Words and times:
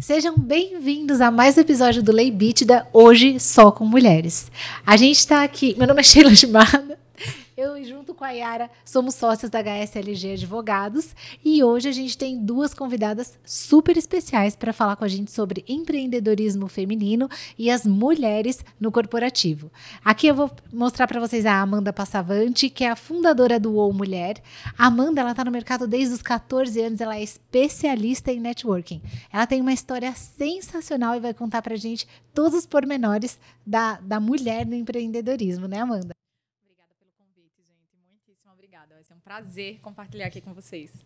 Sejam 0.00 0.34
bem-vindos 0.34 1.20
a 1.20 1.30
mais 1.30 1.58
um 1.58 1.60
episódio 1.60 2.02
do 2.02 2.10
Lei 2.10 2.30
Bítida, 2.30 2.86
hoje 2.90 3.38
só 3.38 3.70
com 3.70 3.84
mulheres. 3.84 4.50
A 4.86 4.96
gente 4.96 5.18
está 5.18 5.42
aqui, 5.42 5.74
meu 5.76 5.86
nome 5.86 6.00
é 6.00 6.02
Sheila 6.02 6.34
Gimada, 6.34 6.98
eu, 7.60 7.84
junto 7.84 8.14
com 8.14 8.24
a 8.24 8.30
Yara, 8.30 8.70
somos 8.84 9.14
sócias 9.14 9.50
da 9.50 9.60
HSLG 9.60 10.32
Advogados 10.32 11.14
e 11.44 11.62
hoje 11.62 11.88
a 11.88 11.92
gente 11.92 12.16
tem 12.16 12.42
duas 12.42 12.72
convidadas 12.72 13.38
super 13.44 13.98
especiais 13.98 14.56
para 14.56 14.72
falar 14.72 14.96
com 14.96 15.04
a 15.04 15.08
gente 15.08 15.30
sobre 15.30 15.64
empreendedorismo 15.68 16.68
feminino 16.68 17.28
e 17.58 17.70
as 17.70 17.84
mulheres 17.84 18.64
no 18.80 18.90
corporativo. 18.90 19.70
Aqui 20.02 20.26
eu 20.26 20.34
vou 20.34 20.50
mostrar 20.72 21.06
para 21.06 21.20
vocês 21.20 21.44
a 21.44 21.60
Amanda 21.60 21.92
Passavante, 21.92 22.70
que 22.70 22.82
é 22.82 22.90
a 22.90 22.96
fundadora 22.96 23.60
do 23.60 23.76
OU 23.76 23.92
Mulher. 23.92 24.40
A 24.78 24.86
Amanda, 24.86 25.20
ela 25.20 25.32
está 25.32 25.44
no 25.44 25.50
mercado 25.50 25.86
desde 25.86 26.14
os 26.14 26.22
14 26.22 26.80
anos, 26.80 27.00
ela 27.00 27.16
é 27.16 27.22
especialista 27.22 28.32
em 28.32 28.40
networking. 28.40 29.02
Ela 29.30 29.46
tem 29.46 29.60
uma 29.60 29.72
história 29.72 30.12
sensacional 30.14 31.14
e 31.14 31.20
vai 31.20 31.34
contar 31.34 31.60
para 31.60 31.74
a 31.74 31.78
gente 31.78 32.08
todos 32.32 32.58
os 32.58 32.66
pormenores 32.66 33.38
da, 33.66 34.00
da 34.00 34.18
mulher 34.18 34.64
no 34.64 34.74
empreendedorismo, 34.74 35.68
né, 35.68 35.80
Amanda? 35.80 36.19
Prazer 39.30 39.78
compartilhar 39.78 40.26
aqui 40.26 40.40
com 40.40 40.52
vocês. 40.52 41.04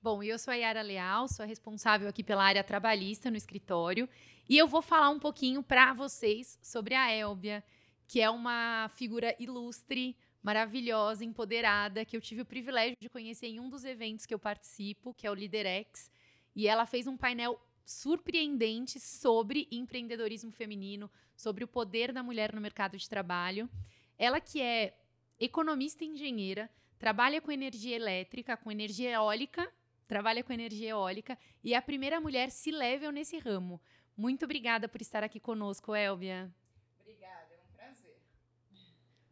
Bom, 0.00 0.22
eu 0.22 0.38
sou 0.38 0.52
a 0.52 0.54
Yara 0.54 0.82
Leal, 0.82 1.26
sou 1.26 1.44
responsável 1.44 2.08
aqui 2.08 2.22
pela 2.22 2.44
área 2.44 2.62
trabalhista 2.62 3.28
no 3.28 3.36
escritório 3.36 4.08
e 4.48 4.56
eu 4.56 4.68
vou 4.68 4.80
falar 4.80 5.10
um 5.10 5.18
pouquinho 5.18 5.60
para 5.60 5.92
vocês 5.92 6.56
sobre 6.62 6.94
a 6.94 7.12
Elbia, 7.12 7.64
que 8.06 8.20
é 8.20 8.30
uma 8.30 8.88
figura 8.94 9.34
ilustre, 9.36 10.16
maravilhosa, 10.40 11.24
empoderada, 11.24 12.04
que 12.04 12.16
eu 12.16 12.20
tive 12.20 12.42
o 12.42 12.46
privilégio 12.46 12.96
de 13.00 13.08
conhecer 13.08 13.48
em 13.48 13.58
um 13.58 13.68
dos 13.68 13.84
eventos 13.84 14.26
que 14.26 14.32
eu 14.32 14.38
participo, 14.38 15.12
que 15.12 15.26
é 15.26 15.30
o 15.32 15.34
Liderex, 15.34 16.08
e 16.54 16.68
ela 16.68 16.86
fez 16.86 17.08
um 17.08 17.16
painel 17.16 17.60
surpreendente 17.84 19.00
sobre 19.00 19.66
empreendedorismo 19.72 20.52
feminino, 20.52 21.10
sobre 21.36 21.64
o 21.64 21.68
poder 21.68 22.12
da 22.12 22.22
mulher 22.22 22.54
no 22.54 22.60
mercado 22.60 22.96
de 22.96 23.08
trabalho. 23.08 23.68
Ela 24.16 24.40
que 24.40 24.62
é 24.62 24.96
economista 25.40 26.04
e 26.04 26.06
engenheira, 26.06 26.70
trabalha 27.00 27.40
com 27.40 27.50
energia 27.50 27.96
elétrica, 27.96 28.58
com 28.58 28.70
energia 28.70 29.10
eólica, 29.10 29.66
trabalha 30.06 30.44
com 30.44 30.52
energia 30.52 30.90
eólica 30.90 31.36
e 31.64 31.72
é 31.72 31.76
a 31.78 31.82
primeira 31.82 32.20
mulher 32.20 32.50
se 32.50 32.70
level 32.70 33.10
nesse 33.10 33.38
ramo. 33.38 33.80
Muito 34.14 34.44
obrigada 34.44 34.86
por 34.86 35.00
estar 35.00 35.24
aqui 35.24 35.40
conosco, 35.40 35.94
Elvia. 35.94 36.54
Obrigada, 37.00 37.54
é 37.54 37.58
um 37.58 37.72
prazer. 37.72 38.18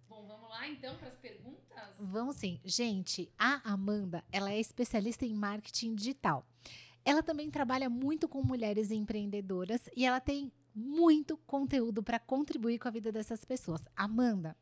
Bom, 0.09 0.27
vamos 0.27 0.49
lá 0.49 0.67
então 0.67 0.97
para 0.97 1.09
as 1.09 1.19
perguntas? 1.19 1.97
Vamos 2.01 2.37
sim. 2.37 2.59
Gente, 2.65 3.31
a 3.39 3.61
Amanda, 3.71 4.25
ela 4.33 4.51
é 4.51 4.59
especialista 4.59 5.27
em 5.27 5.35
marketing 5.35 5.95
digital. 5.95 6.47
Ela 7.05 7.23
também 7.23 7.51
trabalha 7.51 7.91
muito 7.91 8.27
com 8.27 8.43
mulheres 8.43 8.91
empreendedoras 8.91 9.91
e 9.95 10.07
ela 10.07 10.21
tem 10.21 10.51
muito 10.75 11.37
conteúdo 11.37 12.03
para 12.03 12.19
contribuir 12.19 12.79
com 12.79 12.89
a 12.89 12.93
vida 12.93 13.13
dessas 13.13 13.45
pessoas. 13.45 13.85
Amanda, 13.95 14.57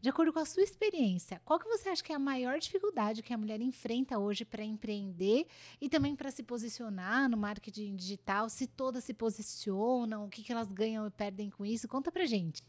de 0.00 0.08
acordo 0.08 0.32
com 0.32 0.38
a 0.38 0.44
sua 0.44 0.62
experiência, 0.62 1.40
qual 1.44 1.58
que 1.58 1.68
você 1.68 1.88
acha 1.88 2.02
que 2.02 2.12
é 2.12 2.16
a 2.16 2.18
maior 2.18 2.58
dificuldade 2.58 3.22
que 3.22 3.32
a 3.32 3.38
mulher 3.38 3.60
enfrenta 3.60 4.18
hoje 4.18 4.44
para 4.44 4.62
empreender 4.62 5.46
e 5.80 5.88
também 5.88 6.14
para 6.14 6.30
se 6.30 6.42
posicionar 6.42 7.28
no 7.28 7.36
marketing 7.36 7.96
digital? 7.96 8.48
Se 8.48 8.66
todas 8.66 9.04
se 9.04 9.14
posicionam, 9.14 10.26
o 10.26 10.28
que, 10.28 10.42
que 10.42 10.52
elas 10.52 10.70
ganham 10.70 11.06
e 11.06 11.10
perdem 11.10 11.50
com 11.50 11.64
isso? 11.64 11.88
Conta 11.88 12.12
pra 12.12 12.26
gente. 12.26 12.62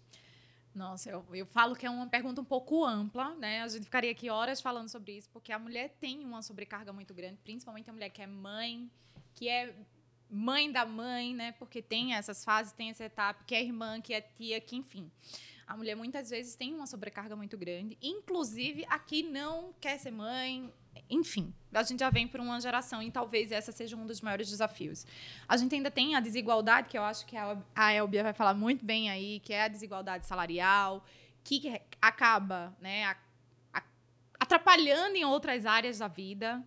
Nossa, 0.73 1.09
eu, 1.09 1.25
eu 1.33 1.45
falo 1.48 1.75
que 1.75 1.86
é 1.88 1.89
uma 1.89 2.08
pergunta 2.08 2.39
um 2.39 2.45
pouco 2.45 2.86
ampla, 2.86 3.36
né? 3.36 3.64
A 3.64 3.67
gente 3.67 3.86
ficaria 3.86 4.11
aqui 4.11 4.30
horas 4.30 4.61
falando 4.61 4.88
sobre 4.89 5.17
isso, 5.17 5.28
porque 5.33 5.52
a 5.52 5.58
mulher 5.58 5.95
tem 6.00 6.23
uma 6.23 6.44
sobrecarga 6.44 6.94
muito 6.94 7.16
grande, 7.16 7.39
principalmente 7.44 7.89
a 7.89 7.94
mulher 7.94 8.09
que 8.11 8.22
é 8.22 8.28
mãe, 8.28 8.89
que 9.33 9.50
é 9.50 9.73
mãe 10.30 10.72
da 10.72 10.86
mãe, 10.86 11.33
né? 11.33 11.52
Porque 11.54 11.82
tem 11.82 12.14
essas 12.14 12.43
fases, 12.43 12.73
tem 12.73 12.92
essa 12.92 13.05
etapa, 13.05 13.43
que 13.43 13.55
é 13.55 13.64
irmã, 13.64 13.99
que 13.99 14.14
é 14.14 14.21
tia, 14.21 14.61
que 14.61 14.76
enfim. 14.76 15.10
A 15.67 15.76
mulher 15.76 15.95
muitas 15.95 16.30
vezes 16.30 16.55
tem 16.55 16.73
uma 16.73 16.88
sobrecarga 16.88 17.36
muito 17.36 17.58
grande, 17.58 17.98
inclusive 18.02 18.86
aqui 18.89 19.22
não 19.22 19.73
quer 19.82 20.00
ser 20.00 20.11
mãe, 20.11 20.73
enfim, 21.10 21.54
a 21.73 21.83
gente 21.83 22.00
já 22.00 22.10
vem 22.10 22.28
por 22.28 22.39
uma 22.39 22.60
geração 22.60 23.04
e 23.04 23.11
talvez 23.11 23.52
essa 23.52 23.72
seja 23.72 23.95
um 23.95 24.05
dos 24.05 24.22
maiores 24.22 24.50
desafios. 24.50 25.05
A 25.48 25.58
gente 25.58 25.76
ainda 25.76 25.92
tem 25.92 26.16
a 26.16 26.20
desigualdade, 26.20 26.88
que 26.88 26.98
eu 26.98 27.04
acho 27.04 27.26
que 27.26 27.36
a 27.36 27.94
Elbia 27.94 28.23
vai 28.23 28.33
falar 28.33 28.54
muito 28.54 28.86
bem 28.86 29.10
aí, 29.10 29.39
que 29.42 29.54
é 29.54 29.64
a 29.64 29.67
desigualdade 29.67 30.26
salarial, 30.26 31.05
que 31.44 31.82
acaba 32.02 32.76
né, 32.80 33.16
atrapalhando 34.39 35.16
em 35.16 35.26
outras 35.26 35.66
áreas 35.66 35.99
da 35.99 36.08
vida, 36.08 36.64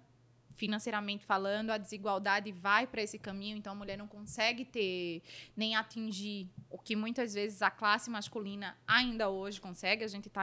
financeiramente 0.60 1.24
falando, 1.24 1.70
a 1.70 1.78
desigualdade 1.78 2.52
vai 2.52 2.86
para 2.86 3.00
esse 3.00 3.18
caminho, 3.18 3.56
então 3.56 3.72
a 3.72 3.74
mulher 3.74 3.96
não 3.96 4.06
consegue 4.06 4.62
ter 4.62 5.22
nem 5.56 5.74
atingir 5.74 6.50
o 6.68 6.78
que 6.78 6.94
muitas 6.94 7.32
vezes 7.32 7.62
a 7.62 7.70
classe 7.70 8.10
masculina 8.10 8.76
ainda 8.86 9.30
hoje 9.30 9.58
consegue. 9.58 10.04
A 10.04 10.06
gente 10.06 10.28
está 10.28 10.42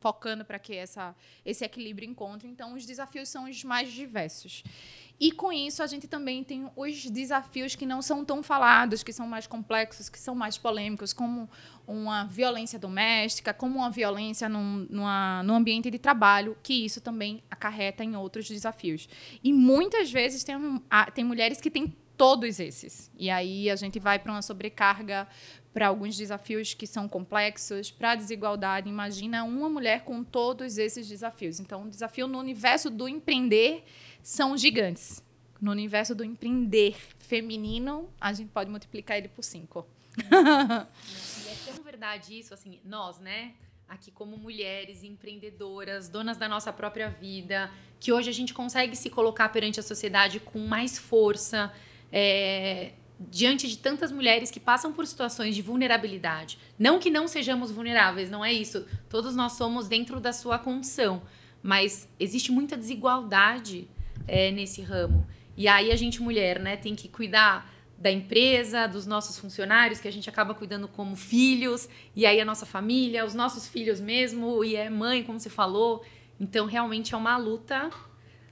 focando 0.00 0.44
para 0.44 0.58
que 0.58 0.74
essa, 0.76 1.16
esse 1.46 1.64
equilíbrio 1.64 2.06
encontre. 2.06 2.46
Então, 2.46 2.74
os 2.74 2.84
desafios 2.84 3.30
são 3.30 3.48
os 3.48 3.64
mais 3.64 3.90
diversos. 3.90 4.62
E 5.18 5.30
com 5.30 5.52
isso 5.52 5.82
a 5.82 5.86
gente 5.86 6.08
também 6.08 6.42
tem 6.42 6.68
os 6.74 7.08
desafios 7.08 7.74
que 7.74 7.86
não 7.86 8.02
são 8.02 8.24
tão 8.24 8.42
falados, 8.42 9.02
que 9.02 9.12
são 9.12 9.26
mais 9.26 9.46
complexos, 9.46 10.08
que 10.08 10.18
são 10.18 10.34
mais 10.34 10.58
polêmicos, 10.58 11.12
como 11.12 11.48
uma 11.86 12.24
violência 12.24 12.78
doméstica, 12.78 13.54
como 13.54 13.78
uma 13.78 13.90
violência 13.90 14.48
num, 14.48 14.86
numa, 14.90 15.42
no 15.44 15.54
ambiente 15.54 15.90
de 15.90 15.98
trabalho, 15.98 16.56
que 16.62 16.84
isso 16.84 17.00
também 17.00 17.42
acarreta 17.50 18.02
em 18.02 18.16
outros 18.16 18.48
desafios. 18.48 19.08
E 19.42 19.52
muitas 19.52 20.10
vezes 20.10 20.42
tem, 20.42 20.56
tem 21.14 21.24
mulheres 21.24 21.60
que 21.60 21.70
têm 21.70 21.94
todos 22.16 22.58
esses. 22.60 23.10
E 23.16 23.30
aí 23.30 23.70
a 23.70 23.76
gente 23.76 23.98
vai 23.98 24.18
para 24.18 24.32
uma 24.32 24.42
sobrecarga, 24.42 25.28
para 25.72 25.88
alguns 25.88 26.16
desafios 26.16 26.72
que 26.72 26.86
são 26.86 27.08
complexos, 27.08 27.90
para 27.90 28.12
a 28.12 28.14
desigualdade. 28.14 28.88
Imagina 28.88 29.42
uma 29.42 29.68
mulher 29.68 30.04
com 30.04 30.22
todos 30.22 30.78
esses 30.78 31.08
desafios. 31.08 31.58
Então, 31.58 31.82
o 31.84 31.90
desafio 31.90 32.28
no 32.28 32.38
universo 32.38 32.88
do 32.88 33.08
empreender 33.08 33.84
são 34.24 34.56
gigantes. 34.56 35.22
No 35.60 35.70
universo 35.70 36.14
do 36.14 36.24
empreender 36.24 36.96
feminino, 37.18 38.08
a 38.18 38.32
gente 38.32 38.50
pode 38.50 38.70
multiplicar 38.70 39.18
ele 39.18 39.28
por 39.28 39.44
cinco. 39.44 39.86
e 40.16 41.48
é 41.48 41.72
tão 41.72 41.84
verdade 41.84 42.38
isso, 42.38 42.54
assim, 42.54 42.80
nós, 42.84 43.20
né? 43.20 43.52
Aqui 43.86 44.10
como 44.10 44.36
mulheres 44.36 45.04
empreendedoras, 45.04 46.08
donas 46.08 46.38
da 46.38 46.48
nossa 46.48 46.72
própria 46.72 47.10
vida, 47.10 47.70
que 48.00 48.12
hoje 48.12 48.30
a 48.30 48.32
gente 48.32 48.54
consegue 48.54 48.96
se 48.96 49.10
colocar 49.10 49.50
perante 49.50 49.78
a 49.78 49.82
sociedade 49.82 50.40
com 50.40 50.58
mais 50.58 50.98
força, 50.98 51.72
é, 52.10 52.92
diante 53.20 53.68
de 53.68 53.76
tantas 53.76 54.10
mulheres 54.10 54.50
que 54.50 54.58
passam 54.58 54.92
por 54.92 55.06
situações 55.06 55.54
de 55.54 55.60
vulnerabilidade. 55.60 56.58
Não 56.78 56.98
que 56.98 57.10
não 57.10 57.28
sejamos 57.28 57.70
vulneráveis, 57.70 58.30
não 58.30 58.42
é 58.42 58.52
isso. 58.52 58.86
Todos 59.10 59.36
nós 59.36 59.52
somos 59.52 59.86
dentro 59.86 60.18
da 60.18 60.32
sua 60.32 60.58
condição, 60.58 61.22
mas 61.62 62.08
existe 62.18 62.50
muita 62.50 62.76
desigualdade 62.76 63.88
é, 64.26 64.50
nesse 64.50 64.82
ramo. 64.82 65.26
E 65.56 65.68
aí 65.68 65.92
a 65.92 65.96
gente, 65.96 66.20
mulher, 66.22 66.58
né, 66.58 66.76
tem 66.76 66.94
que 66.94 67.08
cuidar 67.08 67.72
da 67.96 68.10
empresa, 68.10 68.86
dos 68.86 69.06
nossos 69.06 69.38
funcionários, 69.38 70.00
que 70.00 70.08
a 70.08 70.12
gente 70.12 70.28
acaba 70.28 70.54
cuidando 70.54 70.88
como 70.88 71.16
filhos, 71.16 71.88
e 72.14 72.26
aí 72.26 72.40
a 72.40 72.44
nossa 72.44 72.66
família, 72.66 73.24
os 73.24 73.34
nossos 73.34 73.68
filhos 73.68 74.00
mesmo, 74.00 74.64
e 74.64 74.76
é 74.76 74.90
mãe, 74.90 75.22
como 75.22 75.38
você 75.38 75.48
falou. 75.48 76.04
Então, 76.38 76.66
realmente 76.66 77.14
é 77.14 77.16
uma 77.16 77.36
luta 77.36 77.90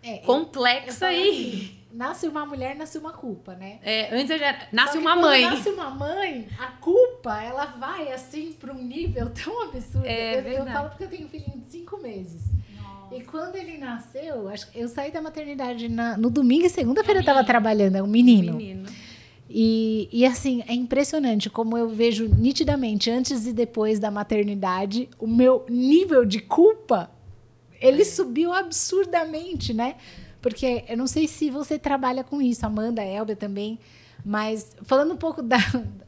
é, 0.03 0.19
complexa 0.19 1.06
aí. 1.09 1.28
Assim, 1.28 1.78
nasce 1.93 2.28
uma 2.28 2.47
mulher, 2.47 2.77
nasce 2.77 2.99
uma 2.99 3.12
culpa, 3.12 3.54
né? 3.54 3.78
É, 3.83 4.15
antes 4.15 4.39
já 4.39 4.69
nasce 4.72 4.97
uma 4.97 5.16
mãe. 5.16 5.43
Nasce 5.43 5.69
uma 5.71 5.91
mãe, 5.91 6.49
a 6.59 6.69
culpa, 6.69 7.43
ela 7.43 7.66
vai 7.66 8.12
assim 8.12 8.53
para 8.53 8.72
um 8.72 8.83
nível 8.83 9.31
tão 9.31 9.62
absurdo. 9.62 10.06
É, 10.06 10.39
eu, 10.39 10.44
eu 10.44 10.66
falo 10.66 10.89
porque 10.89 11.04
eu 11.04 11.09
tenho 11.09 11.27
um 11.27 11.28
filhinho 11.28 11.59
de 11.59 11.66
cinco 11.66 11.99
meses. 11.99 12.43
E 13.17 13.22
quando 13.22 13.57
ele 13.57 13.78
nasceu, 13.78 14.48
acho, 14.48 14.69
eu 14.75 14.89
saí 14.89 15.10
da 15.10 15.21
maternidade 15.21 15.89
na, 15.89 16.16
no 16.16 16.31
domingo 16.31 16.66
e 16.66 16.71
segunda-feira 16.71 17.19
eu 17.19 17.22
estava 17.22 17.45
trabalhando, 17.45 17.97
é 17.97 18.03
um 18.03 18.07
menino. 18.07 18.54
menino. 18.54 18.89
E, 19.54 20.09
e 20.10 20.25
assim, 20.25 20.63
é 20.66 20.72
impressionante 20.72 21.51
como 21.51 21.77
eu 21.77 21.89
vejo 21.89 22.27
nitidamente, 22.27 23.10
antes 23.10 23.47
e 23.47 23.53
depois 23.53 23.98
da 23.98 24.10
maternidade, 24.10 25.10
o 25.19 25.27
meu 25.27 25.66
nível 25.69 26.25
de 26.25 26.41
culpa, 26.41 27.10
ele 27.81 28.01
é. 28.03 28.04
subiu 28.04 28.53
absurdamente, 28.53 29.75
né? 29.75 29.97
Porque 30.41 30.84
eu 30.89 30.97
não 30.97 31.07
sei 31.07 31.28
se 31.28 31.51
você 31.51 31.78
trabalha 31.78 32.25
com 32.25 32.41
isso, 32.41 32.65
Amanda, 32.65 33.04
Elber 33.04 33.36
também, 33.36 33.78
mas 34.25 34.75
falando 34.84 35.13
um 35.13 35.16
pouco 35.19 35.42
da, 35.42 35.59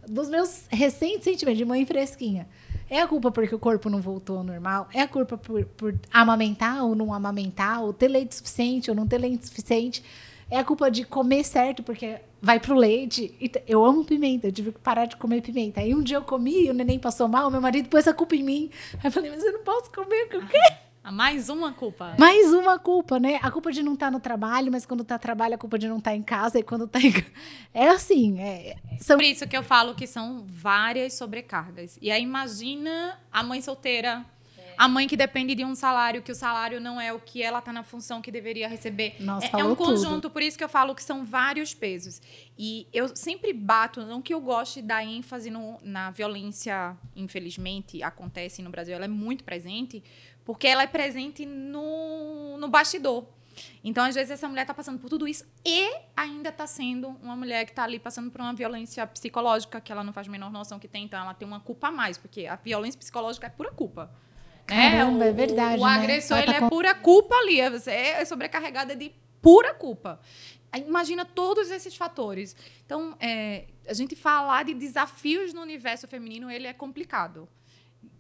dos 0.09 0.29
meus 0.31 0.65
recentes 0.71 1.25
sentimentos 1.25 1.59
de 1.59 1.65
mãe 1.65 1.85
fresquinha. 1.85 2.49
É 2.89 3.01
a 3.01 3.09
culpa 3.09 3.31
porque 3.31 3.55
o 3.55 3.59
corpo 3.59 3.89
não 3.89 4.01
voltou 4.01 4.39
ao 4.39 4.45
normal? 4.45 4.89
É 4.93 5.01
a 5.01 5.09
culpa 5.09 5.37
por, 5.37 5.65
por 5.65 5.95
amamentar 6.13 6.85
ou 6.85 6.95
não 6.95 7.13
amamentar? 7.13 7.83
Ou 7.83 7.93
ter 7.93 8.09
leite 8.09 8.35
suficiente 8.35 8.91
ou 8.91 8.97
não 8.97 9.07
ter 9.07 9.19
leite 9.19 9.47
suficiente? 9.47 10.05
É 10.51 10.59
a 10.59 10.65
culpa 10.65 10.91
de 10.91 11.05
comer 11.05 11.45
certo 11.45 11.83
porque 11.83 12.21
vai 12.41 12.61
pro 12.61 12.75
leite. 12.75 13.35
Eu 13.67 13.85
amo 13.85 14.05
pimenta, 14.05 14.47
eu 14.47 14.53
tive 14.53 14.73
que 14.73 14.79
parar 14.79 15.07
de 15.07 15.17
comer 15.17 15.41
pimenta. 15.41 15.81
Aí 15.81 15.95
um 15.95 16.03
dia 16.03 16.19
eu 16.19 16.23
comi 16.23 16.67
e 16.67 16.71
o 16.71 16.75
neném 16.75 16.99
passou 16.99 17.27
mal, 17.27 17.51
meu 17.51 17.61
marido 17.61 17.89
pôs 17.89 18.07
a 18.07 18.13
culpa 18.13 18.37
em 18.37 18.43
mim. 18.43 18.71
Aí 18.95 19.01
eu 19.05 19.11
falei, 19.11 19.31
mas 19.31 19.43
eu 19.43 19.53
não 19.53 19.63
posso 19.63 19.91
comer 19.91 20.25
o 20.25 20.29
que 20.29 20.37
eu 20.37 20.47
quero. 20.47 20.84
Mais 21.13 21.49
uma 21.49 21.73
culpa. 21.73 22.15
Mais 22.19 22.53
uma 22.53 22.79
culpa, 22.79 23.19
né? 23.19 23.39
A 23.43 23.51
culpa 23.51 23.71
de 23.71 23.83
não 23.83 23.95
estar 23.95 24.07
tá 24.07 24.11
no 24.11 24.21
trabalho, 24.21 24.73
mas 24.73 24.87
quando 24.87 25.03
está 25.03 25.17
no 25.17 25.21
trabalho, 25.21 25.55
a 25.55 25.59
culpa 25.59 25.79
de 25.79 25.89
não 25.89 25.99
estar 25.99 26.11
tá 26.11 26.17
em 26.17 26.23
casa, 26.23 26.59
e 26.59 26.63
quando 26.63 26.85
está 26.85 27.01
em 27.01 27.13
É 27.75 27.89
assim. 27.89 28.41
É, 28.41 28.77
são... 29.01 29.17
Por 29.17 29.25
isso 29.25 29.47
que 29.47 29.57
eu 29.57 29.63
falo 29.63 29.95
que 29.95 30.07
são 30.07 30.45
várias 30.47 31.15
sobrecargas. 31.15 31.99
E 32.01 32.11
aí 32.11 32.23
imagina 32.23 33.19
a 33.31 33.43
mãe 33.43 33.61
solteira 33.61 34.25
a 34.77 34.89
mãe 34.89 35.07
que 35.07 35.17
depende 35.17 35.55
de 35.55 35.65
um 35.65 35.75
salário, 35.75 36.23
que 36.23 36.33
o 36.33 36.35
salário 36.35 36.81
não 36.81 37.01
é 37.01 37.13
o 37.13 37.19
que 37.19 37.43
ela 37.43 37.59
está 37.59 37.73
na 37.73 37.83
função 37.83 38.21
que 38.21 38.31
deveria 38.31 38.69
receber. 38.69 39.17
Nossa, 39.21 39.47
é, 39.57 39.61
é 39.61 39.65
um 39.65 39.75
conjunto, 39.75 40.23
tudo. 40.23 40.31
por 40.31 40.43
isso 40.43 40.59
que 40.59 40.65
eu 40.65 40.69
falo 40.69 40.95
que 40.95 41.03
são 41.03 41.25
vários 41.25 41.75
pesos. 41.75 42.21
E 42.59 42.87
eu 42.93 43.15
sempre 43.15 43.53
bato, 43.53 44.05
não 44.05 44.21
que 44.21 44.35
eu 44.35 44.41
goste 44.41 44.83
da 44.83 45.05
ênfase 45.05 45.51
no, 45.51 45.79
na 45.83 46.11
violência, 46.11 46.97
infelizmente, 47.15 48.03
acontece 48.03 48.63
no 48.63 48.71
Brasil, 48.71 48.95
ela 48.95 49.05
é 49.05 49.09
muito 49.09 49.45
presente, 49.45 50.03
porque 50.45 50.67
ela 50.67 50.83
é 50.83 50.87
presente 50.87 51.47
no, 51.47 52.57
no 52.59 52.69
bastidor. 52.69 53.25
Então, 53.83 54.05
às 54.05 54.15
vezes, 54.15 54.33
essa 54.33 54.49
mulher 54.49 54.63
está 54.63 54.75
passando 54.75 54.99
por 54.99 55.09
tudo 55.09 55.29
isso 55.29 55.45
e 55.65 55.91
ainda 56.17 56.49
está 56.49 56.67
sendo 56.67 57.09
uma 57.23 57.37
mulher 57.37 57.65
que 57.65 57.73
está 57.73 57.85
ali 57.85 57.99
passando 57.99 58.31
por 58.31 58.41
uma 58.41 58.53
violência 58.53 59.07
psicológica 59.07 59.81
que 59.81 59.93
ela 59.93 60.03
não 60.03 60.13
faz 60.13 60.27
a 60.27 60.31
menor 60.31 60.51
noção 60.51 60.79
que 60.79 60.89
tem, 60.89 61.05
então 61.05 61.21
ela 61.21 61.35
tem 61.35 61.47
uma 61.47 61.61
culpa 61.61 61.89
a 61.89 61.93
mais, 61.93 62.19
porque 62.19 62.47
a 62.47 62.57
violência 62.57 62.99
psicológica 62.99 63.47
é 63.47 63.51
pura 63.51 63.71
culpa. 63.71 64.11
Caramba, 64.67 65.25
é, 65.25 65.29
o, 65.29 65.31
é 65.31 65.33
verdade. 65.33 65.81
O, 65.81 65.85
o 65.85 65.87
né? 65.87 65.95
agressor 65.95 66.39
ele 66.39 66.47
tá 66.47 66.55
é 66.55 66.61
com... 66.61 66.69
pura 66.69 66.95
culpa 66.95 67.35
ali. 67.37 67.69
Você 67.71 67.91
é 67.91 68.25
sobrecarregada 68.25 68.97
de 68.97 69.13
pura 69.41 69.75
culpa. 69.75 70.21
Imagina 70.75 71.25
todos 71.25 71.71
esses 71.71 71.95
fatores. 71.95 72.57
Então, 72.85 73.17
é, 73.21 73.67
a 73.87 73.95
gente 73.95 74.17
falar 74.17 74.65
de 74.65 74.75
desafios 74.75 75.53
no 75.53 75.61
universo 75.61 76.09
feminino, 76.09 76.51
ele 76.51 76.67
é 76.67 76.73
complicado. 76.73 77.49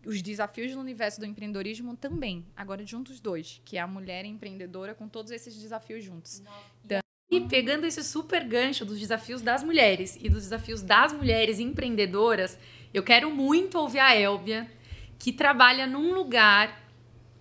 Os 0.06 0.20
desafios 0.20 0.74
no 0.74 0.80
universo 0.80 1.20
do 1.20 1.26
empreendedorismo 1.26 1.96
também. 1.96 2.44
Agora, 2.56 2.84
juntos 2.84 3.20
dois, 3.20 3.60
que 3.64 3.76
é 3.76 3.80
a 3.80 3.86
mulher 3.86 4.24
empreendedora 4.24 4.94
com 4.94 5.08
todos 5.08 5.30
esses 5.30 5.56
desafios 5.56 6.04
juntos. 6.04 6.42
Então, 6.84 7.00
e 7.30 7.40
pegando 7.40 7.86
esse 7.86 8.04
super 8.04 8.44
gancho 8.44 8.84
dos 8.84 9.00
desafios 9.00 9.42
das 9.42 9.62
mulheres 9.62 10.16
e 10.20 10.28
dos 10.28 10.42
desafios 10.42 10.82
das 10.82 11.12
mulheres 11.12 11.58
empreendedoras, 11.58 12.58
eu 12.92 13.02
quero 13.02 13.30
muito 13.30 13.78
ouvir 13.78 13.98
a 13.98 14.14
Elbia 14.14 14.70
que 15.18 15.32
trabalha 15.32 15.86
num 15.86 16.14
lugar 16.14 16.84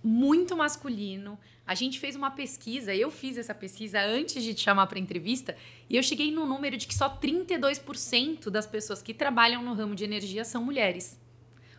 muito 0.02 0.56
masculino. 0.56 1.38
A 1.66 1.74
gente 1.74 2.00
fez 2.00 2.16
uma 2.16 2.30
pesquisa, 2.30 2.94
eu 2.94 3.10
fiz 3.10 3.38
essa 3.38 3.54
pesquisa 3.54 4.00
antes 4.00 4.42
de 4.42 4.52
te 4.52 4.62
chamar 4.62 4.86
para 4.86 4.98
entrevista, 4.98 5.56
e 5.88 5.96
eu 5.96 6.02
cheguei 6.02 6.30
no 6.32 6.44
número 6.44 6.76
de 6.76 6.86
que 6.86 6.94
só 6.94 7.08
32% 7.08 8.50
das 8.50 8.66
pessoas 8.66 9.00
que 9.00 9.14
trabalham 9.14 9.62
no 9.62 9.74
ramo 9.74 9.94
de 9.94 10.04
energia 10.04 10.44
são 10.44 10.62
mulheres. 10.62 11.18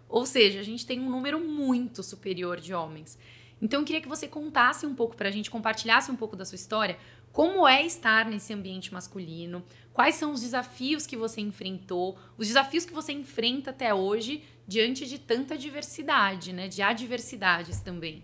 Ou 0.08 0.26
seja, 0.26 0.60
a 0.60 0.64
gente 0.64 0.86
tem 0.86 1.00
um 1.00 1.10
número 1.10 1.40
muito 1.40 2.04
superior 2.04 2.60
de 2.60 2.74
homens. 2.74 3.18
Então 3.62 3.80
eu 3.80 3.86
queria 3.86 4.02
que 4.02 4.08
você 4.08 4.28
contasse 4.28 4.86
um 4.86 4.94
pouco 4.94 5.16
para 5.16 5.30
a 5.30 5.32
gente, 5.32 5.50
compartilhasse 5.50 6.12
um 6.12 6.16
pouco 6.16 6.36
da 6.36 6.46
sua 6.46 6.56
história, 6.56 6.98
como 7.32 7.68
é 7.68 7.86
estar 7.86 8.26
nesse 8.26 8.54
ambiente 8.54 8.94
masculino, 8.94 9.64
quais 9.94 10.16
são 10.16 10.32
os 10.32 10.42
desafios 10.42 11.06
que 11.06 11.18
você 11.18 11.42
enfrentou, 11.42 12.18
os 12.38 12.48
desafios 12.48 12.86
que 12.86 12.94
você 12.94 13.12
enfrenta 13.12 13.72
até 13.72 13.94
hoje 13.94 14.44
diante 14.68 15.06
de 15.06 15.20
tanta 15.20 15.58
diversidade, 15.58 16.54
né? 16.54 16.68
De 16.68 16.82
adversidades 16.82 17.82
também. 17.82 18.24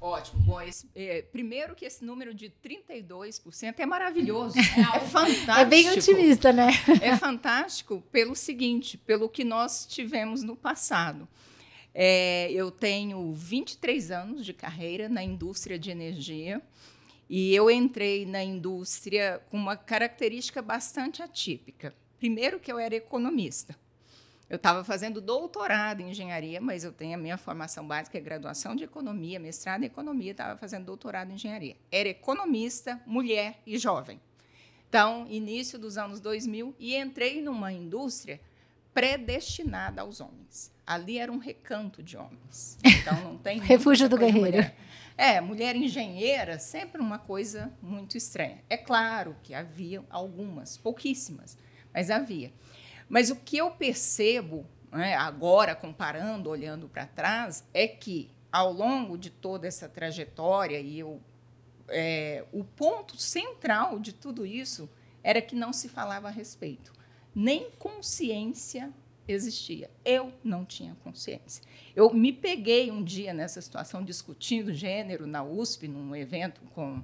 Ótimo. 0.00 0.42
Bom, 0.42 0.60
esse, 0.60 0.88
é, 0.94 1.22
primeiro 1.22 1.74
que 1.74 1.84
esse 1.84 2.04
número 2.04 2.34
de 2.34 2.52
32% 2.62 3.74
é 3.78 3.86
maravilhoso. 3.86 4.56
É, 4.58 4.96
é 4.96 5.00
fantástico. 5.00 5.50
É 5.52 5.64
bem 5.64 5.90
otimista, 5.90 6.52
né? 6.52 6.70
É 7.00 7.16
fantástico 7.16 8.02
pelo 8.12 8.34
seguinte, 8.34 8.98
pelo 8.98 9.28
que 9.28 9.44
nós 9.44 9.86
tivemos 9.86 10.42
no 10.42 10.56
passado. 10.56 11.26
É, 11.94 12.50
eu 12.52 12.70
tenho 12.70 13.32
23 13.32 14.10
anos 14.10 14.44
de 14.44 14.52
carreira 14.52 15.08
na 15.08 15.22
indústria 15.22 15.78
de 15.78 15.90
energia 15.90 16.60
e 17.28 17.54
eu 17.54 17.70
entrei 17.70 18.26
na 18.26 18.44
indústria 18.44 19.40
com 19.50 19.56
uma 19.56 19.76
característica 19.76 20.60
bastante 20.60 21.22
atípica. 21.22 21.94
Primeiro 22.18 22.60
que 22.60 22.70
eu 22.70 22.78
era 22.78 22.94
economista. 22.94 23.74
Eu 24.48 24.56
estava 24.56 24.84
fazendo 24.84 25.20
doutorado 25.20 26.00
em 26.00 26.10
engenharia, 26.10 26.60
mas 26.60 26.84
eu 26.84 26.92
tenho 26.92 27.14
a 27.14 27.18
minha 27.18 27.36
formação 27.36 27.86
básica, 27.86 28.16
é 28.16 28.20
graduação 28.20 28.76
de 28.76 28.84
economia, 28.84 29.40
mestrado 29.40 29.82
em 29.82 29.86
economia, 29.86 30.30
estava 30.30 30.56
fazendo 30.56 30.84
doutorado 30.84 31.30
em 31.30 31.34
engenharia. 31.34 31.76
Era 31.90 32.08
economista, 32.08 33.00
mulher 33.04 33.60
e 33.66 33.76
jovem. 33.76 34.20
Então, 34.88 35.26
início 35.28 35.78
dos 35.78 35.98
anos 35.98 36.20
2000, 36.20 36.74
e 36.78 36.96
entrei 36.96 37.42
numa 37.42 37.72
indústria 37.72 38.40
predestinada 38.94 40.00
aos 40.00 40.20
homens. 40.20 40.72
Ali 40.86 41.18
era 41.18 41.30
um 41.30 41.38
recanto 41.38 42.00
de 42.00 42.16
homens. 42.16 42.78
Então, 42.84 43.20
não 43.22 43.36
tem. 43.36 43.58
Refúgio 43.60 44.08
do 44.08 44.16
guerreiro. 44.16 44.40
Mulher. 44.40 44.76
É, 45.18 45.40
mulher 45.40 45.74
engenheira, 45.74 46.58
sempre 46.58 47.00
uma 47.00 47.18
coisa 47.18 47.72
muito 47.82 48.16
estranha. 48.16 48.62
É 48.68 48.76
claro 48.76 49.34
que 49.42 49.54
havia 49.54 50.04
algumas, 50.08 50.76
pouquíssimas, 50.76 51.58
mas 51.92 52.10
havia. 52.10 52.52
Mas 53.08 53.30
o 53.30 53.36
que 53.36 53.56
eu 53.58 53.70
percebo 53.70 54.66
né, 54.90 55.14
agora, 55.14 55.74
comparando, 55.74 56.50
olhando 56.50 56.88
para 56.88 57.06
trás, 57.06 57.64
é 57.72 57.86
que 57.86 58.30
ao 58.50 58.72
longo 58.72 59.18
de 59.18 59.30
toda 59.30 59.66
essa 59.66 59.88
trajetória, 59.88 60.80
e 60.80 60.98
eu, 60.98 61.20
é, 61.88 62.44
o 62.52 62.64
ponto 62.64 63.16
central 63.16 63.98
de 63.98 64.12
tudo 64.12 64.46
isso 64.46 64.88
era 65.22 65.42
que 65.42 65.54
não 65.54 65.72
se 65.72 65.88
falava 65.88 66.28
a 66.28 66.30
respeito. 66.30 66.92
Nem 67.34 67.70
consciência 67.78 68.92
existia. 69.28 69.90
Eu 70.04 70.32
não 70.42 70.64
tinha 70.64 70.96
consciência. 71.02 71.62
Eu 71.94 72.12
me 72.14 72.32
peguei 72.32 72.90
um 72.90 73.02
dia 73.02 73.34
nessa 73.34 73.60
situação 73.60 74.02
discutindo 74.04 74.72
gênero 74.72 75.26
na 75.26 75.42
USP, 75.42 75.88
num 75.88 76.14
evento 76.14 76.62
com, 76.74 77.02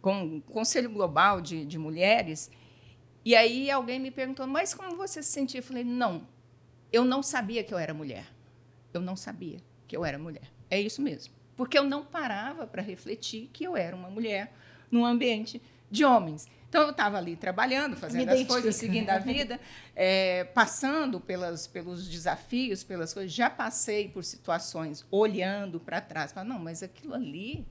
com 0.00 0.36
o 0.36 0.40
Conselho 0.42 0.90
Global 0.90 1.40
de, 1.40 1.64
de 1.64 1.78
Mulheres, 1.78 2.50
e 3.28 3.36
aí 3.36 3.70
alguém 3.70 3.98
me 3.98 4.10
perguntou, 4.10 4.46
mas 4.46 4.72
como 4.72 4.96
você 4.96 5.22
se 5.22 5.30
sentia? 5.30 5.58
Eu 5.58 5.62
falei, 5.62 5.84
não, 5.84 6.26
eu 6.90 7.04
não 7.04 7.22
sabia 7.22 7.62
que 7.62 7.74
eu 7.74 7.78
era 7.78 7.92
mulher. 7.92 8.26
Eu 8.90 9.02
não 9.02 9.16
sabia 9.16 9.58
que 9.86 9.94
eu 9.94 10.02
era 10.02 10.18
mulher. 10.18 10.50
É 10.70 10.80
isso 10.80 11.02
mesmo. 11.02 11.34
Porque 11.54 11.78
eu 11.78 11.84
não 11.84 12.02
parava 12.02 12.66
para 12.66 12.80
refletir 12.80 13.50
que 13.52 13.64
eu 13.64 13.76
era 13.76 13.94
uma 13.94 14.08
mulher 14.08 14.50
num 14.90 15.04
ambiente 15.04 15.60
de 15.90 16.06
homens. 16.06 16.48
Então, 16.70 16.84
eu 16.84 16.90
estava 16.90 17.18
ali 17.18 17.36
trabalhando, 17.36 17.98
fazendo 17.98 18.30
as 18.30 18.44
coisas, 18.44 18.74
seguindo 18.76 19.10
a 19.10 19.18
vida, 19.18 19.60
é, 19.94 20.44
passando 20.56 21.20
pelas, 21.20 21.66
pelos 21.66 22.08
desafios, 22.08 22.82
pelas 22.82 23.12
coisas. 23.12 23.30
Já 23.30 23.50
passei 23.50 24.08
por 24.08 24.24
situações 24.24 25.04
olhando 25.10 25.78
para 25.78 26.00
trás. 26.00 26.32
Falando, 26.32 26.54
não, 26.54 26.58
mas 26.58 26.82
aquilo 26.82 27.12
ali 27.12 27.66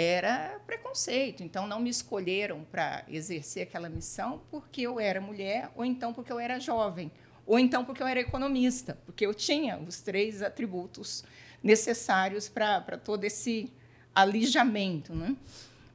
era 0.00 0.60
preconceito. 0.64 1.42
Então, 1.42 1.66
não 1.66 1.80
me 1.80 1.90
escolheram 1.90 2.62
para 2.70 3.04
exercer 3.08 3.64
aquela 3.64 3.88
missão 3.88 4.40
porque 4.48 4.82
eu 4.82 5.00
era 5.00 5.20
mulher, 5.20 5.72
ou 5.74 5.84
então 5.84 6.14
porque 6.14 6.30
eu 6.30 6.38
era 6.38 6.60
jovem, 6.60 7.10
ou 7.44 7.58
então 7.58 7.84
porque 7.84 8.00
eu 8.00 8.06
era 8.06 8.20
economista, 8.20 8.96
porque 9.04 9.26
eu 9.26 9.34
tinha 9.34 9.76
os 9.76 10.00
três 10.00 10.40
atributos 10.40 11.24
necessários 11.60 12.48
para 12.48 12.96
todo 12.96 13.24
esse 13.24 13.72
alijamento. 14.14 15.12
Né? 15.12 15.34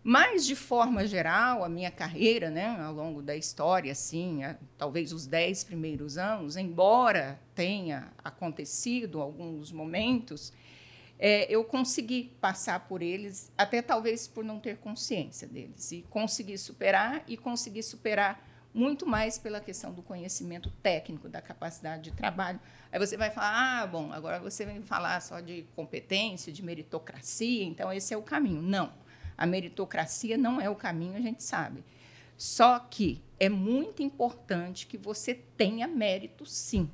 Mas, 0.03 0.45
de 0.45 0.53
forma 0.53 1.07
geral, 1.07 1.63
a 1.63 1.69
minha 1.69 1.89
carreira, 1.89 2.49
né, 2.49 2.77
ao 2.81 2.93
longo 2.93 3.21
da 3.21 3.37
história, 3.37 3.93
assim, 3.93 4.41
talvez 4.77 5.13
os 5.13 5.25
dez 5.25 5.63
primeiros 5.63 6.17
anos, 6.17 6.57
embora 6.57 7.39
tenha 7.55 8.11
acontecido 8.21 9.21
alguns 9.21 9.71
momentos 9.71 10.51
é, 11.25 11.45
eu 11.49 11.63
consegui 11.63 12.35
passar 12.41 12.81
por 12.81 13.01
eles, 13.01 13.49
até 13.57 13.81
talvez 13.81 14.27
por 14.27 14.43
não 14.43 14.59
ter 14.59 14.75
consciência 14.75 15.47
deles, 15.47 15.89
e 15.93 16.01
consegui 16.09 16.57
superar, 16.57 17.23
e 17.25 17.37
consegui 17.37 17.81
superar 17.81 18.45
muito 18.73 19.05
mais 19.05 19.37
pela 19.37 19.61
questão 19.61 19.93
do 19.93 20.01
conhecimento 20.01 20.69
técnico, 20.83 21.29
da 21.29 21.41
capacidade 21.41 22.03
de 22.03 22.11
trabalho. 22.11 22.59
Aí 22.91 22.99
você 22.99 23.15
vai 23.15 23.31
falar, 23.31 23.83
ah, 23.83 23.87
bom, 23.87 24.11
agora 24.11 24.37
você 24.37 24.65
vem 24.65 24.81
falar 24.81 25.21
só 25.21 25.39
de 25.39 25.65
competência, 25.77 26.51
de 26.51 26.61
meritocracia, 26.61 27.63
então 27.63 27.93
esse 27.93 28.13
é 28.13 28.17
o 28.17 28.21
caminho. 28.21 28.61
Não, 28.61 28.91
a 29.37 29.45
meritocracia 29.45 30.37
não 30.37 30.59
é 30.59 30.69
o 30.69 30.75
caminho, 30.75 31.15
a 31.15 31.21
gente 31.21 31.41
sabe. 31.41 31.85
Só 32.35 32.79
que 32.79 33.23
é 33.39 33.47
muito 33.47 34.03
importante 34.03 34.85
que 34.85 34.97
você 34.97 35.33
tenha 35.33 35.87
mérito, 35.87 36.45
sim 36.45 36.91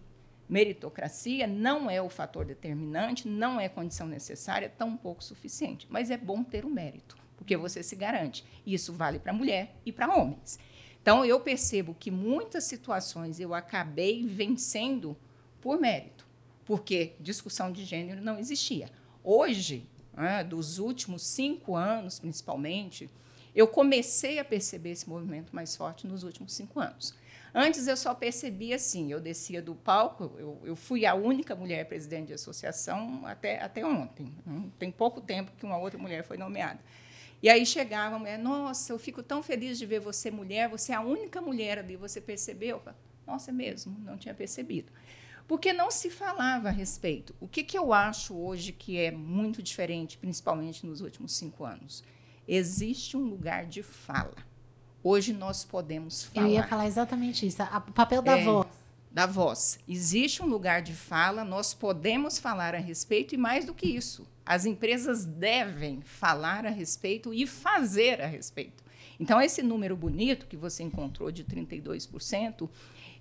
meritocracia 0.49 1.45
não 1.45 1.89
é 1.89 2.01
o 2.01 2.09
fator 2.09 2.43
determinante, 2.43 3.27
não 3.27 3.59
é 3.59 3.69
condição 3.69 4.07
necessária, 4.07 4.67
tão 4.67 4.97
pouco 4.97 5.23
suficiente. 5.23 5.85
Mas 5.89 6.09
é 6.09 6.17
bom 6.17 6.43
ter 6.43 6.65
o 6.65 6.69
mérito, 6.69 7.15
porque 7.37 7.55
você 7.55 7.83
se 7.83 7.95
garante. 7.95 8.43
Isso 8.65 8.91
vale 8.91 9.19
para 9.19 9.31
mulher 9.31 9.75
e 9.85 9.91
para 9.91 10.13
homens. 10.13 10.57
Então, 11.01 11.23
eu 11.23 11.39
percebo 11.39 11.95
que 11.97 12.11
muitas 12.11 12.63
situações 12.65 13.39
eu 13.39 13.53
acabei 13.53 14.25
vencendo 14.25 15.15
por 15.61 15.79
mérito, 15.79 16.27
porque 16.65 17.13
discussão 17.19 17.71
de 17.71 17.85
gênero 17.85 18.21
não 18.21 18.39
existia. 18.39 18.89
Hoje, 19.23 19.87
né, 20.13 20.43
dos 20.43 20.79
últimos 20.79 21.25
cinco 21.25 21.75
anos, 21.75 22.19
principalmente, 22.19 23.09
eu 23.55 23.67
comecei 23.67 24.39
a 24.39 24.45
perceber 24.45 24.91
esse 24.91 25.07
movimento 25.07 25.55
mais 25.55 25.75
forte 25.75 26.05
nos 26.07 26.23
últimos 26.23 26.53
cinco 26.53 26.79
anos. 26.79 27.13
Antes 27.53 27.87
eu 27.87 27.97
só 27.97 28.13
percebia 28.13 28.75
assim, 28.75 29.11
eu 29.11 29.19
descia 29.19 29.61
do 29.61 29.73
palco, 29.73 30.31
eu, 30.37 30.61
eu 30.63 30.75
fui 30.75 31.05
a 31.05 31.15
única 31.15 31.55
mulher 31.55 31.85
presidente 31.87 32.27
de 32.27 32.33
associação 32.33 33.25
até, 33.25 33.59
até 33.61 33.85
ontem. 33.85 34.33
Tem 34.77 34.91
pouco 34.91 35.19
tempo 35.19 35.51
que 35.57 35.65
uma 35.65 35.77
outra 35.77 35.97
mulher 35.97 36.23
foi 36.23 36.37
nomeada. 36.37 36.79
E 37.41 37.49
aí 37.49 37.65
chegava 37.65 38.17
a 38.17 38.19
mulher, 38.19 38.37
nossa, 38.37 38.91
eu 38.91 38.99
fico 38.99 39.23
tão 39.23 39.41
feliz 39.41 39.79
de 39.79 39.85
ver 39.85 39.99
você 39.99 40.29
mulher, 40.29 40.67
você 40.69 40.91
é 40.91 40.95
a 40.95 41.01
única 41.01 41.41
mulher 41.41 41.79
ali, 41.79 41.95
você 41.95 42.19
percebeu? 42.19 42.81
Nossa, 43.25 43.49
é 43.49 43.53
mesmo, 43.53 43.97
não 43.99 44.17
tinha 44.17 44.33
percebido. 44.33 44.91
Porque 45.47 45.73
não 45.73 45.89
se 45.89 46.11
falava 46.11 46.67
a 46.67 46.71
respeito. 46.71 47.33
O 47.39 47.47
que, 47.47 47.63
que 47.63 47.77
eu 47.77 47.91
acho 47.91 48.35
hoje 48.35 48.71
que 48.71 48.99
é 48.99 49.09
muito 49.09 49.63
diferente, 49.63 50.17
principalmente 50.17 50.85
nos 50.85 51.01
últimos 51.01 51.31
cinco 51.31 51.65
anos? 51.65 52.03
Existe 52.47 53.17
um 53.17 53.23
lugar 53.25 53.65
de 53.65 53.81
fala. 53.81 54.35
Hoje 55.03 55.31
nós 55.31 55.63
podemos 55.63 56.25
falar. 56.25 56.47
Eu 56.47 56.53
ia 56.53 56.67
falar 56.67 56.87
exatamente 56.87 57.47
isso, 57.47 57.63
o 57.63 57.91
papel 57.93 58.21
da 58.21 58.37
é, 58.37 58.43
voz. 58.43 58.67
Da 59.11 59.25
voz. 59.25 59.79
Existe 59.87 60.43
um 60.43 60.45
lugar 60.45 60.81
de 60.81 60.93
fala, 60.93 61.43
nós 61.43 61.73
podemos 61.73 62.37
falar 62.37 62.75
a 62.75 62.79
respeito, 62.79 63.33
e 63.33 63.37
mais 63.37 63.65
do 63.65 63.73
que 63.73 63.87
isso, 63.87 64.27
as 64.45 64.65
empresas 64.65 65.25
devem 65.25 66.01
falar 66.01 66.65
a 66.65 66.69
respeito 66.69 67.33
e 67.33 67.47
fazer 67.47 68.21
a 68.21 68.27
respeito. 68.27 68.83
Então, 69.19 69.41
esse 69.41 69.61
número 69.61 69.95
bonito 69.95 70.47
que 70.47 70.57
você 70.57 70.83
encontrou 70.83 71.31
de 71.31 71.43
32%, 71.43 72.69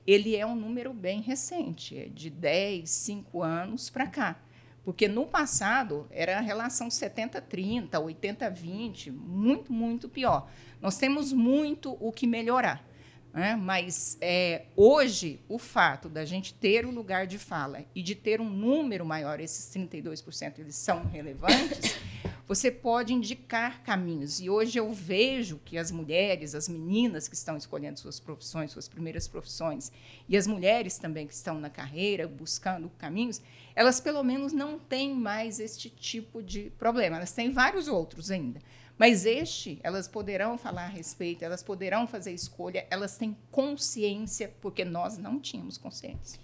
ele 0.06 0.36
é 0.36 0.46
um 0.46 0.56
número 0.56 0.92
bem 0.92 1.20
recente, 1.20 1.98
é 1.98 2.06
de 2.06 2.30
10, 2.30 2.88
5 2.88 3.42
anos 3.42 3.90
para 3.90 4.06
cá. 4.06 4.36
Porque 4.84 5.06
no 5.06 5.26
passado 5.26 6.06
era 6.10 6.38
a 6.38 6.40
relação 6.40 6.88
70-30, 6.88 7.90
80-20, 7.90 9.12
muito, 9.12 9.70
muito 9.70 10.08
pior. 10.08 10.48
Nós 10.80 10.96
temos 10.98 11.32
muito 11.32 11.96
o 12.00 12.12
que 12.12 12.26
melhorar. 12.26 12.88
Né? 13.32 13.56
Mas 13.56 14.16
é, 14.20 14.64
hoje, 14.74 15.40
o 15.48 15.58
fato 15.58 16.08
da 16.08 16.24
gente 16.24 16.54
ter 16.54 16.86
o 16.86 16.90
lugar 16.90 17.26
de 17.26 17.38
fala 17.38 17.84
e 17.94 18.02
de 18.02 18.14
ter 18.14 18.40
um 18.40 18.48
número 18.48 19.04
maior, 19.04 19.38
esses 19.38 19.72
32% 19.74 20.58
eles 20.58 20.76
são 20.76 21.04
relevantes, 21.04 21.96
você 22.48 22.70
pode 22.70 23.12
indicar 23.12 23.82
caminhos. 23.82 24.40
E 24.40 24.48
hoje 24.48 24.78
eu 24.78 24.90
vejo 24.92 25.60
que 25.64 25.76
as 25.76 25.90
mulheres, 25.90 26.54
as 26.54 26.68
meninas 26.68 27.28
que 27.28 27.34
estão 27.34 27.56
escolhendo 27.56 28.00
suas 28.00 28.18
profissões, 28.18 28.72
suas 28.72 28.88
primeiras 28.88 29.28
profissões, 29.28 29.92
e 30.28 30.36
as 30.36 30.46
mulheres 30.46 30.96
também 30.96 31.26
que 31.26 31.34
estão 31.34 31.60
na 31.60 31.68
carreira 31.68 32.26
buscando 32.26 32.90
caminhos, 32.98 33.42
elas 33.74 34.00
pelo 34.00 34.24
menos 34.24 34.52
não 34.52 34.78
têm 34.78 35.14
mais 35.14 35.60
este 35.60 35.90
tipo 35.90 36.42
de 36.42 36.72
problema. 36.78 37.18
Elas 37.18 37.32
têm 37.32 37.52
vários 37.52 37.86
outros 37.86 38.30
ainda. 38.30 38.60
Mas 38.98 39.24
este, 39.24 39.78
elas 39.82 40.08
poderão 40.08 40.58
falar 40.58 40.84
a 40.84 40.88
respeito, 40.88 41.44
elas 41.44 41.62
poderão 41.62 42.06
fazer 42.06 42.32
escolha, 42.32 42.86
elas 42.90 43.16
têm 43.16 43.36
consciência, 43.50 44.52
porque 44.60 44.84
nós 44.84 45.16
não 45.16 45.38
tínhamos 45.38 45.78
consciência. 45.78 46.40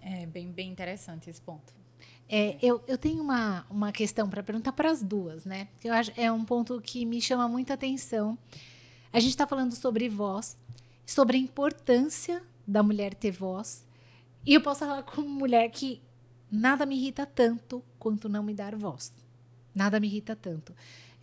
É 0.00 0.24
bem, 0.24 0.50
bem 0.50 0.70
interessante 0.70 1.28
esse 1.28 1.40
ponto. 1.42 1.74
É, 2.26 2.56
eu, 2.62 2.82
eu 2.86 2.96
tenho 2.96 3.22
uma, 3.22 3.66
uma 3.68 3.92
questão 3.92 4.30
para 4.30 4.42
perguntar 4.42 4.72
para 4.72 4.90
as 4.90 5.02
duas, 5.02 5.44
né? 5.44 5.68
Eu 5.84 5.92
acho 5.92 6.12
é 6.16 6.30
um 6.32 6.44
ponto 6.44 6.80
que 6.80 7.04
me 7.04 7.20
chama 7.20 7.46
muita 7.48 7.74
atenção. 7.74 8.38
A 9.12 9.20
gente 9.20 9.30
está 9.30 9.46
falando 9.46 9.74
sobre 9.74 10.08
voz, 10.08 10.56
sobre 11.04 11.36
a 11.36 11.40
importância 11.40 12.42
da 12.66 12.82
mulher 12.82 13.14
ter 13.14 13.32
voz. 13.32 13.84
E 14.46 14.54
eu 14.54 14.60
posso 14.62 14.80
falar 14.80 15.02
como 15.02 15.28
mulher 15.28 15.68
que 15.70 16.00
nada 16.50 16.86
me 16.86 16.96
irrita 16.96 17.26
tanto 17.26 17.82
quanto 17.98 18.28
não 18.28 18.42
me 18.42 18.54
dar 18.54 18.74
voz. 18.76 19.12
Nada 19.74 20.00
me 20.00 20.06
irrita 20.06 20.34
tanto. 20.34 20.72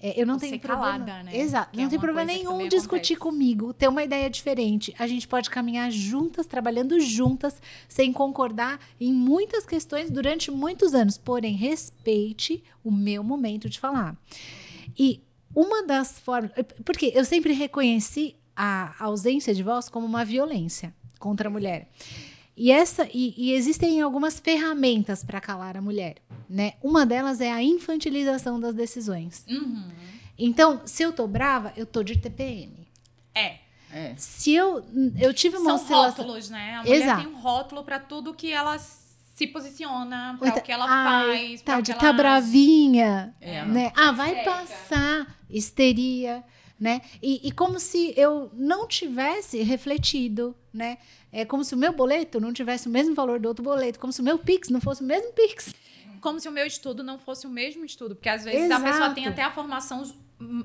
É, 0.02 0.20
eu 0.20 0.26
não 0.28 0.38
tenho 0.38 0.60
calada, 0.60 1.04
problema. 1.04 1.24
Né? 1.24 1.38
Exato. 1.38 1.72
Que 1.72 1.78
não 1.78 1.86
é 1.86 1.90
tem 1.90 2.00
problema 2.00 2.26
nenhum 2.26 2.68
discutir 2.68 3.16
acontece. 3.16 3.18
comigo, 3.18 3.74
ter 3.74 3.88
uma 3.88 4.04
ideia 4.04 4.30
diferente. 4.30 4.94
A 5.00 5.08
gente 5.08 5.28
pode 5.28 5.50
caminhar 5.50 5.92
juntas, 5.92 6.46
trabalhando 6.46 7.00
juntas, 7.00 7.60
sem 7.88 8.14
concordar 8.14 8.80
em 9.00 9.12
muitas 9.12 9.66
questões 9.66 10.12
durante 10.12 10.52
muitos 10.52 10.94
anos. 10.94 11.18
Porém, 11.18 11.56
respeite 11.56 12.64
o 12.84 12.92
meu 12.92 13.24
momento 13.24 13.68
de 13.70 13.80
falar. 13.80 14.16
E 14.98 15.24
uma 15.56 15.84
das 15.84 16.20
formas. 16.20 16.52
Porque 16.86 17.12
eu 17.16 17.26
sempre 17.26 17.54
reconheci 17.54 18.36
a 18.56 18.96
ausência 19.04 19.54
de 19.54 19.64
voz 19.64 19.90
como 19.90 20.06
uma 20.06 20.24
violência 20.24 20.94
contra 21.20 21.48
a 21.48 21.52
mulher. 21.52 21.90
E, 22.58 22.72
essa, 22.72 23.08
e, 23.14 23.36
e 23.38 23.54
existem 23.54 24.02
algumas 24.02 24.40
ferramentas 24.40 25.24
para 25.24 25.40
calar 25.40 25.78
a 25.78 25.82
mulher. 25.82 26.16
Né? 26.50 26.74
Uma 26.82 27.06
delas 27.06 27.40
é 27.40 27.52
a 27.52 27.62
infantilização 27.62 28.60
das 28.60 28.74
decisões. 28.74 29.46
Uhum. 29.48 29.88
Então, 30.40 30.82
se 30.84 31.04
eu 31.04 31.14
tô 31.14 31.28
brava, 31.28 31.72
eu 31.78 31.86
tô 31.86 32.02
de 32.02 32.18
TPM. 32.18 32.88
É. 33.36 33.58
é. 33.94 34.16
Se 34.18 34.54
eu, 34.54 34.84
eu 35.20 35.32
tive 35.36 35.58
uma 35.58 35.66
São 35.66 35.76
oscilação... 35.76 36.26
rótulos, 36.26 36.50
né? 36.50 36.78
A 36.78 36.84
mulher 36.84 36.96
Exato. 36.96 37.22
tem 37.22 37.32
um 37.32 37.40
rótulo 37.40 37.84
para 37.84 38.00
tudo 38.00 38.34
que 38.34 38.52
ela 38.52 38.80
se 38.80 39.46
posiciona, 39.46 40.36
para 40.40 40.58
o 40.58 40.62
que 40.62 40.72
ela 40.72 40.86
ai, 40.88 41.38
faz. 41.38 41.62
Tá, 41.62 41.80
de 41.80 41.92
ela... 41.92 42.02
tá 42.02 42.12
bravinha. 42.12 43.36
É. 43.40 43.64
Né? 43.66 43.92
Ah, 43.96 44.12
vai 44.12 44.44
passar. 44.44 45.28
Histeria 45.48 46.44
né? 46.80 47.02
E, 47.22 47.48
e, 47.48 47.52
como 47.52 47.80
se 47.80 48.14
eu 48.16 48.52
não 48.54 48.88
tivesse 48.88 49.62
refletido, 49.64 50.56
né? 50.72 50.98
É 51.32 51.44
como 51.44 51.64
se 51.64 51.74
o 51.74 51.78
meu 51.78 51.92
boleto 51.92 52.40
não 52.40 52.54
tivesse 52.54 52.88
o 52.88 52.92
mesmo 52.92 53.16
valor 53.16 53.40
do 53.40 53.48
outro 53.48 53.64
boleto, 53.64 54.00
como 54.00 54.14
se 54.14 54.22
o 54.22 54.24
meu 54.24 54.38
Pix 54.38 54.70
não 54.70 54.80
fosse 54.80 55.02
o 55.02 55.06
mesmo 55.06 55.34
Pix. 55.34 55.74
Como 56.22 56.40
se 56.40 56.48
o 56.48 56.52
meu 56.52 56.66
estudo 56.66 57.04
não 57.04 57.18
fosse 57.18 57.48
o 57.48 57.50
mesmo 57.50 57.84
estudo, 57.84 58.16
porque 58.16 58.30
às 58.30 58.44
vezes 58.44 58.62
Exato. 58.62 58.86
a 58.86 58.92
pessoa 58.92 59.10
tem 59.12 59.28
até 59.28 59.42
a 59.42 59.52
formação 59.52 60.04
hum, 60.40 60.64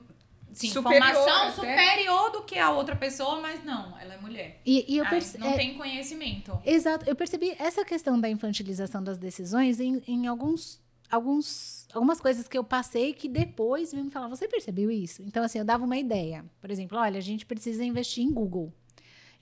Sim, 0.52 0.70
superior, 0.70 1.02
formação 1.02 1.42
até. 1.42 1.52
superior 1.52 2.30
do 2.30 2.42
que 2.42 2.58
a 2.58 2.70
outra 2.70 2.94
pessoa, 2.94 3.40
mas 3.40 3.64
não, 3.64 3.98
ela 3.98 4.14
é 4.14 4.18
mulher. 4.18 4.60
E, 4.64 4.94
e 4.94 4.98
eu 4.98 5.06
perce... 5.06 5.38
Não 5.38 5.48
é... 5.48 5.56
tem 5.56 5.74
conhecimento. 5.74 6.60
Exato. 6.64 7.08
Eu 7.08 7.16
percebi 7.16 7.54
essa 7.58 7.84
questão 7.84 8.20
da 8.20 8.28
infantilização 8.28 9.02
das 9.02 9.18
decisões 9.18 9.80
em, 9.80 10.02
em 10.06 10.26
alguns, 10.26 10.80
alguns 11.10 11.81
algumas 11.92 12.20
coisas 12.20 12.48
que 12.48 12.56
eu 12.56 12.64
passei 12.64 13.12
que 13.12 13.28
depois 13.28 13.92
me 13.92 14.10
falar, 14.10 14.28
você 14.28 14.48
percebeu 14.48 14.90
isso? 14.90 15.22
Então, 15.22 15.44
assim, 15.44 15.58
eu 15.58 15.64
dava 15.64 15.84
uma 15.84 15.96
ideia. 15.96 16.44
Por 16.60 16.70
exemplo, 16.70 16.98
olha, 16.98 17.18
a 17.18 17.22
gente 17.22 17.46
precisa 17.46 17.84
investir 17.84 18.24
em 18.24 18.32
Google. 18.32 18.72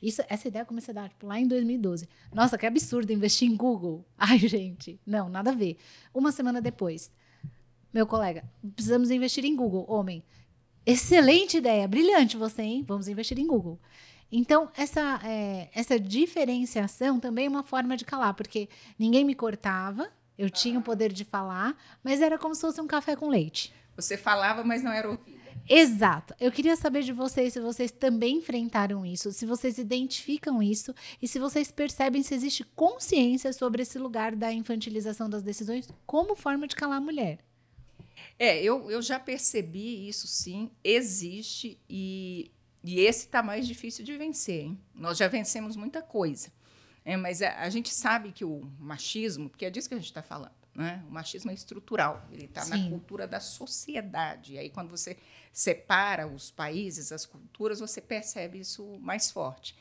Isso, 0.03 0.23
essa 0.29 0.49
ideia 0.49 0.63
eu 0.63 0.67
comecei 0.67 0.93
a 0.93 0.95
dar 0.95 1.09
tipo, 1.09 1.27
lá 1.27 1.39
em 1.39 1.47
2012. 1.47 2.09
Nossa, 2.33 2.57
que 2.57 2.67
absurdo 2.67 3.13
investir 3.13 3.51
em 3.51 3.57
Google. 3.57 4.05
Ai, 4.17 4.39
gente, 4.39 4.99
não, 5.07 5.29
nada 5.29 5.51
a 5.51 5.55
ver. 5.55 5.77
Uma 6.15 6.33
semana 6.33 6.61
depois, 6.61 7.13
meu 7.93 8.07
colega, 8.07 8.45
precisamos 8.75 9.11
investir 9.11 9.45
em 9.45 9.55
Google. 9.55 9.85
Homem, 9.89 10.25
excelente 10.87 11.59
ideia, 11.59 11.87
brilhante 11.87 12.37
você, 12.37 12.63
hein? 12.63 12.85
Vamos 12.87 13.09
investir 13.09 13.39
em 13.39 13.47
Google. 13.47 13.79
Então, 14.33 14.71
essa, 14.77 15.21
é, 15.25 15.69
essa 15.75 15.99
diferenciação 15.99 17.19
também 17.19 17.47
é 17.47 17.49
uma 17.49 17.65
forma 17.65 17.97
de 17.97 18.05
calar, 18.05 18.33
porque 18.35 18.69
ninguém 18.99 19.25
me 19.25 19.35
cortava, 19.35 20.11
eu 20.41 20.49
tinha 20.49 20.79
o 20.79 20.83
poder 20.83 21.13
de 21.13 21.23
falar, 21.23 21.77
mas 22.03 22.23
era 22.23 22.39
como 22.39 22.55
se 22.55 22.63
fosse 22.63 22.81
um 22.81 22.87
café 22.87 23.15
com 23.15 23.29
leite. 23.29 23.75
Você 23.95 24.17
falava, 24.17 24.65
mas 24.65 24.83
não 24.83 24.91
era 24.91 25.11
ouvida. 25.11 25.39
Exato. 25.69 26.35
Eu 26.41 26.51
queria 26.51 26.75
saber 26.77 27.03
de 27.03 27.13
vocês 27.13 27.53
se 27.53 27.61
vocês 27.61 27.91
também 27.91 28.39
enfrentaram 28.39 29.05
isso, 29.05 29.33
se 29.33 29.45
vocês 29.45 29.77
identificam 29.77 30.63
isso 30.63 30.95
e 31.21 31.29
se 31.29 31.39
vocês 31.39 31.71
percebem 31.71 32.23
se 32.23 32.35
existe 32.35 32.65
consciência 32.75 33.53
sobre 33.53 33.83
esse 33.83 33.99
lugar 33.99 34.35
da 34.35 34.51
infantilização 34.51 35.29
das 35.29 35.43
decisões 35.43 35.87
como 36.07 36.35
forma 36.35 36.67
de 36.67 36.75
calar 36.75 36.97
a 36.97 37.03
mulher. 37.03 37.41
É, 38.39 38.63
eu, 38.63 38.91
eu 38.91 39.03
já 39.03 39.21
percebi 39.21 40.09
isso 40.09 40.27
sim, 40.27 40.71
existe 40.83 41.79
e, 41.87 42.51
e 42.83 43.01
esse 43.01 43.27
está 43.27 43.43
mais 43.43 43.67
difícil 43.67 44.03
de 44.07 44.17
vencer. 44.17 44.63
Hein? 44.63 44.81
Nós 44.95 45.19
já 45.19 45.29
vencemos 45.29 45.77
muita 45.77 46.01
coisa. 46.01 46.51
É, 47.05 47.17
mas 47.17 47.41
a, 47.43 47.61
a, 47.61 47.71
gente 47.71 47.93
sabe 47.93 48.33
que 48.33 48.45
o 48.45 48.71
machismo, 48.79 49.49
porque 49.49 49.65
é 49.65 49.71
disso 49.71 49.89
que 49.89 49.95
a 49.95 49.99
gente 49.99 50.07
está 50.07 50.23
falando, 50.23 50.53
né? 50.75 51.03
o 51.09 51.11
machismo 51.11 51.51
é 51.51 51.55
estrutural, 51.55 52.27
ele 52.31 52.45
está 52.45 52.65
na 52.67 52.89
cultura 52.89 53.27
da 53.27 53.41
sociedade. 53.41 54.55
E 54.55 54.59
aí, 54.59 54.71
quando 54.71 54.91
você 54.91 55.17
separa 55.53 56.27
os 56.27 56.51
países, 56.51 57.11
as 57.11 57.27
culturas, 57.27 57.81
você 57.81 58.01
percebe 58.01 58.61
isso 58.61 58.99
mais 59.01 59.31
forte. 59.31 59.75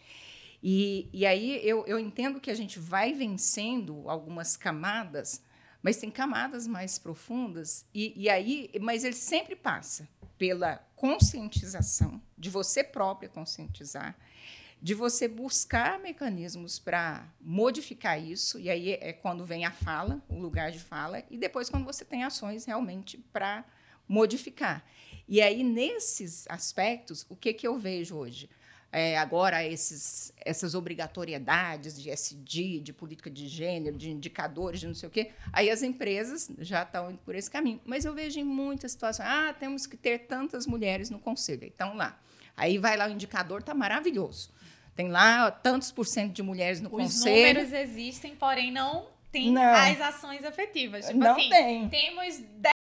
E, 0.61 1.09
e 1.13 1.25
aí 1.25 1.65
eu, 1.65 1.85
eu 1.85 1.97
entendo 1.97 2.39
que 2.39 2.51
a 2.51 2.55
gente 2.55 2.79
vai 2.79 3.13
vencendo 3.13 4.09
algumas 4.09 4.57
camadas, 4.57 5.41
mas 5.81 5.97
tem 5.97 6.11
camadas 6.11 6.67
mais 6.67 6.99
profundas, 6.99 7.85
e, 7.93 8.13
e 8.15 8.29
aí, 8.29 8.69
mas 8.81 9.03
ele 9.05 9.15
sempre 9.15 9.55
passa 9.55 10.07
pela 10.37 10.77
conscientização, 10.95 12.21
de 12.37 12.49
você 12.49 12.83
própria 12.83 13.29
conscientizar, 13.29 14.17
de 14.81 14.93
você 14.93 15.27
buscar 15.27 15.99
mecanismos 15.99 16.79
para 16.79 17.27
modificar 17.41 18.21
isso, 18.21 18.57
e 18.59 18.69
aí 18.69 18.93
é 18.93 19.11
quando 19.11 19.45
vem 19.45 19.65
a 19.65 19.71
fala, 19.71 20.21
o 20.29 20.39
lugar 20.39 20.71
de 20.71 20.79
fala, 20.79 21.21
e 21.29 21.37
depois 21.37 21.69
quando 21.69 21.83
você 21.83 22.05
tem 22.05 22.23
ações 22.23 22.65
realmente 22.65 23.17
para 23.33 23.65
modificar. 24.07 24.85
E 25.27 25.41
aí, 25.41 25.63
nesses 25.63 26.47
aspectos, 26.49 27.25
o 27.29 27.35
que, 27.35 27.53
que 27.53 27.67
eu 27.67 27.77
vejo 27.77 28.15
hoje? 28.15 28.49
É, 28.91 29.19
agora, 29.19 29.63
esses, 29.63 30.33
essas 30.43 30.73
obrigatoriedades 30.73 32.01
de 32.01 32.09
SD, 32.09 32.79
de 32.79 32.91
política 32.91 33.29
de 33.29 33.47
gênero, 33.47 33.95
de 33.95 34.09
indicadores, 34.09 34.79
de 34.79 34.87
não 34.87 34.95
sei 34.95 35.07
o 35.07 35.11
quê, 35.11 35.31
aí 35.53 35.69
as 35.69 35.83
empresas 35.83 36.49
já 36.57 36.81
estão 36.81 37.11
indo 37.11 37.19
por 37.19 37.35
esse 37.35 37.51
caminho. 37.51 37.79
Mas 37.85 38.05
eu 38.05 38.15
vejo 38.15 38.39
em 38.39 38.43
muitas 38.43 38.93
situações, 38.93 39.27
ah, 39.29 39.53
temos 39.53 39.85
que 39.85 39.95
ter 39.95 40.25
tantas 40.25 40.65
mulheres 40.65 41.11
no 41.11 41.19
conselho. 41.19 41.65
Então, 41.65 41.95
lá. 41.95 42.19
Aí 42.57 42.79
vai 42.79 42.97
lá 42.97 43.07
o 43.07 43.11
indicador, 43.11 43.59
está 43.59 43.75
maravilhoso 43.75 44.51
Tem 44.99 45.07
lá 45.07 45.49
tantos 45.49 45.93
por 45.93 46.05
cento 46.05 46.33
de 46.33 46.43
mulheres 46.43 46.81
no 46.81 46.89
Os 46.89 46.91
conselho. 46.91 47.61
números 47.61 47.71
existem, 47.71 48.35
porém 48.35 48.69
não 48.69 49.07
tem 49.31 49.49
Não. 49.49 49.61
as 49.63 50.01
ações 50.01 50.43
efetivas. 50.43 51.05
Tipo 51.07 51.19
não 51.19 51.31
assim, 51.37 51.49
tem. 51.49 51.87
temos 51.87 52.37
10 52.37 52.73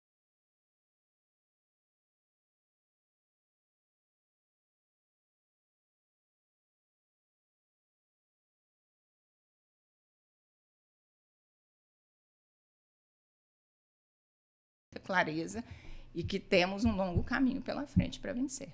clareza 15.05 15.65
e 16.13 16.25
que 16.25 16.41
temos 16.41 16.85
um 16.85 16.97
longo 16.97 17.23
caminho 17.23 17.63
pela 17.63 17.87
frente 17.87 18.19
para 18.19 18.33
vencer. 18.33 18.73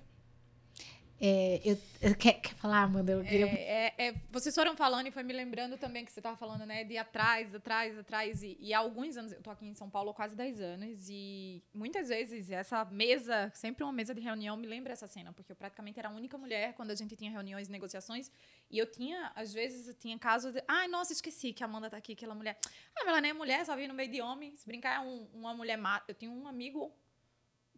É, 1.19 1.61
eu, 1.63 1.77
eu- 2.01 2.15
quer, 2.15 2.33
quer 2.33 2.53
falar, 2.55 2.83
Amanda? 2.83 3.13
Eu 3.13 3.23
queria... 3.23 3.45
É, 3.47 3.93
é, 3.97 4.07
é, 4.09 4.15
vocês 4.29 4.53
foram 4.53 4.75
falando 4.75 5.07
e 5.07 5.11
foi 5.11 5.23
me 5.23 5.31
lembrando 5.31 5.77
também 5.77 6.03
que 6.03 6.11
você 6.11 6.19
estava 6.19 6.35
falando, 6.35 6.65
né, 6.65 6.83
de 6.83 6.97
atrás, 6.97 7.55
atrás, 7.55 7.97
atrás. 7.97 8.43
E, 8.43 8.57
e 8.59 8.73
há 8.73 8.79
alguns 8.79 9.15
anos, 9.15 9.31
eu 9.31 9.41
tô 9.41 9.49
aqui 9.49 9.65
em 9.65 9.73
São 9.73 9.89
Paulo 9.89 10.09
há 10.09 10.13
quase 10.13 10.35
10 10.35 10.59
anos, 10.59 11.07
e 11.09 11.63
muitas 11.73 12.09
vezes 12.09 12.51
essa 12.51 12.83
mesa, 12.85 13.49
sempre 13.55 13.83
uma 13.85 13.93
mesa 13.93 14.13
de 14.13 14.19
reunião, 14.19 14.57
me 14.57 14.67
lembra 14.67 14.91
essa 14.91 15.07
cena, 15.07 15.31
porque 15.31 15.53
eu 15.53 15.55
praticamente 15.55 15.97
era 15.97 16.09
a 16.09 16.11
única 16.11 16.37
mulher 16.37 16.73
quando 16.73 16.91
a 16.91 16.95
gente 16.95 17.15
tinha 17.15 17.31
reuniões 17.31 17.69
e 17.69 17.71
negociações. 17.71 18.29
E 18.69 18.77
eu 18.77 18.85
tinha, 18.85 19.31
às 19.35 19.53
vezes, 19.53 19.87
eu 19.87 19.93
tinha 19.93 20.19
casos 20.19 20.51
de. 20.53 20.61
Ai, 20.67 20.89
nossa, 20.89 21.13
esqueci 21.13 21.53
que 21.53 21.63
a 21.63 21.65
Amanda 21.65 21.89
tá 21.89 21.95
aqui, 21.95 22.11
aquela 22.11 22.35
mulher. 22.35 22.57
Ah, 22.93 22.99
mas 22.99 23.07
ela 23.07 23.21
nem 23.21 23.31
é 23.31 23.33
mulher, 23.33 23.65
só 23.65 23.73
vive 23.73 23.87
no 23.87 23.93
meio 23.93 24.11
de 24.11 24.21
homens. 24.21 24.59
Se 24.59 24.67
brincar, 24.67 24.97
é 24.97 24.99
um- 24.99 25.27
uma 25.33 25.53
mulher 25.53 25.77
má. 25.77 26.03
Eu 26.09 26.13
tinha 26.13 26.29
um 26.29 26.45
amigo 26.45 26.91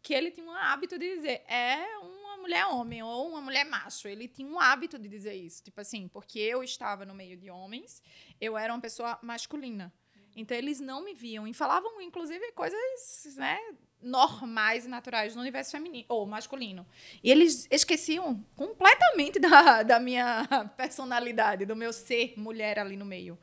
que 0.08 0.14
ele 0.14 0.32
tinha 0.32 0.48
um 0.48 0.54
hábito 0.54 0.98
de 0.98 1.16
dizer 1.16 1.44
é 1.50 1.98
uma 1.98 2.38
mulher 2.38 2.66
homem 2.68 3.04
ou 3.04 3.28
uma 3.28 3.42
mulher 3.42 3.66
macho. 3.66 4.08
Ele 4.08 4.26
tinha 4.26 4.48
um 4.48 4.58
hábito 4.58 4.98
de 4.98 5.10
dizer 5.10 5.34
isso. 5.34 5.62
Tipo 5.62 5.82
assim, 5.82 6.08
porque 6.08 6.40
eu 6.40 6.64
estava 6.64 7.06
no 7.06 7.14
meio 7.14 7.36
de 7.36 7.52
homens, 7.52 8.02
eu 8.40 8.58
era 8.58 8.74
uma 8.74 8.80
pessoa 8.80 9.20
masculina. 9.22 9.94
Então 10.34 10.56
eles 10.56 10.80
não 10.80 11.04
me 11.04 11.14
viam 11.14 11.46
e 11.46 11.54
falavam, 11.54 12.02
inclusive, 12.02 12.54
coisas 12.54 13.36
né, 13.36 13.60
normais 14.02 14.86
e 14.86 14.88
naturais 14.88 15.36
no 15.36 15.42
universo 15.42 15.72
feminino 15.72 16.06
ou 16.08 16.26
masculino. 16.26 16.86
E 17.24 17.32
eles 17.32 17.68
esqueciam 17.72 18.44
completamente 18.56 19.40
da, 19.40 19.84
da 19.84 20.00
minha 20.00 20.48
personalidade, 20.78 21.66
do 21.66 21.76
meu 21.76 21.92
ser 21.92 22.34
mulher 22.38 22.80
ali 22.80 22.96
no 22.96 23.06
meio. 23.06 23.38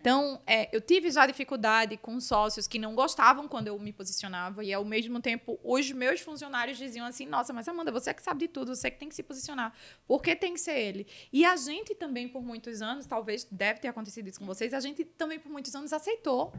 Então, 0.00 0.40
é, 0.46 0.74
eu 0.74 0.80
tive 0.80 1.10
já 1.10 1.26
dificuldade 1.26 1.98
com 1.98 2.18
sócios 2.20 2.66
que 2.66 2.78
não 2.78 2.94
gostavam 2.94 3.46
quando 3.46 3.68
eu 3.68 3.78
me 3.78 3.92
posicionava, 3.92 4.64
e 4.64 4.72
ao 4.72 4.84
mesmo 4.84 5.20
tempo, 5.20 5.60
os 5.62 5.92
meus 5.92 6.20
funcionários 6.20 6.78
diziam 6.78 7.04
assim: 7.04 7.26
Nossa, 7.26 7.52
mas 7.52 7.68
Amanda, 7.68 7.92
você 7.92 8.14
que 8.14 8.22
sabe 8.22 8.40
de 8.40 8.48
tudo, 8.48 8.74
você 8.74 8.90
que 8.90 8.98
tem 8.98 9.10
que 9.10 9.14
se 9.14 9.22
posicionar, 9.22 9.74
por 10.06 10.22
que 10.22 10.34
tem 10.34 10.54
que 10.54 10.60
ser 10.60 10.78
ele? 10.78 11.06
E 11.30 11.44
a 11.44 11.54
gente 11.54 11.94
também, 11.94 12.26
por 12.26 12.42
muitos 12.42 12.80
anos, 12.80 13.04
talvez 13.04 13.46
deve 13.50 13.80
ter 13.80 13.88
acontecido 13.88 14.26
isso 14.26 14.38
com 14.38 14.46
vocês, 14.46 14.72
a 14.72 14.80
gente 14.80 15.04
também, 15.04 15.38
por 15.38 15.52
muitos 15.52 15.74
anos, 15.74 15.92
aceitou. 15.92 16.50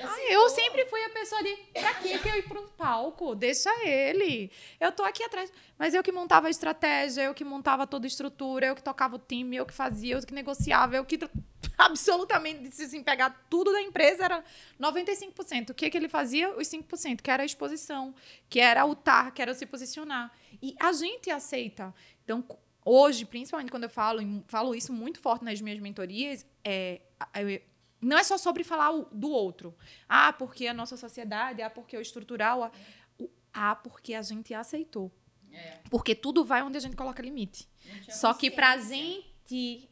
Ah, 0.00 0.32
eu 0.32 0.48
sempre 0.50 0.86
fui 0.86 1.02
a 1.02 1.10
pessoa 1.10 1.42
de: 1.42 1.56
Pra 1.72 1.94
que 1.94 2.28
eu 2.28 2.36
ir 2.36 2.48
pro 2.48 2.68
palco? 2.86 3.34
Deixa 3.34 3.70
ele. 3.84 4.50
Eu 4.78 4.92
tô 4.92 5.02
aqui 5.02 5.22
atrás. 5.24 5.52
Mas 5.76 5.92
eu 5.92 6.02
que 6.02 6.12
montava 6.12 6.46
a 6.46 6.50
estratégia, 6.50 7.22
eu 7.22 7.34
que 7.34 7.44
montava 7.44 7.86
toda 7.86 8.06
a 8.06 8.08
estrutura, 8.08 8.66
eu 8.66 8.74
que 8.74 8.82
tocava 8.82 9.16
o 9.16 9.18
time, 9.18 9.56
eu 9.56 9.66
que 9.66 9.74
fazia, 9.74 10.14
eu 10.14 10.22
que 10.24 10.32
negociava, 10.32 10.96
eu 10.96 11.04
que 11.04 11.18
absolutamente, 11.76 12.70
se 12.74 12.84
assim, 12.84 13.02
pegar 13.02 13.46
tudo 13.50 13.72
da 13.72 13.82
empresa, 13.82 14.24
era 14.24 14.44
95%. 14.80 15.70
O 15.70 15.74
que, 15.74 15.90
que 15.90 15.96
ele 15.96 16.08
fazia? 16.08 16.56
Os 16.56 16.68
5%, 16.68 17.20
que 17.20 17.30
era 17.30 17.42
a 17.42 17.46
exposição, 17.46 18.14
que 18.48 18.60
era 18.60 18.86
o 18.86 18.94
TAR, 18.94 19.32
que 19.32 19.42
era 19.42 19.52
se 19.52 19.66
posicionar. 19.66 20.32
E 20.62 20.74
a 20.78 20.92
gente 20.92 21.28
aceita. 21.30 21.92
Então, 22.24 22.44
hoje, 22.84 23.24
principalmente 23.24 23.70
quando 23.70 23.84
eu 23.84 23.90
falo, 23.90 24.20
falo 24.46 24.74
isso 24.74 24.92
muito 24.92 25.18
forte 25.20 25.44
nas 25.44 25.60
minhas 25.60 25.80
mentorias, 25.80 26.46
é, 26.64 27.00
é, 27.34 27.62
não 28.00 28.18
é 28.18 28.22
só 28.24 28.36
sobre 28.38 28.62
falar 28.64 28.92
do 29.12 29.30
outro. 29.30 29.74
Ah, 30.08 30.32
porque 30.32 30.66
a 30.66 30.74
nossa 30.74 30.96
sociedade, 30.96 31.62
ah, 31.62 31.70
porque 31.70 31.96
o 31.96 32.00
estrutural, 32.00 32.64
ah, 32.64 32.70
o- 33.18 33.30
ah, 33.52 33.74
porque 33.76 34.14
a 34.14 34.22
gente 34.22 34.52
aceitou. 34.54 35.10
Porque 35.90 36.14
tudo 36.14 36.44
vai 36.44 36.62
onde 36.62 36.76
a 36.76 36.80
gente 36.80 36.96
coloca 36.96 37.22
limite. 37.22 37.68
Só 38.12 38.34
que 38.34 38.50
pra 38.50 38.76
gente 38.76 39.35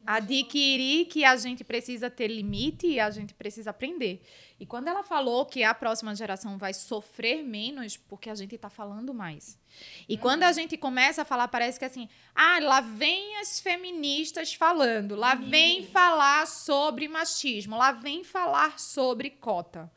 adquirir 0.07 1.07
que 1.07 1.25
a 1.25 1.37
gente 1.37 1.63
precisa 1.63 2.11
ter 2.11 2.29
limite, 2.29 2.99
a 2.99 3.11
gente 3.11 3.35
precisa 3.35 3.71
aprender. 3.71 4.23
E 4.59 4.67
quando 4.67 4.89
ela 4.89 5.03
falou 5.03 5.45
que 5.47 5.63
a 5.63 5.75
próxima 5.75 6.15
geração 6.15 6.57
vai 6.57 6.73
sofrer 6.73 7.43
menos, 7.43 7.97
porque 7.97 8.31
a 8.31 8.35
gente 8.35 8.57
tá 8.57 8.71
falando 8.71 9.13
mais. 9.13 9.59
E 10.09 10.17
quando 10.17 10.45
a 10.45 10.53
gente 10.53 10.77
começa 10.77 11.23
a 11.23 11.25
falar, 11.25 11.49
parece 11.49 11.79
que 11.79 11.85
assim, 11.85 12.09
ah, 12.35 12.59
lá 12.61 12.81
vem 12.81 13.37
as 13.39 13.61
feministas 13.61 14.55
falando, 14.55 15.15
lá 15.15 15.35
vem 15.35 15.85
falar 15.87 16.47
sobre 16.47 17.09
machismo, 17.09 17.77
lá 17.77 17.93
vem 17.93 18.25
falar 18.25 18.79
sobre 18.79 19.31
cota. 19.31 19.91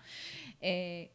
É, 0.61 1.09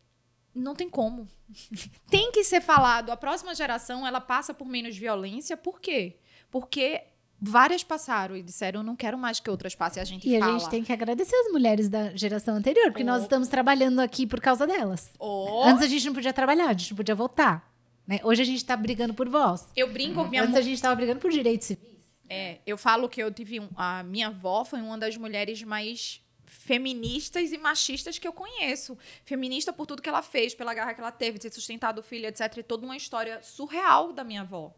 não 0.54 0.74
tem 0.74 0.88
como. 0.88 1.28
tem 2.08 2.30
que 2.30 2.44
ser 2.44 2.60
falado. 2.60 3.10
A 3.10 3.16
próxima 3.16 3.54
geração, 3.54 4.06
ela 4.06 4.20
passa 4.20 4.54
por 4.54 4.66
menos 4.66 4.96
violência. 4.96 5.56
Por 5.56 5.80
quê? 5.80 6.18
Porque 6.50 7.11
várias 7.44 7.82
passaram 7.82 8.36
e 8.36 8.42
disseram, 8.42 8.82
não 8.84 8.94
quero 8.94 9.18
mais 9.18 9.40
que 9.40 9.50
outras 9.50 9.74
passem. 9.74 10.00
A 10.00 10.06
gente 10.06 10.28
E 10.28 10.38
fala. 10.38 10.54
a 10.54 10.58
gente 10.58 10.70
tem 10.70 10.84
que 10.84 10.92
agradecer 10.92 11.34
as 11.34 11.50
mulheres 11.52 11.88
da 11.88 12.14
geração 12.14 12.54
anterior, 12.54 12.86
porque 12.92 13.02
nós 13.02 13.20
Oh. 13.20 13.24
estamos 13.24 13.48
trabalhando 13.48 13.98
aqui 14.00 14.26
por 14.26 14.40
causa 14.40 14.66
delas. 14.66 15.10
Oh, 15.18 15.62
Antes 15.64 15.82
a 15.82 15.88
gente 15.88 16.06
não 16.06 16.14
podia 16.14 16.32
trabalhar, 16.32 16.66
a 16.68 16.72
gente 16.72 16.90
não 16.92 16.96
podia 16.96 17.14
votar. 17.14 17.68
Né? 18.06 18.20
Hoje 18.22 18.42
a 18.42 18.44
gente 18.44 18.58
está 18.58 18.76
brigando 18.76 19.12
por 19.14 19.28
voz. 19.28 19.66
eu 19.76 19.90
brinco 19.92 20.22
com 20.22 20.28
minha 20.28 20.42
Antes 20.44 20.54
a 20.56 20.60
gente 20.60 20.74
estava 20.74 20.94
brigando 20.94 21.20
por 21.20 21.30
direitos 21.30 21.66
civis. 21.66 21.90
É, 22.28 22.58
eu 22.66 22.78
falo 22.78 23.08
que 23.08 23.22
eu 23.22 23.30
tive 23.32 23.60
um, 23.60 23.68
a 23.76 24.02
minha 24.02 24.28
avó 24.28 24.64
foi 24.64 24.80
uma 24.80 24.96
das 24.96 25.16
mulheres 25.16 25.62
mais 25.62 26.20
feministas 26.46 27.52
e 27.52 27.58
machistas 27.58 28.18
que 28.18 28.26
eu 28.28 28.32
conheço. 28.32 28.96
Feminista 29.24 29.72
por 29.72 29.86
tudo 29.86 30.00
que 30.02 30.08
ela 30.08 30.22
fez, 30.22 30.54
pela 30.54 30.72
garra 30.74 30.94
que 30.94 31.00
ela 31.00 31.10
teve, 31.12 31.38
de 31.38 31.42
ter 31.48 31.52
sustentado 31.54 31.98
o 31.98 32.02
filho, 32.02 32.26
etc. 32.26 32.56
E 32.58 32.62
toda 32.62 32.84
uma 32.86 32.96
história 32.96 33.40
surreal 33.42 34.12
da 34.12 34.22
minha 34.22 34.42
avó. 34.42 34.72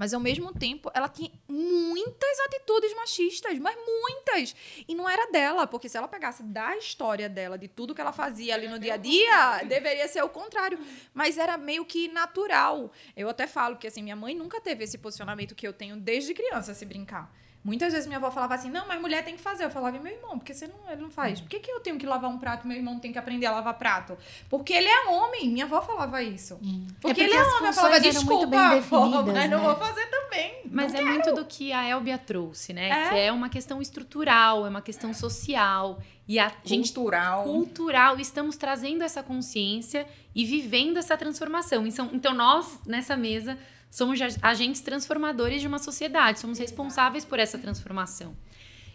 Mas 0.00 0.14
ao 0.14 0.20
mesmo 0.20 0.50
tempo, 0.54 0.90
ela 0.94 1.10
tinha 1.10 1.30
muitas 1.46 2.40
atitudes 2.46 2.96
machistas, 2.96 3.58
mas 3.58 3.76
muitas. 3.76 4.56
E 4.88 4.94
não 4.94 5.06
era 5.06 5.30
dela, 5.30 5.66
porque 5.66 5.90
se 5.90 5.98
ela 5.98 6.08
pegasse 6.08 6.42
da 6.42 6.74
história 6.74 7.28
dela, 7.28 7.58
de 7.58 7.68
tudo 7.68 7.94
que 7.94 8.00
ela 8.00 8.10
fazia 8.10 8.54
ali 8.54 8.66
no 8.66 8.78
dia 8.78 8.94
a 8.94 8.96
dia, 8.96 9.62
deveria 9.68 10.08
ser 10.08 10.22
o 10.22 10.28
contrário. 10.30 10.78
Mas 11.12 11.36
era 11.36 11.58
meio 11.58 11.84
que 11.84 12.08
natural. 12.08 12.90
Eu 13.14 13.28
até 13.28 13.46
falo 13.46 13.76
que 13.76 13.86
assim, 13.86 14.02
minha 14.02 14.16
mãe 14.16 14.34
nunca 14.34 14.58
teve 14.58 14.84
esse 14.84 14.96
posicionamento 14.96 15.54
que 15.54 15.68
eu 15.68 15.72
tenho 15.74 15.96
desde 15.96 16.32
criança, 16.32 16.72
se 16.72 16.86
brincar. 16.86 17.30
Muitas 17.62 17.92
vezes 17.92 18.06
minha 18.06 18.16
avó 18.16 18.30
falava 18.30 18.54
assim: 18.54 18.70
não, 18.70 18.88
mas 18.88 19.00
mulher 19.00 19.22
tem 19.22 19.36
que 19.36 19.42
fazer. 19.42 19.64
Eu 19.64 19.70
falava, 19.70 19.96
e 19.96 20.00
meu 20.00 20.12
irmão, 20.12 20.38
porque 20.38 20.54
você 20.54 20.66
não, 20.66 20.90
ele 20.90 21.02
não 21.02 21.10
faz? 21.10 21.40
Por 21.40 21.50
que, 21.50 21.60
que 21.60 21.70
eu 21.70 21.80
tenho 21.80 21.98
que 21.98 22.06
lavar 22.06 22.30
um 22.30 22.38
prato 22.38 22.64
e 22.64 22.68
meu 22.68 22.76
irmão 22.76 22.98
tem 22.98 23.12
que 23.12 23.18
aprender 23.18 23.46
a 23.46 23.52
lavar 23.52 23.74
prato? 23.74 24.16
Porque 24.48 24.72
ele 24.72 24.88
é 24.88 25.08
homem. 25.08 25.50
Minha 25.50 25.66
avó 25.66 25.82
falava 25.82 26.22
isso. 26.22 26.56
Porque, 26.56 26.66
É 26.72 27.00
porque 27.00 27.20
ele 27.20 27.34
é 27.34 27.42
homem. 27.42 27.66
Eu 27.66 27.72
falava, 27.74 28.00
desculpa, 28.00 28.56
avó, 28.56 29.22
mas 29.26 29.50
não 29.50 29.58
né? 29.58 29.64
vou 29.64 29.76
fazer 29.76 30.06
também. 30.06 30.62
Mas 30.70 30.94
é 30.94 31.02
muito 31.02 31.34
do 31.34 31.44
que 31.44 31.70
a 31.72 31.86
Elbia 31.86 32.16
trouxe, 32.16 32.72
né? 32.72 32.88
É. 32.88 33.08
Que 33.10 33.18
é 33.18 33.32
uma 33.32 33.50
questão 33.50 33.82
estrutural, 33.82 34.64
é 34.64 34.70
uma 34.70 34.80
questão 34.80 35.12
social. 35.12 36.00
E 36.26 36.38
a 36.38 36.50
gente 36.64 36.92
Cultural. 36.94 37.42
cultural, 37.42 38.20
estamos 38.20 38.56
trazendo 38.56 39.02
essa 39.02 39.22
consciência 39.22 40.06
e 40.34 40.44
vivendo 40.44 40.96
essa 40.96 41.16
transformação. 41.16 41.86
Então, 41.86 42.08
então 42.12 42.32
nós, 42.32 42.78
nessa 42.86 43.16
mesa, 43.16 43.58
somos 43.90 44.20
ag- 44.20 44.36
agentes 44.40 44.80
transformadores 44.80 45.60
de 45.60 45.66
uma 45.66 45.78
sociedade, 45.78 46.38
somos 46.40 46.58
responsáveis 46.58 47.24
por 47.24 47.38
essa 47.38 47.58
transformação. 47.58 48.36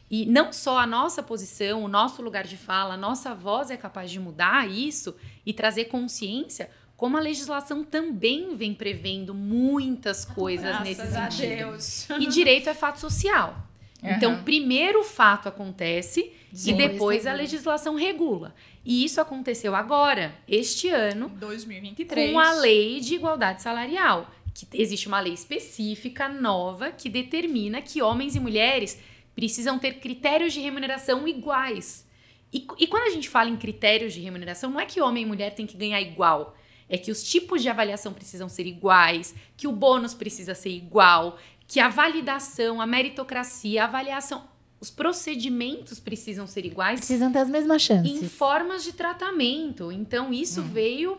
E 0.09 0.25
não 0.25 0.53
só 0.53 0.77
a 0.79 0.85
nossa 0.87 1.21
posição, 1.23 1.83
o 1.83 1.87
nosso 1.87 2.21
lugar 2.21 2.43
de 2.45 2.57
fala, 2.57 2.93
a 2.93 2.97
nossa 2.97 3.33
voz 3.33 3.71
é 3.71 3.77
capaz 3.77 4.09
de 4.11 4.19
mudar 4.19 4.69
isso 4.69 5.15
e 5.45 5.51
trazer 5.51 5.85
consciência, 5.85 6.69
como 6.95 7.17
a 7.17 7.19
legislação 7.19 7.83
também 7.83 8.55
vem 8.55 8.73
prevendo 8.73 9.33
muitas 9.33 10.23
coisas 10.23 10.79
nesse 10.81 11.01
Graças 11.01 11.15
a 11.15 11.31
sentido. 11.31 11.55
Deus. 11.57 12.09
E 12.19 12.27
direito 12.27 12.69
é 12.69 12.73
fato 12.73 12.99
social. 12.99 13.57
Então, 14.03 14.33
Aham. 14.33 14.43
primeiro 14.43 14.99
o 15.01 15.03
fato 15.03 15.49
acontece 15.49 16.31
Sim. 16.53 16.71
e 16.71 16.73
depois 16.75 17.25
a 17.25 17.33
legislação 17.33 17.95
regula. 17.95 18.53
E 18.85 19.03
isso 19.03 19.19
aconteceu 19.19 19.75
agora, 19.75 20.35
este 20.47 20.89
ano, 20.89 21.29
2023. 21.29 22.31
com 22.31 22.39
a 22.39 22.53
lei 22.53 22.99
de 22.99 23.15
igualdade 23.15 23.63
salarial. 23.63 24.29
Que 24.55 24.65
existe 24.81 25.07
uma 25.07 25.19
lei 25.19 25.33
específica, 25.33 26.29
nova, 26.29 26.89
que 26.89 27.09
determina 27.09 27.81
que 27.81 28.01
homens 28.01 28.35
e 28.35 28.39
mulheres 28.39 28.97
precisam 29.35 29.77
ter 29.77 29.95
critérios 29.99 30.53
de 30.53 30.61
remuneração 30.61 31.27
iguais. 31.27 32.07
E, 32.53 32.65
e 32.77 32.87
quando 32.87 33.03
a 33.03 33.09
gente 33.09 33.27
fala 33.27 33.49
em 33.49 33.57
critérios 33.57 34.13
de 34.13 34.21
remuneração, 34.21 34.71
não 34.71 34.79
é 34.79 34.85
que 34.85 35.01
homem 35.01 35.23
e 35.23 35.25
mulher 35.25 35.53
têm 35.53 35.67
que 35.67 35.75
ganhar 35.75 35.99
igual. 35.99 36.55
É 36.87 36.97
que 36.97 37.11
os 37.11 37.21
tipos 37.21 37.61
de 37.61 37.67
avaliação 37.67 38.13
precisam 38.13 38.47
ser 38.47 38.65
iguais, 38.65 39.35
que 39.57 39.67
o 39.67 39.73
bônus 39.73 40.13
precisa 40.13 40.55
ser 40.55 40.69
igual, 40.69 41.37
que 41.67 41.81
a 41.81 41.89
validação, 41.89 42.79
a 42.79 42.87
meritocracia, 42.87 43.81
a 43.81 43.87
avaliação, 43.87 44.47
os 44.79 44.89
procedimentos 44.89 45.99
precisam 45.99 46.47
ser 46.47 46.65
iguais 46.65 46.99
Precisam 46.99 47.31
ter 47.31 47.39
as 47.39 47.49
mesmas 47.49 47.81
em 47.81 47.85
chances. 47.85 48.31
formas 48.31 48.83
de 48.85 48.93
tratamento. 48.93 49.91
Então, 49.91 50.31
isso 50.31 50.61
veio 50.61 51.17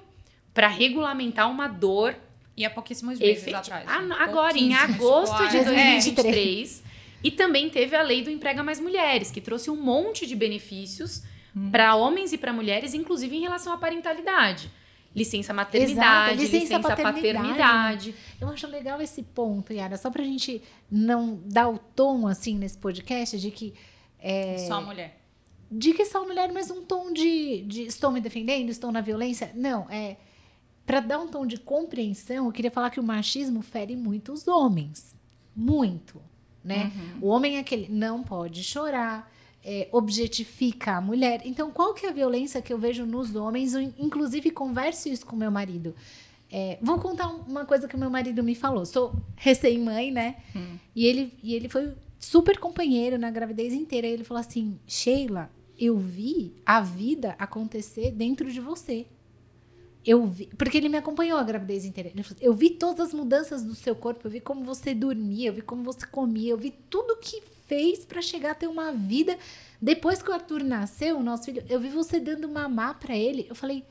para 0.55 0.69
regulamentar 0.69 1.51
uma 1.51 1.69
dor 1.69 2.17
E 2.57 2.65
há 2.65 2.71
pouquíssimos 2.71 3.19
meses 3.19 3.43
efetiva. 3.43 3.59
atrás. 3.59 3.85
Ah, 3.87 4.01
né? 4.01 4.17
agora, 4.19 4.57
em 4.57 4.75
agosto 4.75 5.35
de 5.35 5.59
quase. 5.59 5.65
2023, 5.65 6.83
E 7.23 7.31
também 7.31 7.69
teve 7.69 7.95
a 7.95 8.03
lei 8.03 8.23
do 8.23 8.31
emprega 8.31 8.63
mais 8.63 8.81
mulheres, 8.81 9.31
que 9.31 9.41
trouxe 9.41 9.71
um 9.71 9.77
monte 9.77 10.27
de 10.27 10.35
benefícios 10.35 11.23
hum. 11.55 11.71
para 11.71 11.95
homens 11.95 12.33
e 12.33 12.39
para 12.39 12.53
mulheres, 12.53 12.95
inclusive 12.95 13.37
em 13.37 13.41
relação 13.41 13.73
à 13.73 13.77
parentalidade. 13.77 14.71
Licença 15.15 15.55
maternidade, 15.55 16.35
Exato, 16.35 16.43
licença, 16.43 16.77
licença 16.77 16.81
paternidade. 16.81 17.39
paternidade. 17.39 18.15
Eu 18.39 18.49
acho 18.49 18.67
legal 18.67 19.01
esse 19.01 19.23
ponto, 19.23 19.73
Yara, 19.73 19.97
só 19.97 20.11
para 20.11 20.23
a 20.23 20.27
gente 20.27 20.63
não 20.91 21.41
dar 21.47 21.71
o 21.71 21.79
tom 21.79 22.27
assim 22.27 22.55
nesse 22.57 22.77
podcast 22.77 23.39
de 23.39 23.51
que. 23.51 23.73
É, 24.21 24.59
só 24.69 24.83
mulher. 24.83 25.19
De 25.71 25.95
que 25.95 26.05
só 26.05 26.23
mulher, 26.27 26.53
mas 26.53 26.71
um 26.71 26.85
tom 26.85 27.15
de, 27.15 27.63
de 27.63 27.83
estou 27.85 28.13
me 28.13 28.21
defendendo, 28.21 28.69
estou 28.69 28.93
na 28.93 29.01
violência. 29.01 29.51
Não, 29.55 29.87
é. 29.91 30.19
Para 30.87 31.01
dar 31.01 31.19
um 31.19 31.27
tom 31.27 31.45
de 31.45 31.59
compreensão, 31.59 32.47
eu 32.47 32.53
queria 32.53 32.71
falar 32.71 32.91
que 32.91 33.01
o 33.01 33.03
machismo 33.03 33.61
fere 33.61 33.97
muito 33.97 34.33
os 34.33 34.47
homens. 34.47 35.17
Muito. 35.55 36.23
Né? 36.63 36.93
Uhum. 36.95 37.29
O 37.29 37.31
homem 37.31 37.57
é 37.57 37.61
aquele 37.61 37.89
não 37.89 38.23
pode 38.23 38.63
chorar, 38.63 39.31
é, 39.65 39.89
objetifica 39.91 40.93
a 40.93 41.01
mulher. 41.01 41.43
Então, 41.45 41.73
qual 41.73 41.93
que 41.93 42.07
é 42.07 42.11
a 42.11 42.13
violência 42.13 42.63
que 42.63 42.73
eu 42.73 42.79
vejo 42.79 43.05
nos 43.05 43.35
homens? 43.35 43.75
Eu, 43.75 43.81
inclusive, 43.99 44.51
converso 44.53 45.09
isso 45.09 45.27
com 45.27 45.35
meu 45.35 45.51
marido. 45.51 45.95
É, 46.51 46.79
vou 46.81 46.99
contar 46.99 47.29
uma 47.29 47.65
coisa 47.65 47.89
que 47.89 47.97
meu 47.97 48.09
marido 48.09 48.45
me 48.45 48.55
falou. 48.55 48.87
Sou 48.87 49.13
recém-mãe, 49.35 50.13
né? 50.13 50.37
Hum. 50.55 50.77
E, 50.95 51.05
ele, 51.05 51.33
e 51.43 51.55
ele 51.55 51.69
foi 51.69 51.93
super 52.21 52.59
companheiro 52.59 53.19
na 53.19 53.31
gravidez 53.31 53.73
inteira. 53.73 54.07
E 54.07 54.13
ele 54.13 54.25
falou 54.25 54.41
assim: 54.41 54.79
Sheila, 54.87 55.51
eu 55.79 55.99
vi 55.99 56.55
a 56.65 56.81
vida 56.81 57.35
acontecer 57.39 58.13
dentro 58.13 58.51
de 58.51 58.61
você. 58.61 59.07
Eu 60.07 60.25
vi, 60.25 60.47
porque 60.57 60.79
ele 60.79 60.89
me 60.89 60.97
acompanhou 60.97 61.37
a 61.37 61.43
gravidez 61.43 61.85
inteira. 61.85 62.11
Ele 62.11 62.23
falou, 62.23 62.39
eu 62.41 62.55
vi 62.55 62.71
todas 62.71 63.09
as 63.09 63.13
mudanças 63.13 63.65
do 63.65 63.75
seu 63.75 63.95
corpo, 63.95 64.27
eu 64.27 64.31
vi 64.31 64.41
como 64.41 64.63
você 64.65 64.95
dormia, 64.95 65.49
eu 65.49 65.53
vi 65.53 65.63
como 65.63 65.83
você 65.83 66.07
comia, 66.07 66.53
eu 66.53 66.57
vi 66.57 66.71
tudo 66.89 67.17
que 67.17 67.43
fez 67.67 68.05
para 68.05 68.23
chegar 68.23 68.53
a 68.53 68.55
ter 68.55 68.69
uma 68.69 68.93
vida. 68.93 69.37
Depois 69.83 70.23
que 70.23 70.31
o 70.31 70.33
Arthur 70.33 70.63
nasceu, 70.63 71.19
o 71.19 71.23
nosso 71.23 71.47
filho, 71.47 71.65
eu 71.69 71.81
vi 71.81 71.89
você 71.89 72.21
dando 72.21 72.49
mamar 72.49 72.99
para 73.01 73.17
ele. 73.17 73.47
Eu 73.49 73.57
falei: 73.57 73.85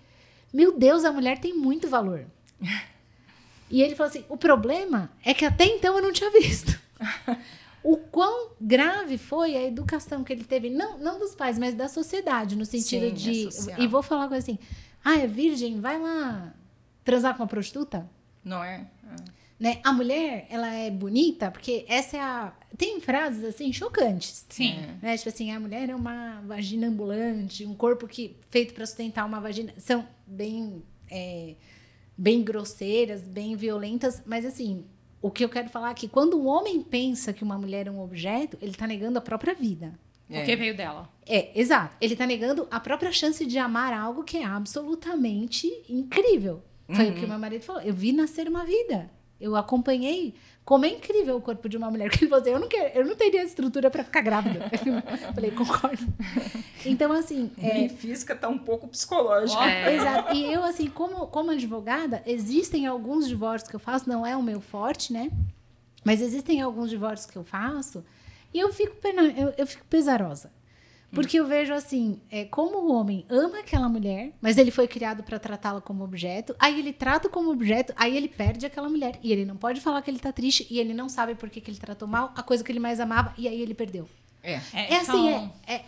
"Meu 0.54 0.78
Deus, 0.78 1.04
a 1.04 1.12
mulher 1.12 1.38
tem 1.40 1.54
muito 1.54 1.88
valor". 1.90 2.26
e 3.70 3.82
ele 3.82 3.94
falou 3.94 4.10
assim: 4.10 4.24
"O 4.30 4.38
problema 4.38 5.12
é 5.24 5.34
que 5.34 5.44
até 5.44 5.66
então 5.66 5.98
eu 5.98 6.02
não 6.02 6.14
tinha 6.14 6.32
visto". 6.32 6.80
o 7.84 7.98
quão 7.98 8.52
grave 8.60 9.18
foi 9.18 9.56
a 9.56 9.64
educação 9.64 10.24
que 10.24 10.34
ele 10.34 10.44
teve, 10.44 10.70
não, 10.70 10.98
não 10.98 11.20
dos 11.20 11.36
pais, 11.36 11.60
mas 11.60 11.76
da 11.76 11.88
sociedade, 11.88 12.56
no 12.56 12.66
sentido 12.66 13.10
Sim, 13.10 13.14
de. 13.14 13.50
É 13.72 13.82
e 13.82 13.88
vou 13.88 14.02
falar 14.02 14.22
uma 14.22 14.30
coisa 14.30 14.44
assim: 14.44 14.58
ah, 15.06 15.20
é 15.20 15.28
virgem, 15.28 15.80
vai 15.80 16.00
lá 16.00 16.54
transar 17.04 17.38
com 17.38 17.44
uma 17.44 17.48
prostituta? 17.48 18.10
Não 18.44 18.64
é? 18.64 18.88
é. 19.04 19.36
Né? 19.58 19.80
A 19.84 19.94
mulher, 19.94 20.48
ela 20.50 20.74
é 20.74 20.90
bonita 20.92 21.50
porque 21.52 21.86
essa 21.88 22.18
é 22.18 22.20
a. 22.20 22.54
Tem 22.78 23.00
frases 23.00 23.44
assim 23.46 23.72
chocantes. 23.72 24.46
Sim. 24.50 24.76
Né? 25.02 25.16
Tipo 25.16 25.30
assim, 25.30 25.52
a 25.52 25.60
mulher 25.60 25.90
é 25.90 25.96
uma 25.96 26.42
vagina 26.42 26.88
ambulante, 26.88 27.66
um 27.66 27.74
corpo 27.74 28.08
que 28.08 28.36
feito 28.50 28.74
para 28.74 28.86
sustentar 28.86 29.26
uma 29.26 29.40
vagina. 29.40 29.74
São 29.78 30.06
bem. 30.28 30.84
É, 31.10 31.56
bem 32.18 32.44
grosseiras, 32.44 33.22
bem 33.22 33.56
violentas, 33.56 34.24
mas 34.26 34.46
assim, 34.46 34.86
o 35.22 35.30
que 35.30 35.44
eu 35.44 35.50
quero 35.50 35.70
falar 35.70 35.92
é 35.92 35.94
que 35.94 36.08
quando 36.08 36.40
um 36.40 36.48
homem 36.48 36.82
pensa 36.82 37.34
que 37.34 37.44
uma 37.44 37.58
mulher 37.58 37.88
é 37.88 37.92
um 37.92 38.02
objeto, 38.02 38.58
ele 38.62 38.72
está 38.72 38.88
negando 38.88 39.20
a 39.20 39.22
própria 39.22 39.54
vida. 39.54 39.94
É. 40.30 40.40
Porque 40.40 40.56
veio 40.56 40.76
dela. 40.76 41.10
É, 41.28 41.52
exato. 41.60 41.96
Ele 42.02 42.14
está 42.14 42.26
negando 42.26 42.68
a 42.72 42.80
própria 42.80 43.12
chance 43.12 43.46
de 43.46 43.58
amar 43.58 43.94
algo 43.94 44.24
que 44.24 44.38
é 44.38 44.46
absolutamente 44.46 45.68
incrível. 45.90 46.64
Foi 46.88 47.06
uhum. 47.06 47.12
o 47.12 47.16
que 47.16 47.26
meu 47.26 47.40
marido 47.40 47.64
falou. 47.64 47.82
Eu 47.82 47.94
vi 47.94 48.12
nascer 48.12 48.48
uma 48.48 48.64
vida. 48.64 49.10
Eu 49.40 49.56
acompanhei 49.56 50.34
como 50.64 50.86
é 50.86 50.90
incrível 50.90 51.36
o 51.38 51.42
corpo 51.42 51.68
de 51.68 51.78
uma 51.78 51.92
mulher. 51.92 52.10
Que 52.10 52.24
ele 52.24 52.30
falou 52.30 52.42
assim, 52.42 52.52
eu 52.52 52.60
não, 52.60 52.68
quero, 52.68 52.98
eu 52.98 53.06
não 53.06 53.16
teria 53.16 53.44
estrutura 53.44 53.90
para 53.90 54.04
ficar 54.04 54.22
grávida. 54.22 54.72
Eu 54.86 55.34
falei, 55.34 55.52
concordo. 55.52 56.14
Então, 56.86 57.12
assim... 57.12 57.52
É, 57.58 57.90
física 57.90 58.34
está 58.34 58.48
um 58.48 58.58
pouco 58.58 58.88
psicológica. 58.88 59.64
É. 59.64 59.96
Exato. 59.96 60.34
E 60.34 60.52
eu, 60.52 60.64
assim, 60.64 60.88
como, 60.88 61.28
como 61.28 61.52
advogada, 61.52 62.24
existem 62.26 62.88
alguns 62.88 63.28
divórcios 63.28 63.70
que 63.70 63.76
eu 63.76 63.80
faço, 63.80 64.10
não 64.10 64.26
é 64.26 64.36
o 64.36 64.42
meu 64.42 64.62
forte, 64.62 65.12
né? 65.12 65.32
Mas 66.04 66.22
existem 66.22 66.62
alguns 66.62 66.90
divórcios 66.90 67.30
que 67.30 67.38
eu 67.38 67.44
faço 67.44 68.04
e 68.56 68.60
eu 68.62 68.72
fico, 68.72 68.96
pena, 68.96 69.22
eu, 69.24 69.54
eu 69.58 69.68
fico 69.68 69.84
pesarosa. 69.90 70.50
Porque 71.12 71.38
eu 71.38 71.46
vejo 71.46 71.74
assim, 71.74 72.22
é, 72.32 72.46
como 72.46 72.78
o 72.78 72.94
homem 72.94 73.26
ama 73.30 73.60
aquela 73.60 73.90
mulher, 73.90 74.32
mas 74.42 74.58
ele 74.58 74.72
foi 74.72 74.88
criado 74.88 75.24
para 75.24 75.38
tratá-la 75.38 75.82
como 75.82 76.06
objeto, 76.06 76.56
aí 76.58 76.80
ele 76.80 76.94
trata 76.94 77.28
como 77.28 77.52
objeto, 77.52 77.94
aí 77.98 78.16
ele 78.16 78.30
perde 78.30 78.66
aquela 78.66 78.88
mulher. 78.88 79.20
E 79.22 79.32
ele 79.32 79.44
não 79.44 79.58
pode 79.58 79.82
falar 79.82 80.02
que 80.02 80.10
ele 80.10 80.20
tá 80.20 80.32
triste, 80.32 80.66
e 80.70 80.80
ele 80.80 80.94
não 80.94 81.10
sabe 81.10 81.36
por 81.36 81.50
que, 81.50 81.60
que 81.60 81.70
ele 81.70 81.78
tratou 81.78 82.08
mal 82.08 82.32
a 82.34 82.42
coisa 82.42 82.64
que 82.64 82.72
ele 82.72 82.80
mais 82.80 83.02
amava, 83.02 83.34
e 83.38 83.46
aí 83.46 83.62
ele 83.62 83.74
perdeu. 83.74 84.08
É, 84.42 84.54
é, 84.74 84.94
é 84.94 84.98
assim, 84.98 85.30
é, 85.30 85.50
é, 85.68 85.86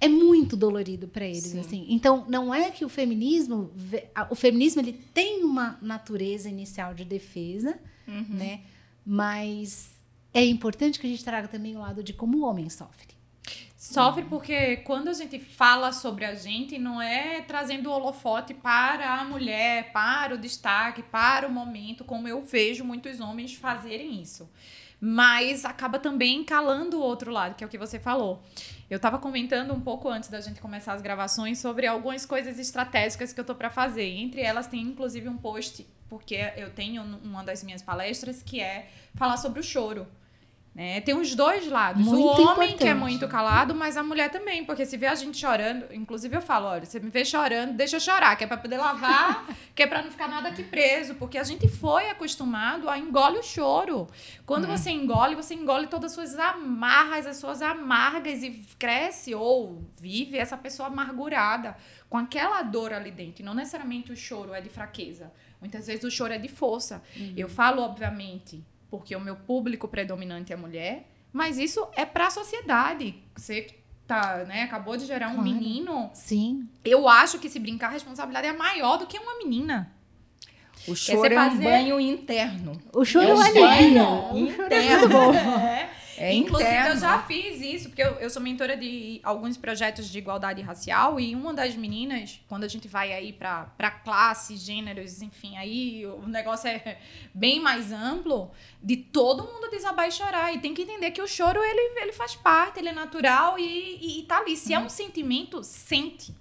é, 0.00 0.08
muito 0.08 0.56
dolorido 0.56 1.08
para 1.08 1.24
eles, 1.24 1.46
Sim. 1.46 1.60
assim. 1.60 1.86
Então, 1.88 2.24
não 2.28 2.54
é 2.54 2.70
que 2.70 2.84
o 2.84 2.88
feminismo, 2.88 3.72
o 4.30 4.36
feminismo 4.36 4.80
ele 4.80 4.92
tem 4.92 5.42
uma 5.42 5.78
natureza 5.82 6.48
inicial 6.48 6.94
de 6.94 7.04
defesa, 7.04 7.76
uhum. 8.06 8.26
né? 8.30 8.60
Mas 9.04 9.97
é 10.32 10.44
importante 10.44 10.98
que 10.98 11.06
a 11.06 11.10
gente 11.10 11.24
traga 11.24 11.48
também 11.48 11.76
o 11.76 11.80
lado 11.80 12.02
de 12.02 12.12
como 12.12 12.38
o 12.38 12.44
homem 12.44 12.68
sofre. 12.68 13.18
Sofre 13.76 14.24
porque 14.24 14.78
quando 14.78 15.08
a 15.08 15.12
gente 15.12 15.38
fala 15.38 15.92
sobre 15.92 16.24
a 16.24 16.34
gente, 16.34 16.78
não 16.78 17.00
é 17.00 17.40
trazendo 17.42 17.88
o 17.88 17.92
holofote 17.92 18.52
para 18.52 19.20
a 19.20 19.24
mulher, 19.24 19.92
para 19.92 20.34
o 20.34 20.38
destaque, 20.38 21.02
para 21.02 21.46
o 21.46 21.50
momento, 21.50 22.04
como 22.04 22.26
eu 22.26 22.42
vejo 22.42 22.84
muitos 22.84 23.20
homens 23.20 23.54
fazerem 23.54 24.20
isso. 24.20 24.50
Mas 25.00 25.64
acaba 25.64 25.98
também 25.98 26.42
calando 26.42 26.98
o 26.98 27.00
outro 27.00 27.30
lado, 27.30 27.54
que 27.54 27.62
é 27.62 27.66
o 27.66 27.70
que 27.70 27.78
você 27.78 28.00
falou. 28.00 28.42
Eu 28.90 28.96
estava 28.96 29.16
comentando 29.16 29.72
um 29.72 29.80
pouco 29.80 30.08
antes 30.08 30.28
da 30.28 30.40
gente 30.40 30.60
começar 30.60 30.92
as 30.92 31.00
gravações 31.00 31.60
sobre 31.60 31.86
algumas 31.86 32.26
coisas 32.26 32.58
estratégicas 32.58 33.32
que 33.32 33.38
eu 33.38 33.44
tô 33.44 33.54
para 33.54 33.70
fazer. 33.70 34.08
Entre 34.08 34.40
elas 34.40 34.66
tem 34.66 34.80
inclusive 34.80 35.28
um 35.28 35.36
post, 35.36 35.86
porque 36.08 36.34
eu 36.56 36.70
tenho 36.70 37.02
uma 37.22 37.44
das 37.44 37.62
minhas 37.62 37.80
palestras 37.80 38.42
que 38.42 38.60
é 38.60 38.90
falar 39.14 39.36
sobre 39.36 39.60
o 39.60 39.62
choro. 39.62 40.04
Né? 40.78 41.00
Tem 41.00 41.12
os 41.12 41.34
dois 41.34 41.66
lados. 41.66 42.06
Muito 42.06 42.24
o 42.24 42.28
homem 42.28 42.68
importante. 42.68 42.76
que 42.76 42.86
é 42.86 42.94
muito 42.94 43.26
calado, 43.26 43.74
mas 43.74 43.96
a 43.96 44.02
mulher 44.04 44.30
também, 44.30 44.64
porque 44.64 44.86
se 44.86 44.96
vê 44.96 45.08
a 45.08 45.14
gente 45.16 45.36
chorando, 45.36 45.92
inclusive 45.92 46.36
eu 46.36 46.40
falo, 46.40 46.66
olha, 46.66 46.84
você 46.84 47.00
me 47.00 47.10
vê 47.10 47.24
chorando, 47.24 47.72
deixa 47.72 47.96
eu 47.96 48.00
chorar, 48.00 48.36
que 48.36 48.44
é 48.44 48.46
para 48.46 48.56
poder 48.56 48.76
lavar, 48.76 49.44
que 49.74 49.82
é 49.82 49.88
para 49.88 50.02
não 50.02 50.10
ficar 50.12 50.28
nada 50.28 50.50
aqui 50.50 50.62
preso, 50.62 51.16
porque 51.16 51.36
a 51.36 51.42
gente 51.42 51.66
foi 51.66 52.08
acostumado 52.08 52.88
a 52.88 52.96
engole 52.96 53.38
o 53.38 53.42
choro. 53.42 54.06
Quando 54.46 54.68
hum. 54.68 54.76
você 54.76 54.90
engole, 54.90 55.34
você 55.34 55.52
engole 55.52 55.88
todas 55.88 56.12
as 56.12 56.14
suas 56.14 56.38
amarras, 56.38 57.26
as 57.26 57.38
suas 57.38 57.60
amargas 57.60 58.44
e 58.44 58.50
cresce 58.78 59.34
ou 59.34 59.82
vive 60.00 60.38
essa 60.38 60.56
pessoa 60.56 60.86
amargurada 60.86 61.76
com 62.08 62.16
aquela 62.16 62.62
dor 62.62 62.92
ali 62.92 63.10
dentro. 63.10 63.42
E 63.42 63.44
não 63.44 63.52
necessariamente 63.52 64.12
o 64.12 64.16
choro 64.16 64.54
é 64.54 64.60
de 64.60 64.68
fraqueza. 64.68 65.32
Muitas 65.60 65.88
vezes 65.88 66.04
o 66.04 66.10
choro 66.10 66.32
é 66.32 66.38
de 66.38 66.48
força. 66.48 67.02
Uhum. 67.16 67.34
Eu 67.36 67.48
falo, 67.48 67.82
obviamente, 67.82 68.64
porque 68.90 69.14
o 69.14 69.20
meu 69.20 69.36
público 69.36 69.86
predominante 69.88 70.52
é 70.52 70.56
mulher, 70.56 71.08
mas 71.32 71.58
isso 71.58 71.86
é 71.94 72.04
para 72.04 72.28
a 72.28 72.30
sociedade. 72.30 73.14
Você 73.36 73.74
tá, 74.06 74.44
né, 74.46 74.62
acabou 74.62 74.96
de 74.96 75.04
gerar 75.04 75.28
um 75.28 75.34
claro. 75.34 75.48
menino. 75.48 76.10
Sim. 76.14 76.68
Eu 76.84 77.08
acho 77.08 77.38
que 77.38 77.50
se 77.50 77.58
brincar, 77.58 77.88
a 77.88 77.90
responsabilidade 77.90 78.46
é 78.46 78.52
maior 78.52 78.96
do 78.96 79.06
que 79.06 79.18
uma 79.18 79.36
menina. 79.38 79.92
O 80.86 80.94
choro 80.94 81.32
é 81.32 81.40
um 81.40 81.58
banho 81.58 82.00
interno. 82.00 82.80
O 82.94 83.04
choro 83.04 83.26
é 83.26 83.34
um 83.34 83.52
banho 83.54 84.38
interno. 84.38 85.32
É. 85.60 85.82
É 85.82 85.97
Inclusive, 86.18 86.70
interno. 86.70 86.94
eu 86.94 86.96
já 86.96 87.22
fiz 87.22 87.60
isso, 87.60 87.88
porque 87.88 88.02
eu, 88.02 88.14
eu 88.14 88.28
sou 88.28 88.42
mentora 88.42 88.76
de 88.76 89.20
alguns 89.22 89.56
projetos 89.56 90.10
de 90.10 90.18
igualdade 90.18 90.60
racial, 90.62 91.20
e 91.20 91.34
uma 91.34 91.54
das 91.54 91.74
meninas, 91.76 92.40
quando 92.48 92.64
a 92.64 92.68
gente 92.68 92.88
vai 92.88 93.12
aí 93.12 93.32
para 93.32 93.90
classes, 94.04 94.60
gêneros, 94.60 95.22
enfim, 95.22 95.56
aí 95.56 96.04
o 96.06 96.26
negócio 96.26 96.68
é 96.68 96.98
bem 97.32 97.60
mais 97.60 97.92
amplo, 97.92 98.50
de 98.82 98.96
todo 98.96 99.44
mundo 99.44 99.70
desabar 99.70 100.08
e 100.08 100.12
chorar. 100.12 100.54
E 100.54 100.58
tem 100.58 100.74
que 100.74 100.82
entender 100.82 101.10
que 101.10 101.22
o 101.22 101.26
choro, 101.26 101.62
ele, 101.62 102.00
ele 102.00 102.12
faz 102.12 102.34
parte, 102.34 102.78
ele 102.78 102.88
é 102.88 102.92
natural 102.92 103.58
e, 103.58 103.98
e, 104.00 104.20
e 104.20 104.22
tá 104.24 104.38
ali. 104.38 104.56
Se 104.56 104.74
é 104.74 104.78
um 104.78 104.88
sentimento, 104.88 105.62
sente. 105.62 106.34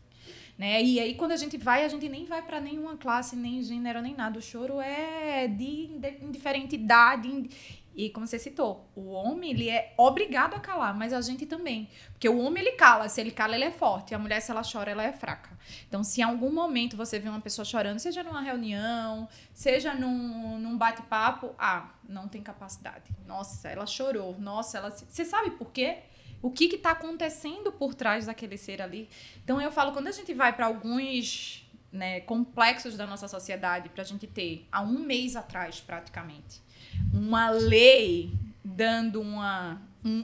Né? 0.58 0.82
E 0.84 1.00
aí, 1.00 1.14
quando 1.14 1.34
a 1.34 1.38
gente 1.38 1.56
vai, 1.56 1.86
a 1.86 1.88
gente 1.88 2.10
nem 2.10 2.26
vai 2.26 2.42
para 2.42 2.60
nenhuma 2.60 2.98
classe, 2.98 3.36
nem 3.36 3.62
gênero, 3.62 4.02
nem 4.02 4.16
nada. 4.16 4.40
O 4.40 4.42
choro 4.42 4.82
é 4.82 5.48
de 5.48 5.90
indiferente 6.22 6.76
idade. 6.76 7.50
E 7.98 8.12
como 8.12 8.28
você 8.28 8.38
citou, 8.38 8.88
o 8.96 9.10
homem 9.10 9.50
ele 9.50 9.72
é 9.72 9.96
obrigado 9.98 10.54
a 10.54 10.60
calar, 10.60 10.96
mas 10.96 11.12
a 11.12 11.20
gente 11.20 11.48
também. 11.48 11.90
Porque 12.12 12.30
o 12.30 12.38
homem 12.38 12.62
ele 12.62 12.74
cala, 12.74 13.10
se 13.10 13.20
ele 13.20 13.32
cala, 13.32 13.56
ele 13.56 13.64
é 13.64 13.72
forte. 13.72 14.14
A 14.14 14.20
mulher, 14.20 14.40
se 14.40 14.52
ela 14.52 14.62
chora, 14.62 14.92
ela 14.92 15.04
é 15.04 15.12
fraca. 15.12 15.50
Então, 15.88 16.04
se 16.04 16.22
em 16.22 16.24
algum 16.24 16.54
momento 16.54 16.96
você 16.96 17.18
vê 17.18 17.28
uma 17.28 17.42
pessoa 17.42 17.66
chorando, 17.66 17.98
seja 17.98 18.22
numa 18.22 18.40
reunião, 18.40 19.28
seja 19.52 19.96
num, 19.96 20.60
num 20.60 20.78
bate-papo, 20.78 21.56
ah, 21.58 21.90
não 22.08 22.28
tem 22.28 22.44
capacidade. 22.44 23.10
Nossa, 23.26 23.68
ela 23.68 23.88
chorou. 23.88 24.38
Nossa, 24.38 24.78
ela. 24.78 24.92
Você 24.92 25.26
sabe 25.26 25.50
por 25.50 25.72
quê? 25.72 26.04
O 26.40 26.52
que 26.52 26.66
está 26.66 26.92
acontecendo 26.92 27.72
por 27.72 27.96
trás 27.96 28.28
daquele 28.28 28.60
ser 28.60 28.80
ali? 28.80 29.10
Então, 29.44 29.60
eu 29.60 29.72
falo, 29.72 29.92
quando 29.92 30.06
a 30.06 30.12
gente 30.12 30.36
vai 30.36 30.56
para 30.56 30.68
alguns 30.68 31.68
né, 31.92 32.20
complexos 32.22 32.96
da 32.96 33.08
nossa 33.08 33.28
sociedade, 33.28 33.90
para 33.90 34.04
a 34.04 34.06
gente 34.06 34.28
ter, 34.28 34.68
há 34.72 34.84
um 34.84 35.00
mês 35.00 35.36
atrás, 35.36 35.80
praticamente 35.80 36.67
uma 37.14 37.50
lei 37.50 38.32
dando 38.64 39.22
uma 39.22 39.82
Hum. 40.04 40.24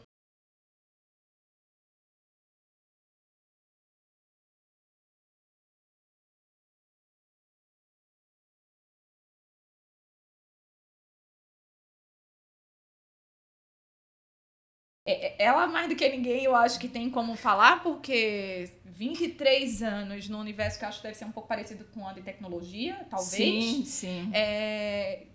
É, 15.05 15.43
é, 15.43 15.45
ela, 15.45 15.67
mais 15.67 15.89
do 15.89 15.95
que 15.95 16.07
ninguém, 16.07 16.45
eu 16.45 16.55
acho 16.55 16.79
que 16.79 16.87
tem 16.87 17.09
como 17.09 17.35
falar, 17.35 17.83
porque 17.83 18.69
23 18.85 19.83
anos 19.83 20.29
no 20.29 20.39
universo 20.39 20.79
que 20.79 20.85
eu 20.85 20.89
acho 20.89 20.99
que 20.99 21.03
deve 21.03 21.17
ser 21.17 21.25
um 21.25 21.31
pouco 21.31 21.49
parecido 21.49 21.83
com 21.93 22.07
a 22.07 22.13
de 22.13 22.21
tecnologia, 22.21 23.05
talvez. 23.09 23.65
Sim, 23.65 23.85
sim. 23.85 24.31
É, 24.33 25.27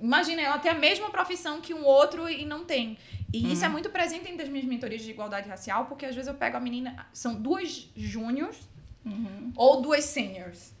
imagina, 0.00 0.42
ela 0.42 0.58
tem 0.58 0.70
a 0.70 0.74
mesma 0.74 1.10
profissão 1.10 1.60
que 1.60 1.74
um 1.74 1.84
outro 1.84 2.28
e 2.28 2.44
não 2.44 2.64
tem. 2.64 2.98
E 3.32 3.44
uhum. 3.44 3.52
isso 3.52 3.64
é 3.64 3.68
muito 3.68 3.90
presente 3.90 4.30
em 4.30 4.36
das 4.36 4.48
minhas 4.48 4.66
mentorias 4.66 5.02
de 5.02 5.10
igualdade 5.10 5.48
racial, 5.48 5.86
porque 5.86 6.06
às 6.06 6.14
vezes 6.14 6.28
eu 6.28 6.34
pego 6.34 6.56
a 6.56 6.60
menina, 6.60 7.06
são 7.12 7.34
duas 7.34 7.88
júniors 7.96 8.56
uhum. 9.04 9.52
ou 9.56 9.80
duas 9.80 10.04
seniors. 10.04 10.72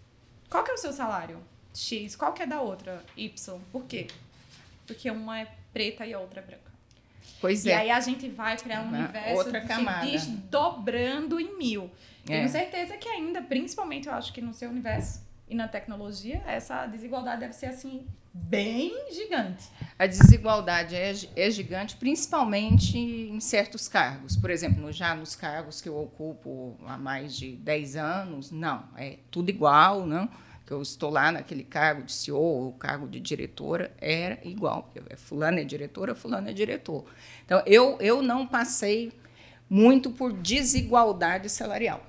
Qual 0.48 0.62
que 0.62 0.70
é 0.70 0.74
o 0.74 0.78
seu 0.78 0.92
salário? 0.92 1.38
X. 1.74 2.16
Qual 2.16 2.32
que 2.32 2.42
é 2.42 2.46
da 2.46 2.60
outra? 2.60 3.04
Y. 3.16 3.60
Por 3.70 3.84
quê? 3.84 4.06
Porque 4.86 5.10
uma 5.10 5.40
é 5.40 5.48
preta 5.72 6.06
e 6.06 6.14
a 6.14 6.18
outra 6.18 6.40
é 6.40 6.42
branca. 6.44 6.66
Pois 7.40 7.66
e 7.66 7.70
é. 7.70 7.72
E 7.72 7.74
aí 7.76 7.90
a 7.90 8.00
gente 8.00 8.28
vai 8.28 8.56
criar 8.56 8.82
um 8.82 8.88
universo 8.88 9.36
outra 9.36 9.60
camada. 9.60 10.06
se 10.06 10.30
desdobrando 10.30 11.38
em 11.38 11.58
mil. 11.58 11.90
É. 12.24 12.38
Tenho 12.38 12.48
certeza 12.48 12.96
que 12.96 13.08
ainda, 13.08 13.42
principalmente 13.42 14.08
eu 14.08 14.14
acho 14.14 14.32
que 14.32 14.40
no 14.40 14.54
seu 14.54 14.70
universo 14.70 15.24
e 15.48 15.54
na 15.54 15.68
tecnologia, 15.68 16.42
essa 16.46 16.86
desigualdade 16.86 17.40
deve 17.40 17.52
ser 17.52 17.66
assim 17.66 18.06
bem 18.48 18.92
gigante. 19.12 19.64
A 19.98 20.06
desigualdade 20.06 20.94
é, 20.94 21.14
é 21.34 21.50
gigante, 21.50 21.96
principalmente 21.96 22.98
em 22.98 23.40
certos 23.40 23.88
cargos. 23.88 24.36
Por 24.36 24.50
exemplo, 24.50 24.92
já 24.92 25.14
nos 25.14 25.34
cargos 25.34 25.80
que 25.80 25.88
eu 25.88 25.98
ocupo 25.98 26.76
há 26.86 26.98
mais 26.98 27.34
de 27.34 27.52
10 27.52 27.96
anos, 27.96 28.50
não, 28.50 28.84
é 28.96 29.18
tudo 29.30 29.50
igual, 29.50 30.06
não 30.06 30.28
que 30.66 30.72
eu 30.72 30.82
estou 30.82 31.10
lá 31.10 31.30
naquele 31.30 31.62
cargo 31.62 32.02
de 32.02 32.12
CEO 32.12 32.36
ou 32.36 32.72
cargo 32.72 33.06
de 33.06 33.20
diretora, 33.20 33.94
era 34.00 34.40
igual. 34.42 34.92
Fulano 35.16 35.60
é 35.60 35.64
diretora, 35.64 36.14
fulano 36.14 36.50
é 36.50 36.52
diretor. 36.52 37.04
Então, 37.44 37.62
eu, 37.64 37.96
eu 38.00 38.20
não 38.20 38.44
passei 38.44 39.12
muito 39.70 40.10
por 40.10 40.32
desigualdade 40.32 41.48
salarial. 41.48 42.04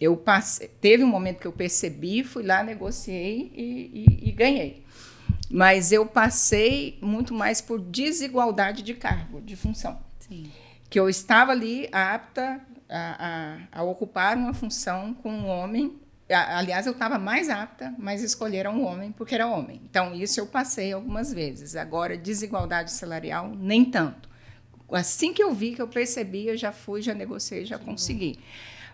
Eu 0.00 0.16
passei, 0.16 0.68
teve 0.68 1.02
um 1.02 1.08
momento 1.08 1.40
que 1.40 1.46
eu 1.46 1.52
percebi, 1.52 2.22
fui 2.22 2.44
lá, 2.44 2.62
negociei 2.62 3.52
e, 3.54 4.06
e, 4.22 4.28
e 4.28 4.32
ganhei. 4.32 4.84
Mas 5.50 5.90
eu 5.90 6.06
passei 6.06 6.98
muito 7.02 7.34
mais 7.34 7.60
por 7.60 7.80
desigualdade 7.80 8.82
de 8.82 8.94
cargo, 8.94 9.40
de 9.40 9.56
função. 9.56 10.00
Sim. 10.20 10.50
Que 10.88 10.98
eu 10.98 11.08
estava 11.08 11.52
ali 11.52 11.88
apta 11.90 12.60
a, 12.88 13.58
a, 13.72 13.80
a 13.80 13.82
ocupar 13.82 14.36
uma 14.36 14.54
função 14.54 15.12
com 15.14 15.30
um 15.30 15.46
homem 15.48 15.98
Aliás, 16.32 16.86
eu 16.86 16.92
estava 16.92 17.18
mais 17.18 17.48
apta, 17.48 17.92
mas 17.98 18.22
escolheram 18.22 18.74
um 18.74 18.84
homem 18.84 19.10
porque 19.10 19.34
era 19.34 19.48
homem. 19.48 19.80
Então, 19.90 20.14
isso 20.14 20.38
eu 20.38 20.46
passei 20.46 20.92
algumas 20.92 21.32
vezes. 21.32 21.74
Agora, 21.74 22.16
desigualdade 22.16 22.92
salarial, 22.92 23.48
nem 23.48 23.84
tanto. 23.84 24.28
Assim 24.92 25.32
que 25.32 25.42
eu 25.42 25.52
vi, 25.52 25.74
que 25.74 25.82
eu 25.82 25.88
percebi, 25.88 26.46
eu 26.46 26.56
já 26.56 26.70
fui, 26.70 27.02
já 27.02 27.14
negociei, 27.14 27.64
já 27.64 27.78
consegui. 27.78 28.38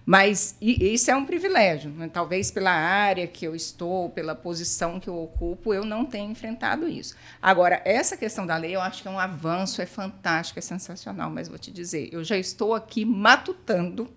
Mas 0.06 0.56
isso 0.60 1.10
é 1.10 1.16
um 1.16 1.26
privilégio. 1.26 1.90
Né? 1.90 2.08
Talvez 2.08 2.52
pela 2.52 2.70
área 2.70 3.26
que 3.26 3.44
eu 3.44 3.56
estou, 3.56 4.08
pela 4.10 4.36
posição 4.36 5.00
que 5.00 5.08
eu 5.08 5.20
ocupo, 5.20 5.74
eu 5.74 5.84
não 5.84 6.04
tenha 6.04 6.30
enfrentado 6.30 6.88
isso. 6.88 7.16
Agora, 7.42 7.82
essa 7.84 8.16
questão 8.16 8.46
da 8.46 8.56
lei, 8.56 8.76
eu 8.76 8.80
acho 8.80 9.02
que 9.02 9.08
é 9.08 9.10
um 9.10 9.18
avanço, 9.18 9.82
é 9.82 9.86
fantástico, 9.86 10.60
é 10.60 10.62
sensacional. 10.62 11.28
Mas 11.28 11.48
vou 11.48 11.58
te 11.58 11.72
dizer, 11.72 12.08
eu 12.12 12.22
já 12.22 12.38
estou 12.38 12.72
aqui 12.72 13.04
matutando, 13.04 14.08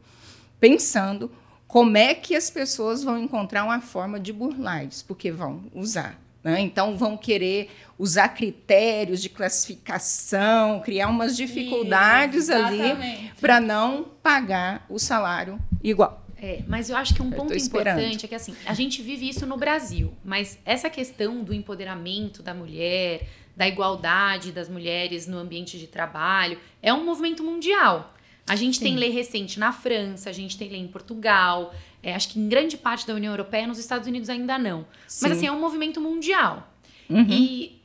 pensando 0.60 1.32
como 1.68 1.98
é 1.98 2.14
que 2.14 2.36
as 2.36 2.52
pessoas 2.52 3.04
vão 3.04 3.18
encontrar 3.18 3.64
uma 3.64 3.82
forma 3.82 4.20
de 4.20 4.32
burlar 4.32 4.86
isso? 4.86 5.04
Porque 5.06 5.32
vão 5.32 5.64
usar. 5.74 6.20
Né? 6.44 6.62
Então, 6.62 6.98
vão 6.98 7.18
querer 7.18 7.70
usar 7.98 8.30
critérios 8.30 9.22
de 9.22 9.30
classificação, 9.30 10.80
criar 10.80 11.10
umas 11.10 11.36
dificuldades 11.36 12.44
isso, 12.44 12.54
ali 12.54 13.32
para 13.42 13.60
não 13.60 14.06
pagar 14.24 14.86
o 14.90 14.98
salário 14.98 15.60
igual. 15.84 16.26
É, 16.42 16.64
mas 16.66 16.90
eu 16.90 16.96
acho 16.96 17.14
que 17.14 17.22
um 17.22 17.30
ponto 17.30 17.54
importante 17.54 18.26
é 18.26 18.30
que 18.30 18.36
assim, 18.36 18.56
a 18.66 18.74
gente 18.74 19.02
vive 19.02 19.28
isso 19.28 19.46
no 19.46 19.58
Brasil, 19.58 20.14
mas 20.24 20.58
essa 20.64 20.90
questão 20.90 21.44
do 21.44 21.54
empoderamento 21.54 22.42
da 22.42 22.54
mulher, 22.54 23.28
da 23.58 23.68
igualdade 23.68 24.54
das 24.54 24.70
mulheres 24.70 25.28
no 25.28 25.38
ambiente 25.38 25.78
de 25.78 25.86
trabalho, 25.86 26.58
é 26.82 26.94
um 26.94 27.04
movimento 27.04 27.44
mundial. 27.44 28.14
A 28.50 28.56
gente 28.56 28.80
Sim. 28.80 28.86
tem 28.86 28.96
lei 28.96 29.10
recente 29.10 29.60
na 29.60 29.72
França, 29.72 30.30
a 30.30 30.34
gente 30.34 30.58
tem 30.58 30.70
lei 30.70 30.80
em 30.80 30.88
Portugal, 30.88 31.74
é, 32.02 32.16
acho 32.16 32.30
que 32.30 32.40
em 32.40 32.48
grande 32.48 32.78
parte 32.78 33.06
da 33.06 33.14
União 33.14 33.32
Europeia, 33.32 33.68
nos 33.68 33.78
Estados 33.78 34.08
Unidos 34.08 34.30
ainda 34.30 34.58
não. 34.58 34.86
Sim. 35.08 35.28
Mas 35.28 35.38
assim, 35.38 35.48
é 35.48 35.52
um 35.52 35.60
movimento 35.60 36.00
mundial. 36.02 36.72
Uhum. 37.10 37.26
E 37.30 37.82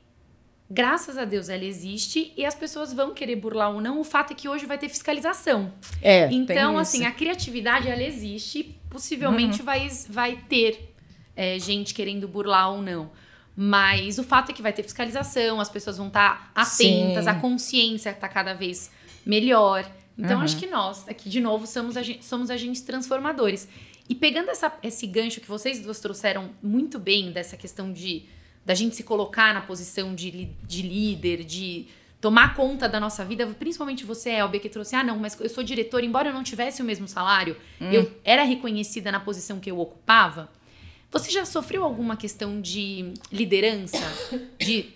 graças 0.70 1.18
a 1.18 1.24
Deus 1.24 1.48
ela 1.48 1.64
existe 1.64 2.33
e 2.37 2.44
as 2.44 2.55
pessoas 2.55 2.92
vão 2.92 3.12
querer 3.12 3.37
burlar 3.37 3.72
ou 3.72 3.81
não. 3.81 4.00
O 4.00 4.05
fato 4.05 4.33
é 4.33 4.35
que 4.35 4.48
hoje 4.48 4.66
vai 4.66 4.79
ter 4.79 4.88
fiscalização. 4.88 5.72
É, 6.00 6.29
então, 6.33 6.79
assim, 6.79 7.05
a 7.05 7.12
criatividade 7.12 7.88
ela 7.88 8.03
existe, 8.03 8.77
possivelmente 8.88 9.61
uhum. 9.61 9.66
vai, 9.66 9.88
vai 10.09 10.37
ter 10.48 10.94
é, 11.37 11.59
gente 11.59 11.92
querendo 11.92 12.29
burlar 12.29 12.72
ou 12.72 12.83
não. 12.83 13.11
Mas 13.57 14.18
o 14.18 14.24
fato 14.24 14.50
é 14.50 14.53
que 14.53 14.62
vai 14.62 14.72
ter 14.72 14.83
fiscalização, 14.83 15.61
as 15.61 15.68
pessoas 15.68 15.96
vão 15.96 16.09
estar 16.09 16.53
tá 16.53 16.62
atentas, 16.62 17.24
Sim. 17.24 17.31
a 17.31 17.35
consciência 17.35 18.11
está 18.11 18.29
cada 18.29 18.53
vez 18.53 18.90
melhor. 19.24 19.88
Então, 20.16 20.38
uhum. 20.38 20.44
acho 20.44 20.57
que 20.57 20.66
nós, 20.66 21.09
aqui 21.09 21.29
de 21.29 21.40
novo, 21.40 21.66
somos, 21.66 21.96
agentes, 21.96 22.27
somos 22.27 22.50
agentes 22.50 22.83
transformadores. 22.83 23.68
E 24.09 24.14
pegando 24.14 24.50
essa, 24.50 24.72
esse 24.83 25.07
gancho 25.07 25.40
que 25.40 25.48
vocês 25.48 25.81
duas 25.81 25.98
trouxeram 25.98 26.50
muito 26.62 26.98
bem, 26.98 27.33
dessa 27.33 27.57
questão 27.57 27.92
de 27.92 28.27
da 28.64 28.74
gente 28.74 28.96
se 28.96 29.03
colocar 29.03 29.53
na 29.53 29.61
posição 29.61 30.14
de, 30.14 30.48
de 30.62 30.81
líder, 30.81 31.44
de 31.44 31.87
tomar 32.18 32.55
conta 32.55 32.88
da 32.88 32.98
nossa 32.98 33.22
vida, 33.22 33.46
principalmente 33.46 34.07
você, 34.07 34.31
Elbia, 34.31 34.59
que 34.59 34.70
trouxe, 34.70 34.96
ah, 34.96 35.05
não, 35.05 35.18
mas 35.18 35.38
eu 35.38 35.50
sou 35.50 35.62
diretora, 35.62 36.07
embora 36.07 36.31
eu 36.31 36.33
não 36.33 36.42
tivesse 36.42 36.81
o 36.81 36.85
mesmo 36.85 37.07
salário, 37.07 37.55
hum. 37.79 37.90
eu 37.92 38.11
era 38.24 38.42
reconhecida 38.42 39.12
na 39.12 39.20
posição 39.20 39.61
que 39.61 39.70
eu 39.70 39.79
ocupava. 39.79 40.50
Você 41.11 41.31
já 41.31 41.44
sofreu 41.44 41.85
alguma 41.85 42.16
questão 42.16 42.61
de 42.61 43.12
liderança? 43.31 44.03
De 44.59 44.94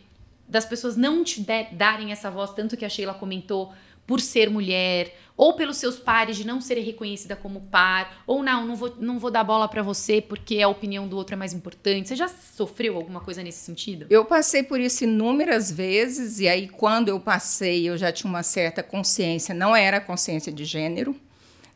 das 0.49 0.65
pessoas 0.65 0.97
não 0.97 1.23
te 1.23 1.47
darem 1.73 2.11
essa 2.11 2.31
voz, 2.31 2.53
tanto 2.55 2.75
que 2.75 2.85
a 2.85 2.89
Sheila 2.89 3.13
comentou, 3.13 3.71
por 4.09 4.23
ser 4.23 4.49
mulher, 4.49 5.15
ou 5.37 5.53
pelos 5.53 5.77
seus 5.77 5.99
pares 5.99 6.37
de 6.39 6.45
não 6.45 6.63
serem 6.63 6.83
reconhecida 6.83 7.37
como 7.37 7.61
par, 7.61 8.23
ou 8.27 8.43
não, 8.43 8.67
não 8.67 8.75
vou, 8.75 8.97
não 8.99 9.19
vou 9.19 9.31
dar 9.31 9.45
bola 9.45 9.69
para 9.69 9.83
você 9.83 10.21
porque 10.21 10.63
a 10.63 10.67
opinião 10.67 11.07
do 11.07 11.15
outro 11.15 11.35
é 11.35 11.37
mais 11.37 11.53
importante. 11.53 12.09
Você 12.09 12.17
já 12.17 12.27
sofreu 12.27 12.97
alguma 12.97 13.21
coisa 13.21 13.43
nesse 13.43 13.59
sentido? 13.59 14.07
Eu 14.09 14.25
passei 14.25 14.63
por 14.63 14.81
isso 14.81 15.05
inúmeras 15.05 15.71
vezes, 15.71 16.41
e 16.41 16.49
aí 16.49 16.69
quando 16.69 17.11
eu 17.11 17.21
passei, 17.21 17.87
eu 17.87 17.99
já 17.99 18.11
tinha 18.11 18.31
uma 18.31 18.43
certa 18.43 18.83
consciência, 18.83 19.55
não 19.55 19.77
era 19.77 20.01
consciência 20.01 20.51
de 20.51 20.65
gênero, 20.65 21.15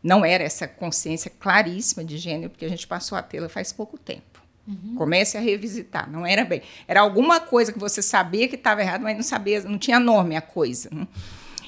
não 0.02 0.24
era 0.24 0.42
essa 0.42 0.66
consciência 0.66 1.30
claríssima 1.38 2.02
de 2.02 2.16
gênero, 2.16 2.48
porque 2.48 2.64
a 2.64 2.70
gente 2.70 2.86
passou 2.86 3.16
a 3.16 3.22
tê-la 3.22 3.48
faz 3.50 3.72
pouco 3.72 3.98
tempo. 3.98 4.42
Uhum. 4.66 4.94
Comece 4.96 5.36
a 5.36 5.40
revisitar, 5.40 6.10
não 6.10 6.24
era 6.24 6.46
bem. 6.46 6.62
Era 6.88 7.02
alguma 7.02 7.40
coisa 7.40 7.72
que 7.72 7.78
você 7.78 8.00
sabia 8.00 8.48
que 8.48 8.54
estava 8.54 8.80
errado, 8.80 9.02
mas 9.02 9.16
não 9.16 9.22
sabia, 9.22 9.60
não 9.62 9.78
tinha 9.78 10.00
nome 10.00 10.34
a 10.34 10.40
coisa. 10.40 10.88
Né? 10.90 11.06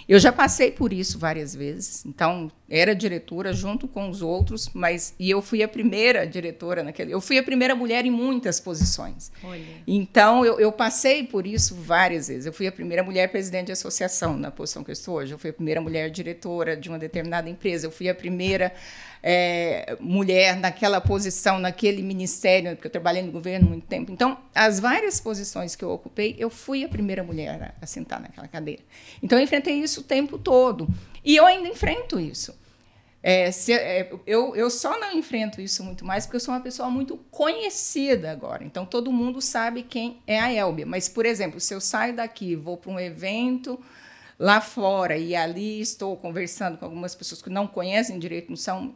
Eu 0.08 0.18
já 0.18 0.32
passei 0.32 0.70
por 0.70 0.92
isso 0.92 1.18
várias 1.18 1.54
vezes. 1.54 2.04
Então, 2.04 2.50
era 2.68 2.94
diretora 2.94 3.52
junto 3.52 3.86
com 3.86 4.08
os 4.08 4.22
outros, 4.22 4.70
mas 4.74 5.14
e 5.18 5.30
eu 5.30 5.40
fui 5.40 5.62
a 5.62 5.68
primeira 5.68 6.26
diretora 6.26 6.82
naquele. 6.82 7.12
Eu 7.12 7.20
fui 7.20 7.38
a 7.38 7.42
primeira 7.42 7.74
mulher 7.74 8.04
em 8.04 8.10
muitas 8.10 8.60
posições. 8.60 9.30
Olha. 9.42 9.62
Então, 9.86 10.44
eu, 10.44 10.58
eu 10.60 10.72
passei 10.72 11.24
por 11.24 11.46
isso 11.46 11.74
várias 11.74 12.28
vezes. 12.28 12.46
Eu 12.46 12.52
fui 12.52 12.66
a 12.66 12.72
primeira 12.72 13.02
mulher 13.02 13.30
presidente 13.30 13.66
de 13.66 13.72
associação 13.72 14.36
na 14.36 14.50
posição 14.50 14.84
que 14.84 14.90
eu 14.90 14.94
estou 14.94 15.16
hoje. 15.16 15.32
Eu 15.32 15.38
fui 15.38 15.50
a 15.50 15.54
primeira 15.54 15.80
mulher 15.80 16.10
diretora 16.10 16.76
de 16.76 16.88
uma 16.88 16.98
determinada 16.98 17.48
empresa. 17.48 17.86
Eu 17.86 17.90
fui 17.90 18.08
a 18.08 18.14
primeira 18.14 18.72
é, 19.26 19.96
mulher 20.00 20.54
naquela 20.54 21.00
posição, 21.00 21.58
naquele 21.58 22.02
ministério, 22.02 22.72
porque 22.76 22.88
eu 22.88 22.92
trabalhei 22.92 23.22
no 23.22 23.32
governo 23.32 23.66
muito 23.66 23.86
tempo. 23.86 24.12
Então, 24.12 24.36
as 24.54 24.78
várias 24.78 25.18
posições 25.18 25.74
que 25.74 25.82
eu 25.82 25.90
ocupei, 25.90 26.36
eu 26.38 26.50
fui 26.50 26.84
a 26.84 26.88
primeira 26.90 27.24
mulher 27.24 27.74
a, 27.80 27.84
a 27.84 27.86
sentar 27.86 28.20
naquela 28.20 28.46
cadeira. 28.46 28.82
Então, 29.22 29.38
eu 29.38 29.44
enfrentei 29.44 29.76
isso 29.76 30.02
o 30.02 30.04
tempo 30.04 30.36
todo. 30.36 30.86
E 31.24 31.34
eu 31.34 31.46
ainda 31.46 31.66
enfrento 31.66 32.20
isso. 32.20 32.54
É, 33.22 33.50
se, 33.50 33.72
é, 33.72 34.12
eu, 34.26 34.54
eu 34.54 34.68
só 34.68 35.00
não 35.00 35.12
enfrento 35.12 35.58
isso 35.58 35.82
muito 35.82 36.04
mais 36.04 36.26
porque 36.26 36.36
eu 36.36 36.40
sou 36.40 36.52
uma 36.52 36.60
pessoa 36.60 36.90
muito 36.90 37.16
conhecida 37.30 38.30
agora. 38.30 38.62
Então, 38.62 38.84
todo 38.84 39.10
mundo 39.10 39.40
sabe 39.40 39.84
quem 39.84 40.20
é 40.26 40.38
a 40.38 40.52
Elbia. 40.52 40.84
Mas, 40.84 41.08
por 41.08 41.24
exemplo, 41.24 41.58
se 41.60 41.72
eu 41.72 41.80
saio 41.80 42.14
daqui, 42.14 42.54
vou 42.54 42.76
para 42.76 42.92
um 42.92 43.00
evento 43.00 43.80
lá 44.38 44.60
fora 44.60 45.16
e 45.16 45.34
ali 45.34 45.80
estou 45.80 46.14
conversando 46.14 46.76
com 46.76 46.84
algumas 46.84 47.14
pessoas 47.14 47.40
que 47.40 47.48
não 47.48 47.66
conhecem 47.66 48.18
direito, 48.18 48.50
não 48.50 48.56
são 48.56 48.92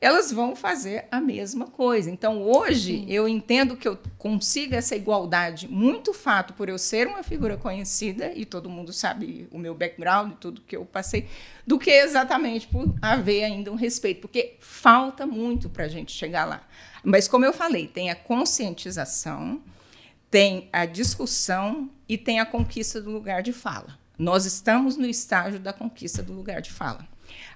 elas 0.00 0.30
vão 0.30 0.54
fazer 0.54 1.06
a 1.10 1.20
mesma 1.20 1.66
coisa. 1.66 2.08
Então, 2.08 2.42
hoje, 2.42 2.98
Sim. 2.98 3.06
eu 3.08 3.28
entendo 3.28 3.76
que 3.76 3.88
eu 3.88 3.98
consigo 4.16 4.74
essa 4.74 4.94
igualdade 4.94 5.66
muito 5.66 6.14
fato 6.14 6.54
por 6.54 6.68
eu 6.68 6.78
ser 6.78 7.08
uma 7.08 7.22
figura 7.22 7.56
conhecida, 7.56 8.32
e 8.34 8.44
todo 8.44 8.70
mundo 8.70 8.92
sabe 8.92 9.48
o 9.50 9.58
meu 9.58 9.74
background 9.74 10.32
e 10.32 10.36
tudo 10.36 10.60
que 10.60 10.76
eu 10.76 10.84
passei, 10.84 11.28
do 11.66 11.78
que 11.78 11.90
exatamente 11.90 12.68
por 12.68 12.94
haver 13.02 13.44
ainda 13.44 13.72
um 13.72 13.74
respeito, 13.74 14.20
porque 14.20 14.56
falta 14.60 15.26
muito 15.26 15.68
para 15.68 15.84
a 15.84 15.88
gente 15.88 16.12
chegar 16.12 16.44
lá. 16.44 16.62
Mas, 17.02 17.26
como 17.26 17.44
eu 17.44 17.52
falei, 17.52 17.88
tem 17.88 18.10
a 18.10 18.14
conscientização, 18.14 19.60
tem 20.30 20.68
a 20.72 20.86
discussão 20.86 21.90
e 22.08 22.16
tem 22.16 22.38
a 22.38 22.46
conquista 22.46 23.00
do 23.00 23.10
lugar 23.10 23.42
de 23.42 23.52
fala. 23.52 23.98
Nós 24.16 24.44
estamos 24.44 24.96
no 24.96 25.06
estágio 25.06 25.58
da 25.58 25.72
conquista 25.72 26.22
do 26.22 26.32
lugar 26.32 26.60
de 26.60 26.70
fala. 26.70 27.06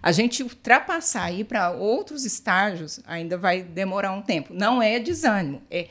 A 0.02 0.12
gente 0.12 0.42
ultrapassar 0.42 1.24
aí 1.24 1.44
para 1.44 1.70
outros 1.70 2.24
estágios 2.24 3.00
ainda 3.06 3.38
vai 3.38 3.62
demorar 3.62 4.12
um 4.12 4.22
tempo. 4.22 4.52
Não 4.52 4.82
é 4.82 4.98
desânimo, 4.98 5.62
é, 5.70 5.88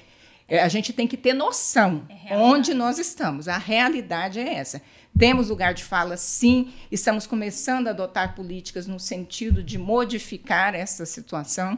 é 0.47 0.61
a 0.61 0.67
gente 0.67 0.91
tem 0.91 1.07
que 1.07 1.17
ter 1.17 1.33
noção 1.33 2.05
é 2.25 2.35
onde 2.35 2.73
nós 2.73 2.99
estamos. 2.99 3.47
A 3.47 3.57
realidade 3.57 4.39
é 4.39 4.53
essa. 4.55 4.81
Temos 5.17 5.49
lugar 5.49 5.73
de 5.73 5.83
fala, 5.83 6.15
sim, 6.15 6.73
estamos 6.89 7.27
começando 7.27 7.87
a 7.87 7.91
adotar 7.91 8.33
políticas 8.33 8.87
no 8.87 8.99
sentido 8.99 9.61
de 9.61 9.77
modificar 9.77 10.73
essa 10.73 11.05
situação, 11.05 11.77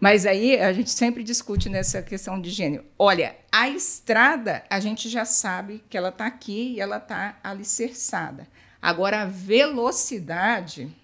mas 0.00 0.26
aí 0.26 0.60
a 0.60 0.72
gente 0.72 0.90
sempre 0.90 1.22
discute 1.22 1.68
nessa 1.68 2.02
questão 2.02 2.40
de 2.40 2.50
gênero. 2.50 2.84
Olha, 2.98 3.36
a 3.50 3.68
estrada, 3.68 4.64
a 4.68 4.80
gente 4.80 5.08
já 5.08 5.24
sabe 5.24 5.84
que 5.88 5.96
ela 5.96 6.08
está 6.08 6.26
aqui 6.26 6.74
e 6.74 6.80
ela 6.80 6.96
está 6.96 7.38
alicerçada. 7.44 8.46
Agora, 8.82 9.22
a 9.22 9.26
velocidade 9.26 10.94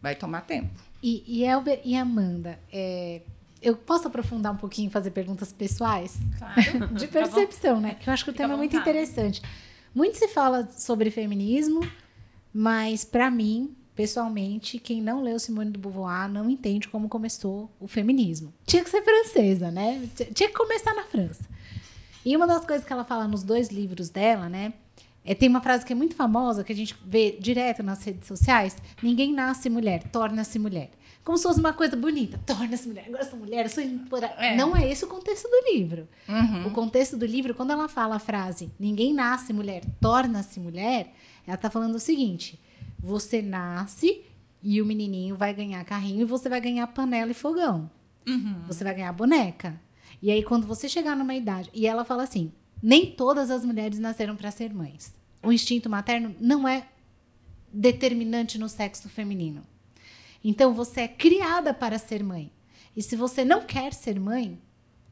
vai 0.00 0.14
tomar 0.14 0.42
tempo. 0.42 0.70
E, 1.02 1.22
e 1.26 1.44
Elber 1.44 1.80
e 1.84 1.96
Amanda, 1.96 2.58
é, 2.72 3.22
eu 3.62 3.76
posso 3.76 4.08
aprofundar 4.08 4.52
um 4.52 4.56
pouquinho 4.56 4.88
e 4.88 4.90
fazer 4.90 5.10
perguntas 5.10 5.52
pessoais? 5.52 6.18
Claro. 6.38 6.94
De 6.94 7.06
percepção, 7.06 7.80
né? 7.80 7.96
Que 8.00 8.08
eu 8.08 8.14
acho 8.14 8.24
que 8.24 8.30
o 8.30 8.34
tema 8.34 8.54
é 8.54 8.56
muito 8.56 8.76
interessante. 8.76 9.42
Muito 9.94 10.16
se 10.16 10.28
fala 10.28 10.68
sobre 10.70 11.10
feminismo, 11.10 11.80
mas 12.52 13.04
para 13.04 13.30
mim, 13.30 13.74
pessoalmente, 13.94 14.78
quem 14.78 15.02
não 15.02 15.22
leu 15.22 15.38
Simone 15.38 15.72
de 15.72 15.78
Beauvoir 15.78 16.28
não 16.28 16.48
entende 16.48 16.88
como 16.88 17.08
começou 17.08 17.70
o 17.80 17.88
feminismo. 17.88 18.52
Tinha 18.64 18.84
que 18.84 18.90
ser 18.90 19.02
francesa, 19.02 19.70
né? 19.70 20.08
Tinha 20.34 20.48
que 20.48 20.54
começar 20.54 20.94
na 20.94 21.04
França. 21.04 21.44
E 22.24 22.36
uma 22.36 22.46
das 22.46 22.64
coisas 22.64 22.86
que 22.86 22.92
ela 22.92 23.04
fala 23.04 23.26
nos 23.26 23.42
dois 23.42 23.70
livros 23.70 24.10
dela, 24.10 24.48
né? 24.48 24.74
É, 25.28 25.34
tem 25.34 25.46
uma 25.46 25.60
frase 25.60 25.84
que 25.84 25.92
é 25.92 25.96
muito 25.96 26.14
famosa, 26.14 26.64
que 26.64 26.72
a 26.72 26.74
gente 26.74 26.96
vê 27.04 27.36
direto 27.38 27.82
nas 27.82 28.02
redes 28.02 28.26
sociais: 28.26 28.78
ninguém 29.02 29.34
nasce 29.34 29.68
mulher, 29.68 30.04
torna-se 30.04 30.58
mulher. 30.58 30.90
Como 31.22 31.36
se 31.36 31.44
fosse 31.44 31.60
uma 31.60 31.74
coisa 31.74 31.94
bonita. 31.94 32.40
Torna-se 32.46 32.88
mulher, 32.88 33.04
agora 33.06 33.24
sou 33.26 33.38
mulher, 33.38 33.68
sou 33.68 33.84
É. 34.38 34.56
Não 34.56 34.74
é 34.74 34.90
esse 34.90 35.04
o 35.04 35.08
contexto 35.08 35.46
do 35.46 35.70
livro. 35.70 36.08
Uhum. 36.26 36.68
O 36.68 36.70
contexto 36.70 37.14
do 37.14 37.26
livro, 37.26 37.54
quando 37.54 37.72
ela 37.72 37.88
fala 37.88 38.16
a 38.16 38.18
frase 38.18 38.70
ninguém 38.80 39.12
nasce 39.12 39.52
mulher, 39.52 39.82
torna-se 40.00 40.58
mulher, 40.58 41.12
ela 41.46 41.56
está 41.56 41.68
falando 41.68 41.96
o 41.96 42.00
seguinte: 42.00 42.58
você 42.98 43.42
nasce 43.42 44.24
e 44.62 44.80
o 44.80 44.86
menininho 44.86 45.36
vai 45.36 45.52
ganhar 45.52 45.84
carrinho 45.84 46.22
e 46.22 46.24
você 46.24 46.48
vai 46.48 46.62
ganhar 46.62 46.86
panela 46.86 47.32
e 47.32 47.34
fogão. 47.34 47.90
Uhum. 48.26 48.62
Você 48.66 48.82
vai 48.82 48.94
ganhar 48.94 49.12
boneca. 49.12 49.78
E 50.22 50.30
aí, 50.30 50.42
quando 50.42 50.66
você 50.66 50.88
chegar 50.88 51.14
numa 51.14 51.34
idade. 51.34 51.68
E 51.74 51.86
ela 51.86 52.02
fala 52.02 52.22
assim: 52.22 52.50
nem 52.82 53.06
todas 53.10 53.50
as 53.50 53.64
mulheres 53.64 53.98
nasceram 53.98 54.36
para 54.36 54.50
ser 54.50 54.72
mães. 54.72 55.14
O 55.42 55.52
instinto 55.52 55.88
materno 55.88 56.34
não 56.40 56.66
é 56.66 56.88
determinante 57.72 58.58
no 58.58 58.68
sexo 58.68 59.08
feminino. 59.08 59.64
Então 60.42 60.72
você 60.72 61.02
é 61.02 61.08
criada 61.08 61.74
para 61.74 61.98
ser 61.98 62.22
mãe. 62.22 62.50
E 62.96 63.02
se 63.02 63.16
você 63.16 63.44
não 63.44 63.62
quer 63.62 63.92
ser 63.92 64.18
mãe, 64.18 64.58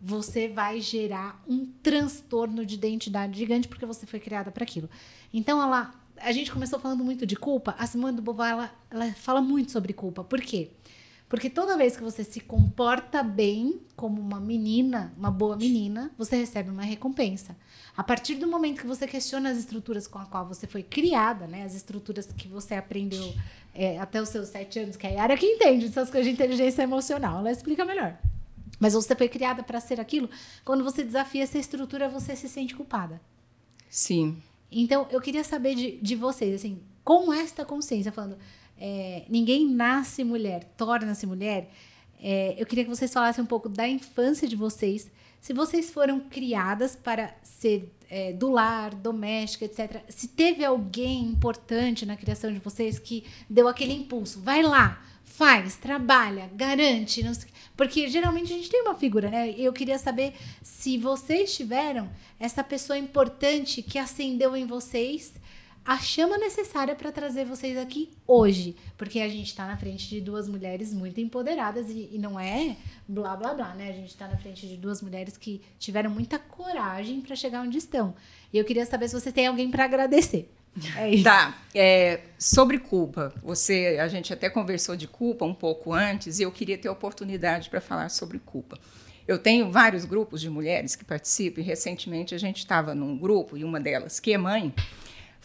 você 0.00 0.48
vai 0.48 0.80
gerar 0.80 1.42
um 1.48 1.66
transtorno 1.82 2.64
de 2.64 2.74
identidade 2.74 3.38
gigante 3.38 3.68
porque 3.68 3.86
você 3.86 4.06
foi 4.06 4.20
criada 4.20 4.50
para 4.50 4.64
aquilo. 4.64 4.88
Então 5.32 5.62
ela, 5.62 5.94
a 6.18 6.32
gente 6.32 6.52
começou 6.52 6.78
falando 6.78 7.04
muito 7.04 7.26
de 7.26 7.36
culpa. 7.36 7.74
A 7.78 7.86
Simone 7.86 8.16
do 8.16 8.22
Beauvoir 8.22 8.50
ela, 8.52 8.74
ela 8.90 9.12
fala 9.14 9.40
muito 9.40 9.72
sobre 9.72 9.92
culpa. 9.92 10.22
Por 10.22 10.40
quê? 10.40 10.70
Toda 11.50 11.76
vez 11.76 11.96
que 11.96 12.02
você 12.02 12.22
se 12.22 12.40
comporta 12.40 13.22
bem 13.22 13.80
como 13.96 14.20
uma 14.20 14.38
menina, 14.38 15.12
uma 15.16 15.30
boa 15.30 15.56
menina, 15.56 16.12
você 16.16 16.36
recebe 16.36 16.70
uma 16.70 16.84
recompensa. 16.84 17.56
A 17.96 18.04
partir 18.04 18.36
do 18.36 18.46
momento 18.46 18.80
que 18.80 18.86
você 18.86 19.06
questiona 19.08 19.50
as 19.50 19.58
estruturas 19.58 20.06
com 20.06 20.18
a 20.18 20.26
qual 20.26 20.46
você 20.46 20.66
foi 20.66 20.82
criada, 20.82 21.46
né, 21.46 21.64
as 21.64 21.74
estruturas 21.74 22.26
que 22.26 22.46
você 22.46 22.74
aprendeu 22.74 23.34
é, 23.74 23.98
até 23.98 24.22
os 24.22 24.28
seus 24.28 24.48
sete 24.48 24.78
anos, 24.78 24.96
que 24.96 25.06
é 25.06 25.18
a 25.18 25.22
área 25.22 25.36
que 25.36 25.46
entende 25.46 25.86
essas 25.86 26.10
coisas 26.10 26.26
de 26.26 26.32
inteligência 26.32 26.82
emocional, 26.82 27.40
ela 27.40 27.50
explica 27.50 27.84
melhor. 27.84 28.16
Mas 28.78 28.94
você 28.94 29.16
foi 29.16 29.28
criada 29.28 29.62
para 29.62 29.80
ser 29.80 29.98
aquilo. 29.98 30.28
Quando 30.64 30.84
você 30.84 31.02
desafia 31.02 31.42
essa 31.42 31.58
estrutura, 31.58 32.08
você 32.08 32.36
se 32.36 32.48
sente 32.48 32.74
culpada. 32.74 33.20
Sim. 33.88 34.36
Então, 34.70 35.06
eu 35.10 35.20
queria 35.20 35.42
saber 35.42 35.74
de, 35.74 35.96
de 35.98 36.14
vocês, 36.14 36.54
assim, 36.54 36.80
com 37.02 37.32
esta 37.32 37.64
consciência, 37.64 38.12
falando, 38.12 38.36
é, 38.78 39.24
ninguém 39.28 39.68
nasce 39.68 40.22
mulher, 40.24 40.64
torna-se 40.76 41.26
mulher. 41.26 41.70
É, 42.20 42.54
eu 42.58 42.66
queria 42.66 42.84
que 42.84 42.90
vocês 42.90 43.12
falassem 43.12 43.42
um 43.42 43.46
pouco 43.46 43.68
da 43.68 43.86
infância 43.88 44.48
de 44.48 44.56
vocês. 44.56 45.10
Se 45.40 45.52
vocês 45.52 45.90
foram 45.90 46.20
criadas 46.20 46.96
para 46.96 47.34
ser 47.42 47.92
é, 48.08 48.32
do 48.32 48.50
lar, 48.50 48.94
doméstica, 48.94 49.64
etc. 49.64 50.02
Se 50.08 50.28
teve 50.28 50.64
alguém 50.64 51.24
importante 51.24 52.06
na 52.06 52.16
criação 52.16 52.52
de 52.52 52.58
vocês 52.58 52.98
que 52.98 53.24
deu 53.48 53.68
aquele 53.68 53.92
impulso, 53.92 54.40
vai 54.40 54.62
lá, 54.62 55.02
faz, 55.24 55.76
trabalha, 55.76 56.50
garante, 56.54 57.22
porque 57.76 58.08
geralmente 58.08 58.52
a 58.52 58.56
gente 58.56 58.70
tem 58.70 58.82
uma 58.82 58.94
figura, 58.94 59.30
né? 59.30 59.50
Eu 59.50 59.72
queria 59.72 59.98
saber 59.98 60.34
se 60.62 60.96
vocês 60.96 61.54
tiveram 61.54 62.10
essa 62.38 62.64
pessoa 62.64 62.98
importante 62.98 63.82
que 63.82 63.98
acendeu 63.98 64.56
em 64.56 64.66
vocês 64.66 65.34
a 65.86 65.98
chama 65.98 66.36
necessária 66.36 66.96
para 66.96 67.12
trazer 67.12 67.44
vocês 67.44 67.78
aqui 67.78 68.10
hoje. 68.26 68.74
Porque 68.96 69.20
a 69.20 69.28
gente 69.28 69.46
está 69.46 69.66
na 69.66 69.76
frente 69.76 70.08
de 70.08 70.20
duas 70.20 70.48
mulheres 70.48 70.92
muito 70.92 71.20
empoderadas 71.20 71.88
e, 71.88 72.10
e, 72.12 72.18
não 72.18 72.38
é 72.40 72.76
blá 73.06 73.36
blá 73.36 73.54
blá, 73.54 73.74
né? 73.74 73.90
A 73.90 73.92
gente 73.92 74.08
está 74.08 74.26
na 74.26 74.36
frente 74.36 74.66
de 74.66 74.76
duas 74.76 75.00
mulheres 75.00 75.36
que 75.36 75.62
tiveram 75.78 76.10
muita 76.10 76.38
coragem 76.38 77.20
para 77.20 77.36
chegar 77.36 77.62
onde 77.62 77.78
estão. 77.78 78.14
E 78.52 78.58
eu 78.58 78.64
queria 78.64 78.84
saber 78.84 79.08
se 79.08 79.14
você 79.18 79.30
tem 79.30 79.46
alguém 79.46 79.70
para 79.70 79.84
agradecer. 79.84 80.50
É 80.96 81.08
isso. 81.08 81.24
Tá. 81.24 81.56
É, 81.74 82.20
sobre 82.38 82.78
culpa, 82.78 83.32
você, 83.42 83.98
a 84.00 84.08
gente 84.08 84.32
até 84.32 84.50
conversou 84.50 84.96
de 84.96 85.06
culpa 85.06 85.44
um 85.44 85.54
pouco 85.54 85.92
antes 85.92 86.38
e 86.38 86.42
eu 86.42 86.52
queria 86.52 86.76
ter 86.76 86.88
oportunidade 86.88 87.70
para 87.70 87.80
falar 87.80 88.10
sobre 88.10 88.38
culpa. 88.38 88.78
Eu 89.26 89.38
tenho 89.38 89.70
vários 89.70 90.04
grupos 90.04 90.40
de 90.40 90.50
mulheres 90.50 90.94
que 90.94 91.04
participam 91.04 91.60
e 91.60 91.64
recentemente 91.64 92.34
a 92.34 92.38
gente 92.38 92.58
estava 92.58 92.94
num 92.94 93.16
grupo 93.16 93.56
e 93.56 93.64
uma 93.64 93.80
delas, 93.80 94.20
que 94.20 94.32
é 94.32 94.38
mãe, 94.38 94.72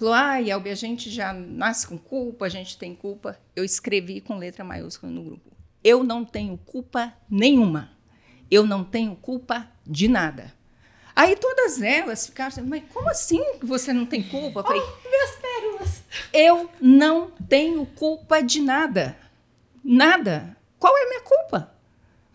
Falou, 0.01 0.15
ai, 0.15 0.49
ah, 0.49 0.55
Elbi, 0.55 0.71
a 0.71 0.75
gente 0.75 1.11
já 1.11 1.31
nasce 1.31 1.85
com 1.85 1.95
culpa, 1.95 2.47
a 2.47 2.49
gente 2.49 2.75
tem 2.75 2.95
culpa. 2.95 3.37
Eu 3.55 3.63
escrevi 3.63 4.19
com 4.19 4.35
letra 4.35 4.63
maiúscula 4.63 5.11
no 5.11 5.21
grupo. 5.21 5.51
Eu 5.83 6.03
não 6.03 6.25
tenho 6.25 6.57
culpa 6.57 7.13
nenhuma. 7.29 7.91
Eu 8.49 8.65
não 8.65 8.83
tenho 8.83 9.15
culpa 9.15 9.69
de 9.85 10.07
nada. 10.07 10.51
Aí 11.15 11.35
todas 11.35 11.83
elas 11.83 12.25
ficaram 12.25 12.47
assim, 12.47 12.63
mas 12.63 12.83
como 12.91 13.07
assim 13.09 13.43
você 13.61 13.93
não 13.93 14.07
tem 14.07 14.23
culpa? 14.23 14.61
Eu 14.61 14.63
falei, 14.63 14.81
oh, 14.81 15.07
minhas 15.07 15.35
pérolas. 15.35 16.03
Eu 16.33 16.67
não 16.81 17.29
tenho 17.47 17.85
culpa 17.85 18.41
de 18.41 18.59
nada. 18.59 19.15
Nada. 19.83 20.57
Qual 20.79 20.97
é 20.97 21.03
a 21.03 21.09
minha 21.09 21.21
culpa? 21.21 21.75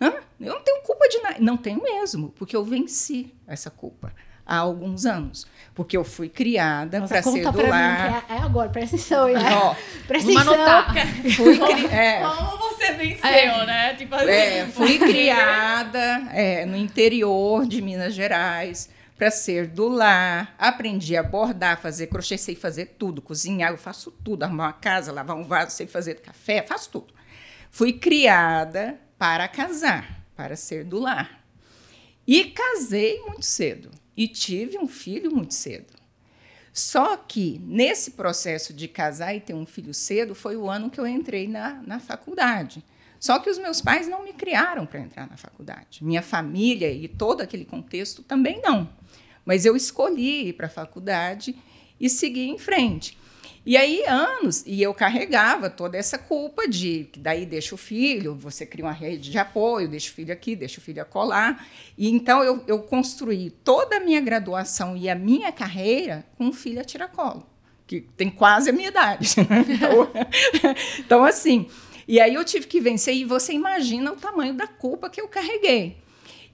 Hã? 0.01 0.15
Eu 0.39 0.55
não 0.55 0.63
tenho 0.63 0.83
culpa 0.83 1.09
de 1.09 1.19
nada. 1.19 1.37
Não 1.41 1.57
tenho 1.57 1.83
mesmo, 1.83 2.29
porque 2.29 2.55
eu 2.55 2.63
venci 2.63 3.35
essa 3.45 3.71
culpa 3.71 4.15
há 4.47 4.57
alguns 4.59 5.05
anos. 5.05 5.47
Porque 5.75 5.97
eu 5.97 6.05
fui 6.05 6.29
criada 6.29 7.03
para 7.03 7.23
ser 7.23 7.51
do 7.51 7.67
lar. 7.67 8.25
É, 8.31 8.35
é, 8.35 8.39
agora, 8.39 8.71
presta 8.71 8.97
atenção. 8.97 9.29
É. 9.29 9.55
Ó, 9.55 9.75
presta 10.07 10.31
atenção. 10.31 11.35
Fui 11.35 11.59
cri... 11.59 11.87
é. 11.87 12.21
Como 12.21 12.59
você 12.59 12.93
venceu, 12.93 13.29
é. 13.29 13.67
né? 13.67 13.95
Tipo 13.95 14.15
assim. 14.15 14.31
É, 14.31 14.67
fui 14.67 14.99
criada 14.99 16.23
é, 16.33 16.65
no 16.65 16.77
interior 16.77 17.67
de 17.67 17.83
Minas 17.83 18.15
Gerais 18.15 18.89
para 19.19 19.31
ser 19.31 19.67
do 19.67 19.89
lar. 19.89 20.55
Aprendi 20.59 21.15
a 21.17 21.23
bordar, 21.23 21.79
fazer 21.79 22.07
crochê, 22.07 22.39
sei 22.39 22.55
fazer 22.55 22.95
tudo. 22.99 23.21
Cozinhar, 23.21 23.73
eu 23.73 23.79
faço 23.79 24.11
tudo. 24.11 24.45
Arrumar 24.45 24.67
uma 24.67 24.73
casa, 24.73 25.13
lavar 25.13 25.37
um 25.37 25.45
vaso, 25.45 25.73
sei 25.73 25.87
fazer 25.87 26.21
café, 26.21 26.63
faço 26.63 26.91
tudo. 26.91 27.13
Fui 27.71 27.93
criada 27.93 28.99
para 29.19 29.47
casar, 29.47 30.23
para 30.35 30.57
ser 30.57 30.85
do 30.85 31.01
lar. 31.01 31.43
E 32.27 32.45
casei 32.47 33.21
muito 33.21 33.45
cedo 33.45 33.91
e 34.17 34.27
tive 34.27 34.79
um 34.79 34.89
filho 34.89 35.35
muito 35.35 35.55
cedo. 35.55 35.95
Só 36.73 37.17
que 37.17 37.61
nesse 37.65 38.13
processo 38.13 38.73
de 38.73 38.87
casar 38.87 39.35
e 39.35 39.41
ter 39.41 39.55
um 39.55 39.65
filho 39.65 39.95
cedo 39.95 40.35
foi 40.35 40.57
o 40.57 40.69
ano 40.69 40.91
que 40.91 41.01
eu 41.01 41.07
entrei 41.07 41.49
na, 41.49 41.83
na 41.83 41.99
faculdade. 41.99 42.85
Só 43.19 43.39
que 43.39 43.49
os 43.49 43.59
meus 43.59 43.81
pais 43.81 44.09
não 44.09 44.23
me 44.23 44.33
criaram 44.33 44.85
para 44.85 45.01
entrar 45.01 45.27
na 45.27 45.37
faculdade. 45.37 46.05
Minha 46.05 46.23
família 46.23 46.93
e 46.93 47.09
todo 47.09 47.41
aquele 47.41 47.65
contexto 47.65 48.23
também 48.23 48.61
não. 48.61 48.89
Mas 49.45 49.65
eu 49.65 49.75
escolhi 49.75 50.49
ir 50.49 50.53
para 50.53 50.67
a 50.67 50.71
faculdade 50.71 51.57
e 51.99 52.11
seguir 52.11 52.47
em 52.47 52.59
frente. 52.59 53.17
E 53.67 53.77
aí, 53.77 54.05
anos, 54.07 54.63
e 54.65 54.81
eu 54.81 54.95
carregava 54.95 55.69
toda 55.69 55.99
essa 55.99 56.17
culpa 56.17 56.69
de 56.69 57.09
que 57.11 57.19
daí 57.19 57.45
deixa 57.45 57.75
o 57.75 57.79
filho, 57.79 58.33
você 58.33 58.65
cria 58.65 58.85
uma 58.85 58.93
rede 58.93 59.29
de 59.29 59.39
apoio, 59.39 59.89
deixa 59.89 60.09
o 60.09 60.15
filho 60.15 60.33
aqui, 60.33 60.55
deixa 60.55 60.79
o 60.79 60.83
filho 60.83 61.03
acolá. 61.03 61.59
E 61.99 62.09
então 62.09 62.45
eu, 62.45 62.63
eu 62.69 62.79
construí 62.79 63.51
toda 63.51 63.97
a 63.97 64.01
minha 64.01 64.21
graduação 64.21 64.97
e 64.97 65.11
a 65.11 65.17
minha 65.17 65.51
carreira 65.51 66.25
com 66.39 66.45
um 66.45 66.53
filho 66.53 66.81
a 66.81 66.85
tiracolo, 66.85 67.45
que 67.89 68.03
tem 68.17 68.31
quase 68.31 68.71
a 68.71 68.73
minha 68.73 68.89
idade. 68.89 69.35
Né? 69.51 69.65
Então, 69.69 70.11
então, 71.01 71.25
assim, 71.25 71.67
e 72.07 72.21
aí 72.21 72.35
eu 72.35 72.45
tive 72.45 72.69
que 72.69 72.81
vencer, 72.81 73.17
e 73.17 73.25
você 73.25 73.53
imagina 73.53 74.13
o 74.13 74.17
tamanho 74.17 74.55
da 74.55 74.69
culpa 74.69 75.11
que 75.11 75.21
eu 75.21 75.27
carreguei. 75.27 75.97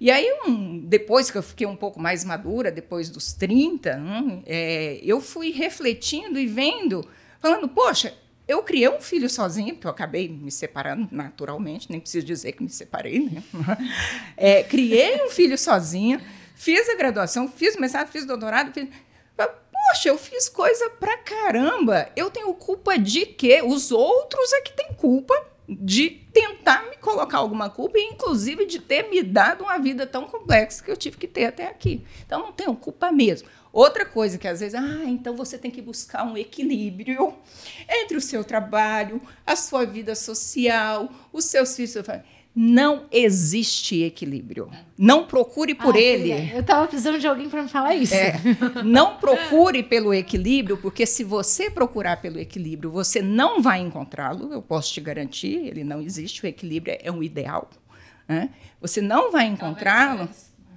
E 0.02 0.10
aí, 0.10 0.28
um, 0.48 0.80
depois 0.80 1.30
que 1.30 1.38
eu 1.38 1.42
fiquei 1.44 1.64
um 1.64 1.76
pouco 1.76 2.00
mais 2.00 2.24
madura, 2.24 2.72
depois 2.72 3.08
dos 3.08 3.32
30, 3.34 3.98
hum, 3.98 4.42
é, 4.44 4.98
eu 5.00 5.20
fui 5.20 5.52
refletindo 5.52 6.40
e 6.40 6.44
vendo, 6.44 7.08
falando, 7.38 7.68
poxa, 7.68 8.12
eu 8.48 8.64
criei 8.64 8.88
um 8.88 9.00
filho 9.00 9.30
sozinha, 9.30 9.72
porque 9.72 9.86
eu 9.86 9.92
acabei 9.92 10.28
me 10.28 10.50
separando 10.50 11.06
naturalmente, 11.12 11.88
nem 11.88 12.00
preciso 12.00 12.26
dizer 12.26 12.50
que 12.50 12.64
me 12.64 12.68
separei, 12.68 13.20
né? 13.20 13.44
É, 14.36 14.64
criei 14.64 15.22
um 15.24 15.30
filho 15.30 15.56
sozinha, 15.56 16.20
fiz 16.56 16.88
a 16.88 16.96
graduação, 16.96 17.46
fiz 17.46 17.76
o 17.76 17.80
mestrado, 17.80 18.08
fiz 18.08 18.24
o 18.24 18.26
doutorado, 18.26 18.74
fiz... 18.74 18.88
Poxa, 19.36 20.08
eu 20.08 20.18
fiz 20.18 20.48
coisa 20.48 20.90
pra 20.90 21.18
caramba. 21.18 22.08
Eu 22.16 22.30
tenho 22.30 22.52
culpa 22.54 22.98
de 22.98 23.26
quê? 23.26 23.62
Os 23.64 23.92
outros 23.92 24.52
é 24.54 24.60
que 24.62 24.72
têm 24.72 24.94
culpa 24.94 25.34
de 25.68 26.10
tentar 26.32 26.88
me 26.90 26.96
colocar 26.96 27.38
alguma 27.38 27.70
culpa 27.70 27.98
inclusive, 27.98 28.66
de 28.66 28.80
ter 28.80 29.08
me 29.08 29.22
dado 29.22 29.64
uma 29.64 29.78
vida 29.78 30.06
tão 30.06 30.24
complexa 30.24 30.82
que 30.82 30.90
eu 30.90 30.96
tive 30.96 31.16
que 31.16 31.28
ter 31.28 31.46
até 31.46 31.66
aqui. 31.66 32.04
Então, 32.26 32.40
não 32.40 32.52
tenho 32.52 32.74
culpa 32.74 33.12
mesmo. 33.12 33.48
Outra 33.72 34.04
coisa 34.04 34.36
que 34.36 34.46
às 34.46 34.60
vezes, 34.60 34.74
ah, 34.74 35.04
então 35.06 35.34
você 35.34 35.56
tem 35.56 35.70
que 35.70 35.80
buscar 35.80 36.24
um 36.24 36.36
equilíbrio 36.36 37.34
entre 37.88 38.18
o 38.18 38.20
seu 38.20 38.44
trabalho, 38.44 39.20
a 39.46 39.56
sua 39.56 39.86
vida 39.86 40.14
social, 40.14 41.08
os 41.32 41.46
seus 41.46 41.74
filhos. 41.74 41.94
Não 42.54 43.06
existe 43.10 44.02
equilíbrio. 44.02 44.70
Não 44.98 45.24
procure 45.24 45.74
por 45.74 45.96
ah, 45.96 46.00
ele. 46.00 46.32
É. 46.32 46.50
Eu 46.54 46.60
estava 46.60 46.86
precisando 46.86 47.18
de 47.18 47.26
alguém 47.26 47.48
para 47.48 47.62
me 47.62 47.68
falar 47.68 47.94
isso. 47.94 48.14
É, 48.14 48.34
não 48.84 49.16
procure 49.16 49.82
pelo 49.82 50.12
equilíbrio, 50.12 50.76
porque 50.76 51.06
se 51.06 51.24
você 51.24 51.70
procurar 51.70 52.20
pelo 52.20 52.38
equilíbrio, 52.38 52.90
você 52.90 53.22
não 53.22 53.62
vai 53.62 53.80
encontrá-lo. 53.80 54.52
Eu 54.52 54.60
posso 54.60 54.92
te 54.92 55.00
garantir, 55.00 55.66
ele 55.66 55.82
não 55.82 56.02
existe. 56.02 56.44
O 56.44 56.46
equilíbrio 56.46 56.98
é 57.00 57.10
um 57.10 57.22
ideal. 57.22 57.70
Né? 58.28 58.50
Você 58.80 59.00
não 59.00 59.32
vai 59.32 59.46
encontrá-lo. 59.46 60.28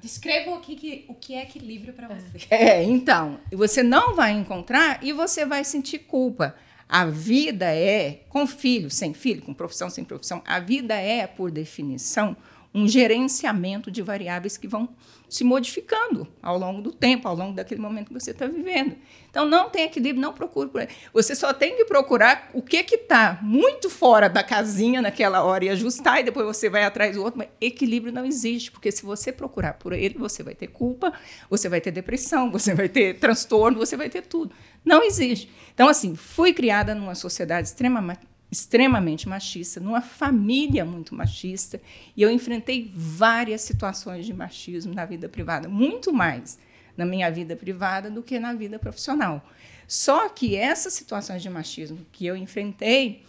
Descreva 0.02 0.52
o 0.52 0.62
que, 0.62 1.06
o 1.10 1.16
que 1.16 1.34
é 1.34 1.42
equilíbrio 1.42 1.94
para 1.94 2.08
você. 2.08 2.46
É, 2.50 2.84
então, 2.84 3.40
você 3.52 3.82
não 3.84 4.16
vai 4.16 4.32
encontrar 4.32 5.04
e 5.04 5.12
você 5.12 5.46
vai 5.46 5.64
sentir 5.66 6.00
culpa. 6.00 6.56
A 6.88 7.06
vida 7.06 7.66
é, 7.66 8.22
com 8.30 8.46
filho, 8.46 8.92
sem 8.92 9.14
filho, 9.14 9.42
com 9.42 9.54
profissão, 9.54 9.90
sem 9.90 10.04
profissão, 10.04 10.42
a 10.46 10.60
vida 10.60 10.94
é, 10.94 11.26
por 11.26 11.50
definição, 11.50 12.38
um 12.76 12.90
gerenciamento 12.90 13.90
de 13.90 14.02
variáveis 14.02 14.58
que 14.58 14.68
vão 14.68 14.90
se 15.30 15.46
modificando 15.46 16.28
ao 16.44 16.58
longo 16.58 16.82
do 16.82 16.92
tempo, 16.92 17.26
ao 17.26 17.34
longo 17.34 17.56
daquele 17.56 17.80
momento 17.80 18.08
que 18.08 18.14
você 18.14 18.32
está 18.32 18.48
vivendo. 18.48 18.98
Então, 19.30 19.46
não 19.46 19.70
tem 19.70 19.86
equilíbrio, 19.86 20.22
não 20.22 20.34
procure 20.34 20.70
por. 20.70 20.86
Você 21.14 21.34
só 21.36 21.54
tem 21.54 21.78
que 21.78 21.86
procurar 21.86 22.50
o 22.54 22.62
que 22.62 22.78
está 22.78 23.40
muito 23.42 23.90
fora 23.90 24.28
da 24.28 24.44
casinha 24.44 25.02
naquela 25.02 25.42
hora 25.42 25.64
e 25.64 25.70
ajustar, 25.70 26.20
e 26.20 26.24
depois 26.24 26.46
você 26.46 26.70
vai 26.70 26.84
atrás 26.84 27.16
do 27.16 27.24
outro. 27.24 27.38
Mas 27.38 27.48
equilíbrio 27.62 28.12
não 28.12 28.26
existe, 28.26 28.70
porque 28.70 28.92
se 28.92 29.04
você 29.04 29.32
procurar 29.32 29.74
por 29.76 29.94
ele, 29.94 30.18
você 30.18 30.44
vai 30.44 30.54
ter 30.54 30.68
culpa, 30.68 31.14
você 31.50 31.70
vai 31.70 31.80
ter 31.80 31.92
depressão, 31.92 32.52
você 32.52 32.76
vai 32.76 32.90
ter 32.90 33.18
transtorno, 33.18 33.78
você 33.78 33.96
vai 33.96 34.10
ter 34.10 34.24
tudo. 34.24 34.54
Não 34.84 35.02
existe. 35.02 35.50
Então, 35.74 35.88
assim, 35.88 36.14
fui 36.14 36.54
criada 36.54 36.94
numa 36.94 37.16
sociedade 37.16 37.70
extremamente 37.70 38.35
extremamente 38.52 39.28
machista, 39.28 39.80
numa 39.80 40.02
família 40.02 40.86
muito 40.86 41.16
machista, 41.16 41.82
e 42.16 42.22
eu 42.22 42.30
enfrentei 42.30 42.92
várias 42.94 43.62
situações 43.62 44.26
de 44.26 44.34
machismo 44.34 44.94
na 44.94 45.06
vida 45.06 45.28
privada, 45.28 45.68
muito 45.68 46.14
mais 46.14 46.58
na 46.96 47.06
minha 47.06 47.30
vida 47.30 47.56
privada 47.56 48.10
do 48.10 48.24
que 48.24 48.40
na 48.40 48.54
vida 48.54 48.80
profissional. 48.80 49.46
Só 49.88 50.30
que 50.30 50.56
essas 50.56 50.94
situações 50.94 51.42
de 51.42 51.50
machismo 51.50 52.06
que 52.12 52.26
eu 52.26 52.36
enfrentei, 52.36 53.24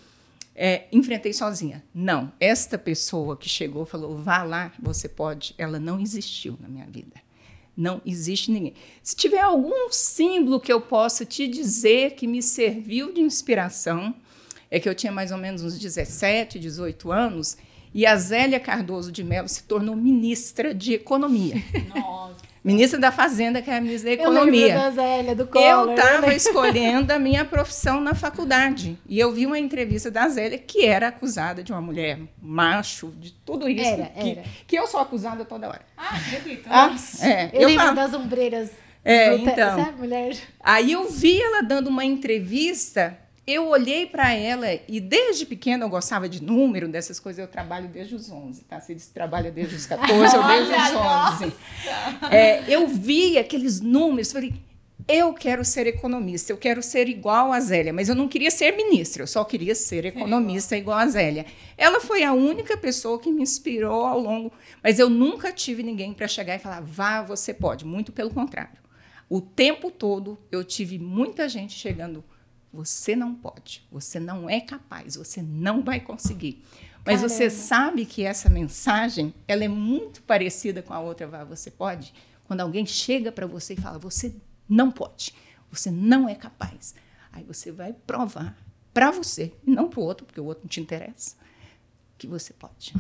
é, 0.55 0.87
enfrentei 0.93 1.33
sozinha. 1.33 1.85
Não, 1.95 2.33
esta 2.41 2.79
pessoa 2.79 3.37
que 3.37 3.49
chegou 3.49 3.85
falou, 3.85 4.17
vá 4.17 4.43
lá, 4.43 4.73
você 4.79 5.09
pode, 5.09 5.55
ela 5.59 5.79
não 5.79 6.01
existiu 6.01 6.57
na 6.61 6.69
minha 6.69 6.87
vida. 6.87 7.27
Não 7.77 8.01
existe 8.07 8.51
ninguém. 8.51 8.73
Se 9.03 9.15
tiver 9.15 9.41
algum 9.41 9.91
símbolo 9.91 10.59
que 10.59 10.73
eu 10.73 10.81
possa 10.81 11.27
te 11.27 11.47
dizer 11.47 12.13
que 12.13 12.27
me 12.27 12.43
serviu 12.43 13.13
de 13.13 13.21
inspiração, 13.21 14.15
é 14.71 14.81
que 14.81 14.89
eu 14.89 14.95
tinha 14.95 15.13
mais 15.13 15.33
ou 15.33 15.39
menos 15.39 15.63
uns 15.63 15.79
17, 15.79 16.59
18 16.59 17.13
anos, 17.13 17.57
e 17.95 18.05
a 18.05 18.17
Zélia 18.17 18.61
Cardoso 18.61 19.11
de 19.11 19.25
Mello 19.25 19.49
se 19.49 19.63
tornou 19.63 19.97
ministra 19.97 20.75
de 20.75 20.95
Economia. 20.95 21.57
Nossa. 21.95 22.47
Ministra 22.67 22.99
da 22.99 23.13
Fazenda, 23.13 23.63
que 23.63 23.71
é 23.71 23.77
a 23.77 23.81
ministra 23.81 24.11
da 24.11 24.23
Economia. 24.23 24.75
Eu 24.75 24.79
da 24.81 24.91
Zélia, 24.91 25.37
do 25.37 25.47
Collor. 25.47 25.67
Eu 25.67 25.95
estava 25.95 26.35
escolhendo 26.35 27.13
a 27.13 27.19
minha 27.19 27.45
profissão 27.45 28.01
na 28.01 28.13
faculdade. 28.13 28.99
E 29.09 29.21
eu 29.21 29.33
vi 29.33 29.47
uma 29.47 29.57
entrevista 29.57 30.11
da 30.11 30.29
Zélia, 30.29 30.59
que 30.59 30.85
era 30.85 31.07
acusada 31.09 31.63
de 31.63 31.71
uma 31.71 31.81
mulher 31.81 32.19
macho, 32.43 33.15
de 33.21 33.31
tudo 33.33 33.69
isso. 33.69 33.89
Era, 33.89 34.07
que, 34.07 34.31
era. 34.31 34.43
que 34.67 34.77
eu 34.77 34.85
sou 34.89 34.99
acusada 34.99 35.45
toda 35.45 35.69
hora. 35.69 35.83
Ah, 35.97 36.17
acredito. 36.17 36.67
Ah, 36.69 36.97
é. 37.23 37.51
Eu, 37.53 37.61
eu 37.61 37.69
lembro 37.69 37.85
falo, 37.85 37.97
das 37.97 38.15
ombreiras. 38.15 38.71
É, 39.05 39.37
então. 39.37 39.85
Sabe, 39.85 39.99
mulher? 40.01 40.37
Aí 40.59 40.91
eu 40.91 41.09
vi 41.09 41.41
ela 41.41 41.63
dando 41.63 41.87
uma 41.87 42.05
entrevista 42.05 43.17
eu 43.47 43.69
olhei 43.69 44.07
para 44.07 44.33
ela 44.33 44.67
e 44.89 44.99
desde 44.99 45.47
pequena 45.47 45.85
eu 45.85 45.89
gostava 45.89 46.29
de 46.29 46.43
número, 46.43 46.89
dessas 46.89 47.21
coisas. 47.21 47.39
Eu 47.39 47.47
trabalho 47.47 47.89
desde 47.89 48.17
os 48.17 48.29
11, 48.29 48.65
tá? 48.65 48.81
Você 48.81 48.97
trabalha 49.15 49.53
desde 49.53 49.77
os 49.77 49.87
14, 49.87 50.37
eu 50.37 50.47
desde 50.47 50.75
os 50.75 51.43
11. 51.43 51.53
É, 52.31 52.65
eu 52.69 52.89
vi 52.89 53.39
aqueles 53.39 53.81
números, 53.81 54.33
falei, 54.33 54.53
eu 55.07 55.33
quero 55.33 55.65
ser 55.65 55.87
economista, 55.87 56.53
eu 56.53 56.57
quero 56.57 56.83
ser 56.83 57.09
igual 57.09 57.53
a 57.53 57.61
Zélia, 57.61 57.93
mas 57.93 58.09
eu 58.09 58.17
não 58.17 58.27
queria 58.27 58.51
ser 58.51 58.73
ministra, 58.73 59.23
eu 59.23 59.27
só 59.29 59.45
queria 59.45 59.77
ser 59.77 60.05
economista 60.05 60.77
igual 60.77 60.99
a 60.99 61.07
Zélia. 61.07 61.47
Ela 61.79 62.01
foi 62.01 62.25
a 62.25 62.33
única 62.33 62.77
pessoa 62.77 63.21
que 63.21 63.31
me 63.31 63.43
inspirou 63.43 64.05
ao 64.05 64.19
longo, 64.19 64.53
mas 64.83 64.99
eu 64.99 65.09
nunca 65.09 65.53
tive 65.53 65.85
ninguém 65.85 66.13
para 66.13 66.27
chegar 66.27 66.57
e 66.57 66.59
falar, 66.59 66.81
vá, 66.81 67.23
você 67.23 67.55
pode. 67.55 67.85
Muito 67.85 68.11
pelo 68.11 68.31
contrário. 68.31 68.79
O 69.29 69.41
tempo 69.41 69.91
todo 69.91 70.37
eu 70.51 70.65
tive 70.65 70.99
muita 70.99 71.49
gente 71.49 71.75
chegando 71.75 72.25
você 72.77 73.17
não 73.17 73.35
pode, 73.35 73.87
você 73.91 74.21
não 74.21 74.49
é 74.51 74.61
capaz, 74.61 75.17
você 75.17 75.41
não 75.41 75.83
vai 75.83 75.99
conseguir. 75.99 76.63
Mas 77.05 77.21
Caramba. 77.21 77.29
você 77.29 77.51
sabe 77.51 78.05
que 78.05 78.23
essa 78.23 78.51
mensagem, 78.51 79.33
ela 79.49 79.65
é 79.65 79.69
muito 79.69 80.23
parecida 80.23 80.83
com 80.83 80.93
a 80.93 81.01
outra, 81.01 81.27
vá, 81.27 81.43
você 81.43 81.71
pode? 81.71 82.13
Quando 82.45 82.61
alguém 82.61 82.85
chega 82.85 83.33
para 83.33 83.47
você 83.47 83.75
e 83.75 83.77
fala, 83.77 83.99
você 83.99 84.35
não 84.69 84.91
pode, 84.91 85.35
você 85.71 85.91
não 85.91 86.29
é 86.29 86.35
capaz. 86.35 86.95
Aí 87.33 87.43
você 87.45 87.73
vai 87.73 87.93
provar 87.93 88.57
para 88.93 89.11
você, 89.11 89.53
e 89.67 89.71
não 89.71 89.89
para 89.89 90.01
o 90.01 90.03
outro, 90.03 90.27
porque 90.27 90.41
o 90.41 90.45
outro 90.45 90.65
não 90.65 90.69
te 90.69 90.81
interessa, 90.81 91.37
que 92.19 92.27
você 92.27 92.53
pode. 92.53 92.95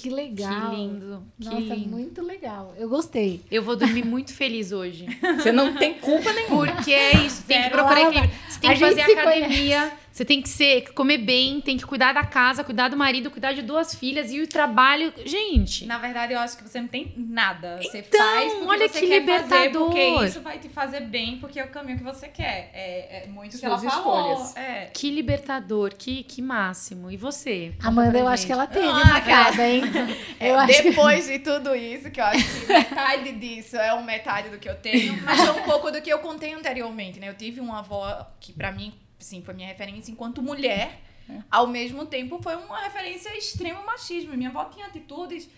Que 0.00 0.10
legal. 0.10 0.70
Que 0.70 0.76
lindo. 0.76 1.22
Nossa, 1.38 1.56
que 1.56 1.62
lindo. 1.62 1.88
muito 1.90 2.22
legal. 2.22 2.74
Eu 2.78 2.88
gostei. 2.88 3.42
Eu 3.50 3.62
vou 3.62 3.76
dormir 3.76 4.04
muito 4.04 4.32
feliz 4.32 4.72
hoje. 4.72 5.06
Você 5.36 5.52
não 5.52 5.74
tem 5.76 5.94
culpa 5.94 6.32
nenhuma. 6.32 6.66
Porque 6.66 6.92
é 6.92 7.24
isso, 7.24 7.42
tem 7.46 7.62
que 7.64 7.70
procurar 7.70 8.02
equilíbrio. 8.02 8.30
Você 8.48 8.60
tem 8.60 8.70
que 8.72 8.78
fazer 8.78 9.00
academia. 9.02 9.80
Conhece. 9.80 10.00
Você 10.12 10.24
tem 10.24 10.42
que 10.42 10.48
ser, 10.48 10.92
comer 10.92 11.18
bem, 11.18 11.60
tem 11.60 11.76
que 11.76 11.86
cuidar 11.86 12.12
da 12.12 12.24
casa, 12.24 12.64
cuidar 12.64 12.88
do 12.88 12.96
marido, 12.96 13.30
cuidar 13.30 13.52
de 13.52 13.62
duas 13.62 13.94
filhas 13.94 14.32
e 14.32 14.40
o 14.40 14.46
trabalho. 14.46 15.12
Gente. 15.24 15.86
Na 15.86 15.98
verdade, 15.98 16.32
eu 16.32 16.40
acho 16.40 16.56
que 16.56 16.64
você 16.64 16.80
não 16.80 16.88
tem 16.88 17.14
nada. 17.16 17.78
Você 17.78 17.98
então, 17.98 18.20
faz 18.20 18.52
porque 18.52 18.68
olha 18.68 18.88
você 18.88 19.00
que 19.00 19.06
quer 19.06 19.20
libertador. 19.20 19.48
fazer, 19.48 19.70
porque 19.70 20.26
isso 20.26 20.40
vai 20.40 20.58
te 20.58 20.68
fazer 20.68 21.00
bem, 21.00 21.38
porque 21.38 21.60
é 21.60 21.64
o 21.64 21.68
caminho 21.68 21.98
que 21.98 22.04
você 22.04 22.28
quer. 22.28 22.70
É, 22.74 23.24
é 23.24 23.26
muito 23.28 23.56
Suas 23.56 23.60
que 23.60 23.66
ela 23.66 23.78
falou. 23.78 24.32
Escolhas. 24.32 24.56
É. 24.56 24.90
Que 24.92 25.10
libertador, 25.10 25.94
que, 25.96 26.24
que 26.24 26.42
máximo. 26.42 27.10
E 27.10 27.16
você? 27.16 27.72
Amanda, 27.82 28.18
eu 28.18 28.24
gente. 28.24 28.34
acho 28.34 28.46
que 28.46 28.52
ela 28.52 28.66
teve 28.66 28.88
ah, 28.88 29.04
marcada, 29.04 29.68
hein? 29.68 29.82
Eu 30.40 30.58
acho 30.58 30.82
Depois 30.82 31.26
que... 31.26 31.38
de 31.38 31.44
tudo 31.44 31.74
isso, 31.74 32.10
que 32.10 32.18
eu 32.18 32.24
acho 32.24 32.60
que 32.60 32.72
metade 32.72 33.32
disso 33.32 33.76
é 33.76 33.92
um 33.92 34.02
metade 34.02 34.48
do 34.48 34.58
que 34.58 34.68
eu 34.68 34.74
tenho, 34.74 35.20
mas 35.22 35.38
é 35.38 35.50
um 35.50 35.62
pouco 35.62 35.90
do 35.90 36.00
que 36.00 36.10
eu 36.10 36.18
contei 36.18 36.54
anteriormente, 36.54 37.20
né? 37.20 37.28
Eu 37.28 37.34
tive 37.34 37.60
uma 37.60 37.80
avó 37.80 38.26
que, 38.40 38.52
para 38.52 38.72
mim, 38.72 38.94
sim, 39.20 39.42
foi 39.42 39.54
minha 39.54 39.68
referência 39.68 40.10
enquanto 40.10 40.42
mulher. 40.42 41.00
É. 41.28 41.42
Ao 41.50 41.66
mesmo 41.66 42.06
tempo, 42.06 42.42
foi 42.42 42.56
uma 42.56 42.80
referência 42.80 43.36
extremo 43.36 43.84
machismo. 43.84 44.36
Minha 44.36 44.50
avó 44.50 44.64
tinha 44.64 44.86
atitudes 44.86 45.48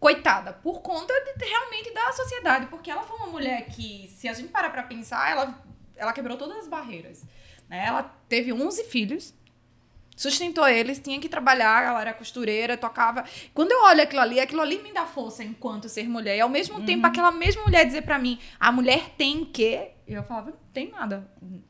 coitada, 0.00 0.52
por 0.52 0.80
conta 0.82 1.14
de, 1.14 1.44
realmente 1.44 1.94
da 1.94 2.10
sociedade, 2.12 2.66
porque 2.66 2.90
ela 2.90 3.04
foi 3.04 3.16
uma 3.18 3.28
mulher 3.28 3.66
que, 3.66 4.08
se 4.08 4.26
a 4.26 4.32
gente 4.32 4.48
parar 4.48 4.70
para 4.70 4.82
pensar, 4.82 5.30
ela, 5.30 5.64
ela 5.94 6.12
quebrou 6.12 6.36
todas 6.36 6.56
as 6.58 6.66
barreiras. 6.66 7.24
Né? 7.68 7.84
Ela 7.86 8.02
teve 8.28 8.52
11 8.52 8.82
filhos, 8.84 9.32
sustentou 10.16 10.66
eles, 10.66 10.98
tinha 10.98 11.18
que 11.18 11.28
trabalhar, 11.28 11.84
ela 11.84 12.00
era 12.00 12.14
costureira, 12.14 12.76
tocava. 12.76 13.24
Quando 13.54 13.72
eu 13.72 13.82
olho 13.84 14.02
aquilo 14.02 14.20
ali, 14.20 14.40
aquilo 14.40 14.60
ali 14.60 14.78
me 14.82 14.92
dá 14.92 15.06
força 15.06 15.42
enquanto 15.42 15.88
ser 15.88 16.08
mulher. 16.08 16.36
E 16.36 16.40
ao 16.40 16.48
mesmo 16.48 16.78
uhum. 16.78 16.84
tempo, 16.84 17.06
aquela 17.06 17.30
mesma 17.30 17.62
mulher 17.62 17.84
dizer 17.84 18.02
para 18.02 18.18
mim, 18.18 18.38
a 18.58 18.70
mulher 18.70 19.10
tem 19.16 19.44
que. 19.44 19.88
Eu 20.06 20.22
falava, 20.24 20.50
não 20.50 20.56
tem 20.72 20.90
nada. 20.90 21.26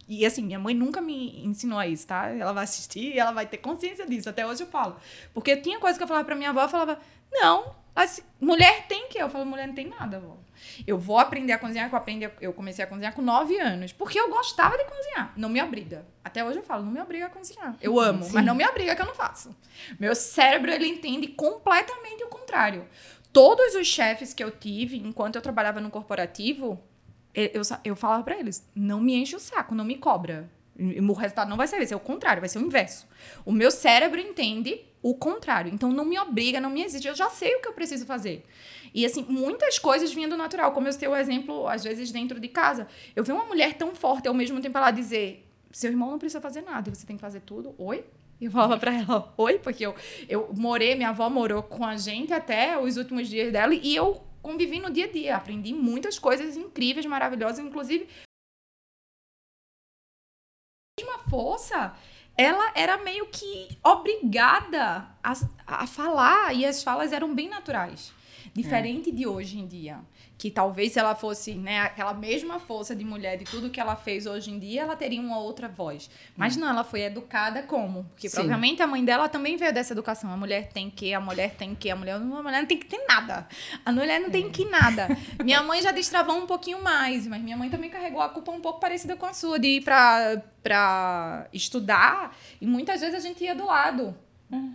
E 0.08 0.26
assim, 0.26 0.42
minha 0.42 0.58
mãe 0.58 0.74
nunca 0.74 1.00
me 1.00 1.44
ensinou 1.44 1.78
a 1.78 1.86
isso, 1.86 2.06
tá? 2.06 2.28
Ela 2.28 2.52
vai 2.52 2.64
assistir 2.64 3.14
e 3.14 3.18
ela 3.18 3.32
vai 3.32 3.46
ter 3.46 3.58
consciência 3.58 4.06
disso. 4.06 4.28
Até 4.28 4.46
hoje 4.46 4.62
eu 4.62 4.66
falo. 4.66 4.96
Porque 5.32 5.56
tinha 5.56 5.78
coisa 5.78 5.96
que 5.96 6.02
eu 6.02 6.08
falava 6.08 6.24
pra 6.24 6.34
minha 6.34 6.50
avó, 6.50 6.62
eu 6.62 6.68
falava, 6.68 6.98
não, 7.30 7.74
assim, 7.94 8.22
mulher 8.40 8.86
tem 8.86 9.08
que. 9.08 9.18
Eu 9.18 9.28
falo, 9.28 9.44
mulher 9.46 9.66
não 9.66 9.74
tem 9.74 9.88
nada, 9.88 10.16
avó. 10.16 10.36
Eu 10.86 10.98
vou 10.98 11.18
aprender 11.18 11.52
a 11.52 11.58
cozinhar, 11.58 11.88
eu, 11.90 11.96
aprendi, 11.96 12.30
eu 12.40 12.52
comecei 12.52 12.84
a 12.84 12.88
cozinhar 12.88 13.14
com 13.14 13.22
9 13.22 13.58
anos, 13.58 13.92
porque 13.92 14.18
eu 14.18 14.28
gostava 14.28 14.76
de 14.76 14.84
cozinhar. 14.84 15.32
Não 15.36 15.48
me 15.48 15.62
obriga. 15.62 16.06
Até 16.24 16.44
hoje 16.44 16.58
eu 16.58 16.62
falo, 16.62 16.84
não 16.84 16.92
me 16.92 17.00
obriga 17.00 17.26
a 17.26 17.30
cozinhar. 17.30 17.76
Eu 17.80 17.98
amo, 17.98 18.24
Sim. 18.24 18.32
mas 18.34 18.44
não 18.44 18.54
me 18.54 18.66
obriga 18.66 18.94
que 18.94 19.02
eu 19.02 19.06
não 19.06 19.14
faço. 19.14 19.54
Meu 19.98 20.14
cérebro, 20.14 20.70
ele 20.70 20.86
entende 20.86 21.28
completamente 21.28 22.22
o 22.24 22.28
contrário. 22.28 22.86
Todos 23.32 23.74
os 23.74 23.86
chefes 23.86 24.34
que 24.34 24.44
eu 24.44 24.50
tive, 24.50 24.98
enquanto 24.98 25.36
eu 25.36 25.42
trabalhava 25.42 25.80
no 25.80 25.90
corporativo, 25.90 26.82
eu, 27.34 27.62
eu 27.84 27.96
falava 27.96 28.22
para 28.22 28.38
eles, 28.38 28.68
não 28.74 29.00
me 29.00 29.14
enche 29.14 29.34
o 29.34 29.40
saco, 29.40 29.74
não 29.74 29.84
me 29.84 29.96
cobra. 29.96 30.50
O 30.78 31.12
resultado 31.12 31.48
não 31.48 31.56
vai 31.56 31.66
ser 31.66 31.80
esse, 31.82 31.92
é 31.92 31.96
o 31.96 32.00
contrário, 32.00 32.40
vai 32.40 32.48
ser 32.48 32.58
o 32.58 32.62
inverso. 32.62 33.06
O 33.44 33.52
meu 33.52 33.70
cérebro 33.70 34.18
entende 34.18 34.80
o 35.02 35.14
contrário. 35.14 35.72
Então 35.72 35.90
não 35.92 36.04
me 36.04 36.18
obriga, 36.18 36.60
não 36.60 36.70
me 36.70 36.82
exige, 36.82 37.08
eu 37.08 37.14
já 37.14 37.28
sei 37.28 37.54
o 37.56 37.60
que 37.60 37.68
eu 37.68 37.72
preciso 37.72 38.06
fazer. 38.06 38.44
E 38.94 39.04
assim, 39.04 39.24
muitas 39.28 39.78
coisas 39.78 40.12
vinham 40.12 40.30
do 40.30 40.36
natural, 40.36 40.72
como 40.72 40.86
eu 40.86 40.92
citei 40.92 41.08
o 41.08 41.16
exemplo, 41.16 41.66
às 41.66 41.82
vezes, 41.82 42.12
dentro 42.12 42.38
de 42.38 42.48
casa. 42.48 42.86
Eu 43.16 43.24
vi 43.24 43.32
uma 43.32 43.44
mulher 43.44 43.74
tão 43.74 43.94
forte, 43.94 44.28
ao 44.28 44.34
mesmo 44.34 44.60
tempo 44.60 44.78
ela 44.78 44.90
dizer: 44.90 45.46
seu 45.72 45.90
irmão 45.90 46.10
não 46.10 46.18
precisa 46.18 46.40
fazer 46.40 46.62
nada, 46.62 46.94
você 46.94 47.06
tem 47.06 47.16
que 47.16 47.22
fazer 47.22 47.40
tudo. 47.40 47.74
Oi? 47.78 48.04
E 48.40 48.46
eu 48.46 48.50
falava 48.50 48.76
pra 48.78 48.92
ela, 48.92 49.32
oi, 49.38 49.58
porque 49.58 49.86
eu, 49.86 49.94
eu 50.28 50.50
morei, 50.54 50.94
minha 50.94 51.10
avó 51.10 51.28
morou 51.30 51.62
com 51.62 51.84
a 51.84 51.96
gente 51.96 52.32
até 52.32 52.78
os 52.78 52.96
últimos 52.96 53.28
dias 53.28 53.52
dela, 53.52 53.74
e 53.74 53.94
eu 53.94 54.22
convivi 54.42 54.78
no 54.78 54.90
dia 54.90 55.06
a 55.06 55.08
dia. 55.08 55.36
Aprendi 55.36 55.72
muitas 55.72 56.18
coisas 56.18 56.56
incríveis, 56.56 57.06
maravilhosas, 57.06 57.60
inclusive. 57.60 58.06
Força 61.28 61.94
ela 62.36 62.72
era 62.74 62.96
meio 62.98 63.26
que 63.26 63.68
obrigada 63.82 65.06
a, 65.22 65.32
a 65.66 65.86
falar 65.86 66.54
e 66.54 66.64
as 66.64 66.82
falas 66.82 67.12
eram 67.12 67.34
bem 67.34 67.48
naturais. 67.48 68.12
Diferente 68.54 69.10
é. 69.10 69.12
de 69.12 69.26
hoje 69.26 69.58
em 69.58 69.66
dia. 69.66 70.00
Que 70.42 70.50
talvez 70.50 70.90
se 70.90 70.98
ela 70.98 71.14
fosse 71.14 71.54
né, 71.54 71.82
aquela 71.82 72.12
mesma 72.12 72.58
força 72.58 72.96
de 72.96 73.04
mulher 73.04 73.38
de 73.38 73.44
tudo 73.44 73.70
que 73.70 73.78
ela 73.78 73.94
fez 73.94 74.26
hoje 74.26 74.50
em 74.50 74.58
dia, 74.58 74.82
ela 74.82 74.96
teria 74.96 75.20
uma 75.20 75.38
outra 75.38 75.68
voz. 75.68 76.10
Mas 76.36 76.56
hum. 76.56 76.60
não, 76.62 76.68
ela 76.70 76.82
foi 76.82 77.02
educada 77.02 77.62
como? 77.62 78.02
Porque 78.06 78.28
Sim. 78.28 78.34
provavelmente 78.34 78.82
a 78.82 78.86
mãe 78.88 79.04
dela 79.04 79.28
também 79.28 79.56
veio 79.56 79.72
dessa 79.72 79.92
educação. 79.92 80.32
A 80.32 80.36
mulher 80.36 80.66
tem 80.72 80.90
que, 80.90 81.14
a 81.14 81.20
mulher 81.20 81.54
tem 81.54 81.76
que, 81.76 81.88
a 81.88 81.94
mulher, 81.94 82.16
a 82.16 82.18
mulher 82.18 82.58
não 82.58 82.66
tem 82.66 82.76
que 82.76 82.86
ter 82.86 83.04
nada. 83.06 83.46
A 83.86 83.92
mulher 83.92 84.18
não 84.18 84.30
é. 84.30 84.30
tem 84.32 84.50
que 84.50 84.64
nada. 84.64 85.16
minha 85.44 85.62
mãe 85.62 85.80
já 85.80 85.92
destravou 85.92 86.36
um 86.36 86.44
pouquinho 86.44 86.82
mais, 86.82 87.24
mas 87.24 87.40
minha 87.40 87.56
mãe 87.56 87.70
também 87.70 87.88
carregou 87.88 88.20
a 88.20 88.28
culpa 88.28 88.50
um 88.50 88.60
pouco 88.60 88.80
parecida 88.80 89.14
com 89.14 89.26
a 89.26 89.32
sua, 89.32 89.60
de 89.60 89.76
ir 89.76 89.84
pra, 89.84 90.42
pra 90.60 91.46
estudar. 91.52 92.36
E 92.60 92.66
muitas 92.66 93.00
vezes 93.00 93.14
a 93.14 93.20
gente 93.20 93.44
ia 93.44 93.54
do 93.54 93.66
lado. 93.66 94.12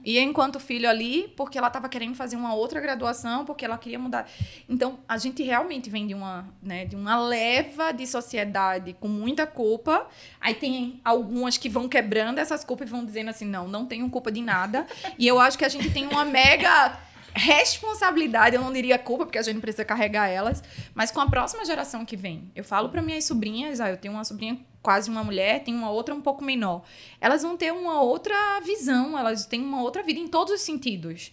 E 0.04 0.18
enquanto 0.20 0.60
filho 0.60 0.90
ali, 0.90 1.34
porque 1.36 1.58
ela 1.58 1.68
estava 1.68 1.90
querendo 1.90 2.16
fazer 2.16 2.36
uma 2.36 2.54
outra 2.54 2.80
graduação, 2.80 3.46
porque 3.46 3.66
ela 3.66 3.78
queria 3.78 4.00
mudar. 4.00 4.30
Então, 4.68 5.00
a 5.08 5.18
gente 5.18 5.44
realmente 5.44 5.90
vem 5.90 6.08
de 6.08 6.14
uma, 6.14 6.48
né, 6.62 6.86
de 6.86 6.96
uma 6.96 7.20
leva 7.20 7.92
de 7.92 8.08
sociedade 8.08 8.94
com 9.00 9.08
muita 9.08 9.46
culpa. 9.46 10.08
Aí 10.40 10.54
tem 10.54 11.00
algumas 11.04 11.58
que 11.58 11.70
vão 11.70 11.88
quebrando 11.90 12.40
essas 12.40 12.64
culpas 12.64 12.88
e 12.88 12.92
vão 12.92 13.06
dizendo 13.06 13.30
assim: 13.30 13.46
não, 13.46 13.68
não 13.68 13.86
tenho 13.86 14.10
culpa 14.10 14.32
de 14.32 14.42
nada. 14.42 14.88
e 15.20 15.28
eu 15.28 15.40
acho 15.40 15.58
que 15.58 15.66
a 15.66 15.70
gente 15.70 15.90
tem 15.92 16.08
uma 16.08 16.26
mega 16.26 16.98
responsabilidade, 17.38 18.56
eu 18.56 18.62
não 18.62 18.74
diria 18.74 18.98
culpa, 18.98 19.26
porque 19.26 19.38
a 19.38 19.42
gente 19.44 19.60
precisa 19.60 19.86
carregar 19.86 20.28
elas, 20.28 20.64
mas 20.94 21.12
com 21.12 21.20
a 21.20 21.30
próxima 21.30 21.64
geração 21.64 22.04
que 22.06 22.18
vem. 22.18 22.52
Eu 22.56 22.64
falo 22.64 22.90
para 22.90 23.02
minhas 23.02 23.26
sobrinhas, 23.26 23.80
ah, 23.80 23.90
eu 23.90 23.98
tenho 23.98 24.14
uma 24.14 24.24
sobrinha 24.24 24.60
quase 24.82 25.10
uma 25.10 25.24
mulher, 25.24 25.64
tem 25.64 25.74
uma 25.74 25.90
outra 25.92 26.16
um 26.16 26.22
pouco 26.22 26.44
menor. 26.44 26.84
Elas 27.22 27.44
vão 27.44 27.56
ter 27.56 27.72
uma 27.72 28.02
outra 28.02 28.60
visão, 28.62 29.18
elas 29.18 29.46
têm 29.46 29.62
uma 29.62 29.82
outra 29.82 30.04
vida 30.04 30.20
em 30.20 30.28
todos 30.28 30.54
os 30.54 30.62
sentidos. 30.62 31.32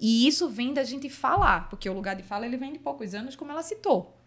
E 0.00 0.26
isso 0.28 0.48
vem 0.48 0.72
da 0.72 0.84
gente 0.84 1.08
falar, 1.10 1.68
porque 1.68 1.88
o 1.88 1.92
lugar 1.92 2.14
de 2.14 2.22
fala 2.22 2.46
ele 2.46 2.56
vem 2.56 2.72
de 2.72 2.78
poucos 2.78 3.14
anos, 3.14 3.34
como 3.34 3.50
ela 3.50 3.62
citou. 3.62 4.17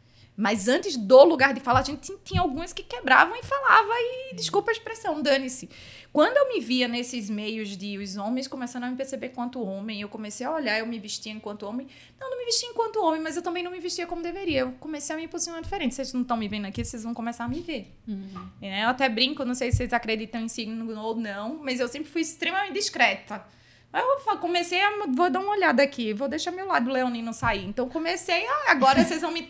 Mas 0.42 0.68
antes 0.68 0.98
do 0.98 1.24
lugar 1.24 1.54
de 1.54 1.60
fala, 1.60 1.82
a 1.82 1.84
gente 1.84 2.12
tinha 2.24 2.42
algumas 2.42 2.74
que 2.74 2.82
quebravam 2.82 3.36
e 3.36 3.44
falava 3.44 3.92
e 3.94 4.34
desculpa 4.34 4.72
a 4.72 4.74
expressão, 4.74 5.22
dane-se. 5.22 5.70
Quando 6.12 6.36
eu 6.36 6.50
me 6.50 6.60
via 6.60 6.88
nesses 6.88 7.30
meios 7.30 7.78
de 7.78 8.00
os 8.00 8.18
homens 8.18 8.48
começando 8.48 8.86
a 8.86 8.90
me 8.90 8.98
perceber 8.98 9.30
quanto 9.30 9.62
homem, 9.62 10.02
eu 10.02 10.10
comecei 10.10 10.44
a 10.44 10.52
olhar, 10.52 10.80
eu 10.80 10.88
me 10.88 10.98
vestia 10.98 11.32
enquanto 11.32 11.62
homem. 11.62 11.86
Não, 12.20 12.32
não 12.32 12.40
me 12.40 12.46
vestia 12.46 12.68
enquanto 12.70 12.96
homem, 13.04 13.22
mas 13.22 13.36
eu 13.36 13.44
também 13.44 13.62
não 13.62 13.70
me 13.70 13.80
vestia 13.80 14.08
como 14.08 14.24
deveria. 14.24 14.62
Eu 14.62 14.72
comecei 14.80 15.16
a 15.16 15.20
me 15.20 15.28
posicionar 15.28 15.62
diferente. 15.62 15.94
Vocês 15.94 16.12
não 16.12 16.24
estão 16.24 16.36
me 16.36 16.48
vendo 16.48 16.66
aqui, 16.66 16.84
vocês 16.84 17.04
vão 17.04 17.14
começar 17.14 17.44
a 17.44 17.48
me 17.48 17.60
ver. 17.60 17.94
Uhum. 18.08 18.50
É, 18.64 18.84
eu 18.84 18.90
até 18.90 19.08
brinco, 19.08 19.46
não 19.46 19.54
sei 19.54 19.70
se 19.70 19.78
vocês 19.78 19.94
acreditam 19.94 20.42
em 20.42 20.48
signo 20.48 21.00
ou 21.00 21.16
não, 21.16 21.60
mas 21.62 21.80
eu 21.80 21.88
sempre 21.88 22.10
fui 22.10 22.22
extremamente 22.22 22.74
discreta. 22.74 23.46
Eu 23.94 24.38
comecei 24.40 24.82
a. 24.82 25.06
Vou 25.08 25.30
dar 25.30 25.40
uma 25.40 25.52
olhada 25.52 25.84
aqui, 25.84 26.14
vou 26.14 26.28
deixar 26.28 26.50
meu 26.50 26.66
lado 26.66 26.90
leonino 26.90 27.32
sair. 27.32 27.64
Então 27.64 27.88
comecei 27.88 28.44
a. 28.48 28.72
Agora 28.72 29.04
vocês 29.06 29.22
vão 29.22 29.32
me 29.32 29.48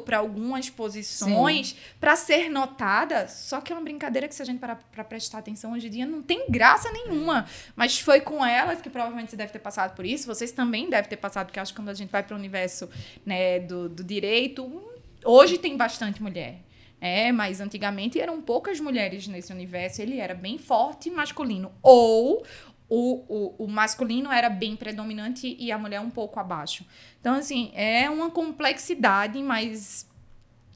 para 0.00 0.18
algumas 0.18 0.70
posições 0.70 1.76
para 2.00 2.16
ser 2.16 2.48
notada, 2.48 3.28
só 3.28 3.60
que 3.60 3.72
é 3.72 3.76
uma 3.76 3.82
brincadeira 3.82 4.28
que 4.28 4.34
se 4.34 4.42
a 4.42 4.44
gente 4.44 4.58
parar 4.58 4.76
para 4.92 5.04
prestar 5.04 5.38
atenção 5.38 5.72
hoje 5.72 5.86
em 5.86 5.90
dia 5.90 6.06
não 6.06 6.22
tem 6.22 6.46
graça 6.48 6.90
nenhuma. 6.92 7.46
Mas 7.74 7.98
foi 7.98 8.20
com 8.20 8.44
elas 8.44 8.80
que 8.80 8.90
provavelmente 8.90 9.30
você 9.30 9.36
deve 9.36 9.52
ter 9.52 9.58
passado 9.58 9.94
por 9.94 10.04
isso, 10.04 10.26
vocês 10.26 10.52
também 10.52 10.88
devem 10.88 11.08
ter 11.08 11.16
passado, 11.16 11.46
porque 11.46 11.60
acho 11.60 11.72
que 11.72 11.80
quando 11.80 11.88
a 11.88 11.94
gente 11.94 12.10
vai 12.10 12.22
para 12.22 12.34
o 12.34 12.38
universo 12.38 12.88
né, 13.24 13.60
do, 13.60 13.88
do 13.88 14.04
direito, 14.04 14.82
hoje 15.24 15.58
tem 15.58 15.76
bastante 15.76 16.22
mulher. 16.22 16.60
É, 16.98 17.30
mas 17.30 17.60
antigamente 17.60 18.18
eram 18.18 18.40
poucas 18.40 18.80
mulheres 18.80 19.28
nesse 19.28 19.52
universo, 19.52 20.00
ele 20.00 20.18
era 20.18 20.34
bem 20.34 20.56
forte 20.56 21.10
masculino. 21.10 21.70
Ou 21.82 22.44
o, 22.88 23.24
o, 23.28 23.64
o, 23.64 23.68
masculino 23.68 24.30
era 24.30 24.48
bem 24.48 24.76
predominante 24.76 25.56
e 25.58 25.72
a 25.72 25.78
mulher 25.78 26.00
um 26.00 26.10
pouco 26.10 26.38
abaixo. 26.38 26.84
Então, 27.20 27.34
assim, 27.34 27.72
é 27.74 28.08
uma 28.08 28.30
complexidade, 28.30 29.42
mas 29.42 30.06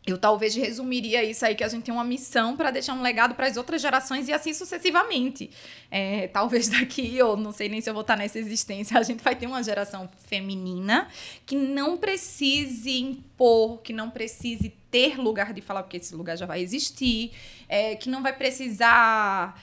eu 0.07 0.19
talvez 0.19 0.55
resumiria 0.55 1.23
isso 1.23 1.45
aí, 1.45 1.55
que 1.55 1.63
a 1.63 1.69
gente 1.69 1.85
tem 1.85 1.93
uma 1.93 2.05
missão 2.05 2.57
para 2.57 2.71
deixar 2.71 2.95
um 2.95 3.03
legado 3.03 3.35
para 3.35 3.47
as 3.47 3.57
outras 3.57 3.83
gerações 3.83 4.29
e 4.29 4.33
assim 4.33 4.53
sucessivamente. 4.53 5.51
É, 5.91 6.27
talvez 6.29 6.69
daqui, 6.71 7.17
eu 7.17 7.37
não 7.37 7.53
sei 7.53 7.69
nem 7.69 7.81
se 7.81 7.89
eu 7.89 7.95
vou 7.95 8.01
estar 8.01 8.17
nessa 8.17 8.39
existência, 8.39 8.99
a 8.99 9.03
gente 9.03 9.23
vai 9.23 9.37
ter 9.37 9.47
uma 9.47 9.63
geração 9.63 10.09
feminina 10.27 11.07
que 11.45 11.55
não 11.55 11.97
precise 11.97 12.99
impor, 12.99 13.81
que 13.83 13.93
não 13.93 14.11
precise 14.11 14.71
ter 14.91 15.19
lugar 15.19 15.53
de 15.53 15.61
falar, 15.61 15.83
porque 15.83 15.99
esse 15.99 16.15
lugar 16.15 16.37
já 16.37 16.47
vai 16.47 16.61
existir, 16.61 17.33
é, 17.69 17.95
que 17.95 18.09
não 18.09 18.23
vai 18.23 18.33
precisar 18.33 19.61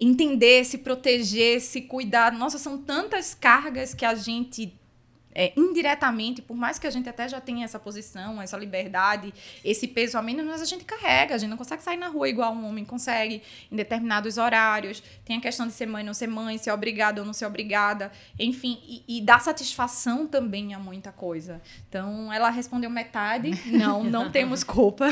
entender, 0.00 0.64
se 0.64 0.78
proteger, 0.78 1.60
se 1.60 1.82
cuidar. 1.82 2.32
Nossa, 2.32 2.58
são 2.58 2.78
tantas 2.78 3.34
cargas 3.34 3.92
que 3.94 4.04
a 4.04 4.14
gente 4.14 4.79
é, 5.34 5.52
indiretamente, 5.56 6.42
por 6.42 6.56
mais 6.56 6.78
que 6.78 6.86
a 6.86 6.90
gente 6.90 7.08
até 7.08 7.28
já 7.28 7.40
tenha 7.40 7.64
essa 7.64 7.78
posição, 7.78 8.42
essa 8.42 8.56
liberdade, 8.56 9.32
esse 9.64 9.86
peso 9.86 10.18
a 10.18 10.22
menos, 10.22 10.44
mas 10.44 10.60
a 10.60 10.64
gente 10.64 10.84
carrega, 10.84 11.34
a 11.34 11.38
gente 11.38 11.50
não 11.50 11.56
consegue 11.56 11.82
sair 11.82 11.96
na 11.96 12.08
rua 12.08 12.28
igual 12.28 12.52
um 12.52 12.66
homem 12.66 12.84
consegue, 12.84 13.42
em 13.70 13.76
determinados 13.76 14.38
horários. 14.38 15.02
Tem 15.24 15.36
a 15.36 15.40
questão 15.40 15.66
de 15.66 15.72
ser 15.72 15.86
mãe, 15.86 16.02
não 16.02 16.14
ser 16.14 16.26
mãe, 16.26 16.58
ser 16.58 16.72
obrigada 16.72 17.20
ou 17.20 17.26
não 17.26 17.32
ser 17.32 17.46
obrigada, 17.46 18.10
enfim, 18.38 18.80
e, 18.84 19.18
e 19.18 19.20
dar 19.20 19.40
satisfação 19.40 20.26
também 20.26 20.74
a 20.74 20.78
muita 20.78 21.12
coisa. 21.12 21.62
Então, 21.88 22.32
ela 22.32 22.50
respondeu 22.50 22.90
metade, 22.90 23.50
não, 23.70 24.02
não 24.02 24.30
temos 24.30 24.64
culpa. 24.64 25.08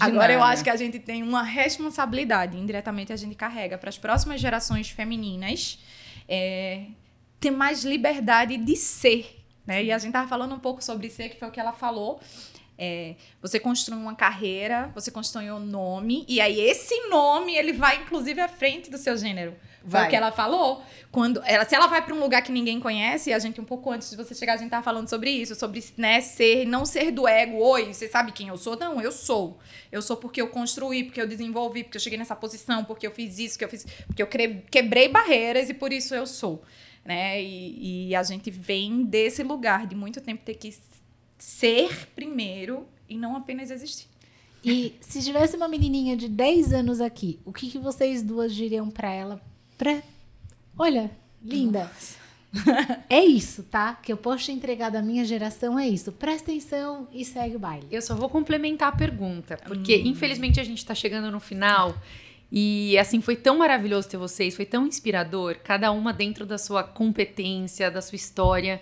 Agora, 0.00 0.32
eu 0.32 0.42
acho 0.42 0.64
que 0.64 0.70
a 0.70 0.76
gente 0.76 0.98
tem 0.98 1.22
uma 1.22 1.42
responsabilidade, 1.42 2.56
indiretamente 2.56 3.12
a 3.12 3.16
gente 3.16 3.34
carrega 3.34 3.76
para 3.76 3.90
as 3.90 3.98
próximas 3.98 4.40
gerações 4.40 4.88
femininas. 4.88 5.78
É, 6.26 6.86
ter 7.40 7.50
mais 7.50 7.84
liberdade 7.84 8.56
de 8.56 8.76
ser 8.76 9.37
né? 9.68 9.84
E 9.84 9.92
a 9.92 9.98
gente 9.98 10.08
estava 10.08 10.26
falando 10.26 10.54
um 10.54 10.58
pouco 10.58 10.82
sobre 10.82 11.08
isso, 11.08 11.16
que 11.18 11.36
foi 11.36 11.46
o 11.46 11.50
que 11.50 11.60
ela 11.60 11.72
falou. 11.72 12.18
É, 12.80 13.16
você 13.42 13.60
constrói 13.60 13.98
uma 13.98 14.14
carreira, 14.14 14.90
você 14.94 15.10
constrói 15.10 15.50
um 15.50 15.58
nome, 15.58 16.24
e 16.28 16.40
aí 16.40 16.60
esse 16.60 17.08
nome 17.08 17.54
ele 17.54 17.72
vai 17.72 17.96
inclusive 17.96 18.40
à 18.40 18.48
frente 18.48 18.88
do 18.88 18.96
seu 18.96 19.16
gênero. 19.18 19.54
Foi 19.84 20.04
o 20.04 20.08
que 20.08 20.16
ela 20.16 20.30
falou. 20.30 20.82
Quando 21.10 21.42
ela, 21.44 21.64
se 21.64 21.74
ela 21.74 21.86
vai 21.86 22.02
para 22.02 22.14
um 22.14 22.20
lugar 22.20 22.42
que 22.42 22.52
ninguém 22.52 22.78
conhece, 22.78 23.32
a 23.32 23.38
gente 23.38 23.60
um 23.60 23.64
pouco 23.64 23.90
antes 23.90 24.10
de 24.10 24.16
você 24.16 24.34
chegar, 24.34 24.54
a 24.54 24.56
gente 24.56 24.70
tava 24.70 24.82
falando 24.82 25.08
sobre 25.08 25.30
isso, 25.30 25.54
sobre 25.54 25.82
né, 25.96 26.20
ser, 26.20 26.66
não 26.66 26.84
ser 26.84 27.10
do 27.10 27.26
ego, 27.26 27.56
oi, 27.58 27.92
você 27.92 28.06
sabe 28.06 28.32
quem 28.32 28.48
eu 28.48 28.56
sou? 28.56 28.76
Não, 28.76 29.00
eu 29.00 29.10
sou. 29.10 29.58
Eu 29.90 30.02
sou 30.02 30.16
porque 30.16 30.40
eu 30.40 30.48
construí, 30.48 31.04
porque 31.04 31.20
eu 31.20 31.26
desenvolvi, 31.26 31.84
porque 31.84 31.96
eu 31.96 32.00
cheguei 32.00 32.18
nessa 32.18 32.36
posição, 32.36 32.84
porque 32.84 33.06
eu 33.06 33.10
fiz 33.10 33.38
isso, 33.38 33.58
que 33.58 33.64
eu 33.64 33.68
fiz, 33.68 33.86
porque 34.06 34.22
eu 34.22 34.28
quebrei 34.70 35.08
barreiras 35.08 35.70
e 35.70 35.74
por 35.74 35.92
isso 35.92 36.14
eu 36.14 36.26
sou. 36.26 36.62
Né? 37.08 37.42
E, 37.42 38.08
e 38.08 38.14
a 38.14 38.22
gente 38.22 38.50
vem 38.50 39.02
desse 39.02 39.42
lugar 39.42 39.86
de 39.86 39.96
muito 39.96 40.20
tempo 40.20 40.42
ter 40.44 40.56
que 40.56 40.76
ser 41.38 42.06
primeiro 42.14 42.86
e 43.08 43.16
não 43.16 43.34
apenas 43.34 43.70
existir. 43.70 44.06
E 44.62 44.94
se 45.00 45.22
tivesse 45.22 45.56
uma 45.56 45.66
menininha 45.66 46.14
de 46.14 46.28
10 46.28 46.74
anos 46.74 47.00
aqui, 47.00 47.40
o 47.46 47.52
que, 47.52 47.70
que 47.70 47.78
vocês 47.78 48.22
duas 48.22 48.54
diriam 48.54 48.90
para 48.90 49.10
ela? 49.10 49.40
Pra... 49.78 50.02
Olha, 50.76 51.10
linda. 51.42 51.84
Nossa. 51.84 52.18
é 53.08 53.24
isso, 53.24 53.62
tá? 53.62 53.94
Que 53.94 54.12
eu 54.12 54.16
posso 54.18 54.44
te 54.44 54.52
entregar 54.52 54.90
da 54.90 55.00
minha 55.00 55.24
geração 55.24 55.78
é 55.78 55.88
isso. 55.88 56.12
Presta 56.12 56.50
atenção 56.50 57.08
e 57.10 57.24
segue 57.24 57.56
o 57.56 57.58
baile. 57.58 57.86
Eu 57.90 58.02
só 58.02 58.14
vou 58.14 58.28
complementar 58.28 58.88
a 58.88 58.96
pergunta, 58.96 59.56
porque 59.66 59.96
hum. 59.96 60.08
infelizmente 60.08 60.60
a 60.60 60.64
gente 60.64 60.78
está 60.78 60.94
chegando 60.94 61.30
no 61.30 61.40
final. 61.40 61.96
E 62.50 62.96
assim, 62.98 63.20
foi 63.20 63.36
tão 63.36 63.58
maravilhoso 63.58 64.08
ter 64.08 64.16
vocês, 64.16 64.56
foi 64.56 64.64
tão 64.64 64.86
inspirador, 64.86 65.56
cada 65.62 65.90
uma 65.92 66.12
dentro 66.12 66.46
da 66.46 66.56
sua 66.56 66.82
competência, 66.82 67.90
da 67.90 68.00
sua 68.00 68.16
história. 68.16 68.80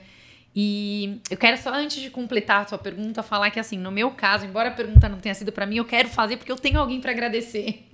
E 0.54 1.20
eu 1.30 1.36
quero 1.36 1.60
só, 1.60 1.70
antes 1.74 2.00
de 2.00 2.08
completar 2.08 2.62
a 2.62 2.68
sua 2.68 2.78
pergunta, 2.78 3.22
falar 3.22 3.50
que, 3.50 3.60
assim, 3.60 3.76
no 3.76 3.90
meu 3.90 4.12
caso, 4.12 4.46
embora 4.46 4.68
a 4.68 4.72
pergunta 4.72 5.08
não 5.08 5.18
tenha 5.18 5.34
sido 5.34 5.52
para 5.52 5.66
mim, 5.66 5.76
eu 5.76 5.84
quero 5.84 6.08
fazer 6.08 6.36
porque 6.36 6.50
eu 6.50 6.56
tenho 6.56 6.78
alguém 6.78 7.00
para 7.00 7.10
agradecer. 7.10 7.84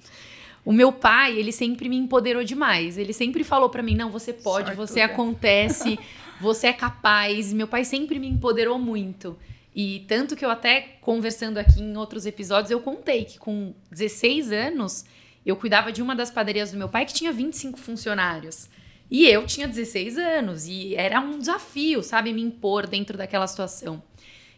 O 0.64 0.72
meu 0.72 0.92
pai, 0.92 1.36
ele 1.36 1.50
sempre 1.50 1.88
me 1.88 1.96
empoderou 1.96 2.44
demais. 2.44 2.96
Ele 2.96 3.12
sempre 3.12 3.42
falou 3.42 3.68
para 3.68 3.82
mim: 3.82 3.96
não, 3.96 4.10
você 4.10 4.32
pode, 4.32 4.74
você 4.76 5.00
acontece, 5.00 5.98
você 6.40 6.68
é 6.68 6.72
capaz. 6.72 7.52
Meu 7.52 7.66
pai 7.66 7.84
sempre 7.84 8.18
me 8.18 8.28
empoderou 8.28 8.78
muito. 8.78 9.36
E 9.74 10.04
tanto 10.06 10.36
que 10.36 10.44
eu 10.44 10.50
até 10.50 10.98
conversando 11.00 11.58
aqui 11.58 11.80
em 11.80 11.96
outros 11.96 12.26
episódios, 12.26 12.70
eu 12.70 12.80
contei 12.80 13.24
que 13.24 13.38
com 13.38 13.74
16 13.90 14.52
anos 14.52 15.04
eu 15.45 15.57
cuidava 15.57 15.90
de 15.90 16.01
uma 16.01 16.14
das 16.14 16.30
padarias 16.30 16.70
do 16.70 16.78
meu 16.78 16.88
pai 16.88 17.05
que 17.05 17.14
tinha 17.14 17.32
25 17.32 17.78
funcionários. 17.78 18.68
E 19.11 19.26
eu 19.26 19.45
tinha 19.45 19.68
16 19.68 20.16
anos 20.16 20.66
e 20.66 20.95
era 20.95 21.20
um 21.20 21.38
desafio, 21.38 22.03
sabe, 22.03 22.32
me 22.32 22.40
impor 22.40 22.86
dentro 22.86 23.18
daquela 23.18 23.47
situação. 23.47 24.03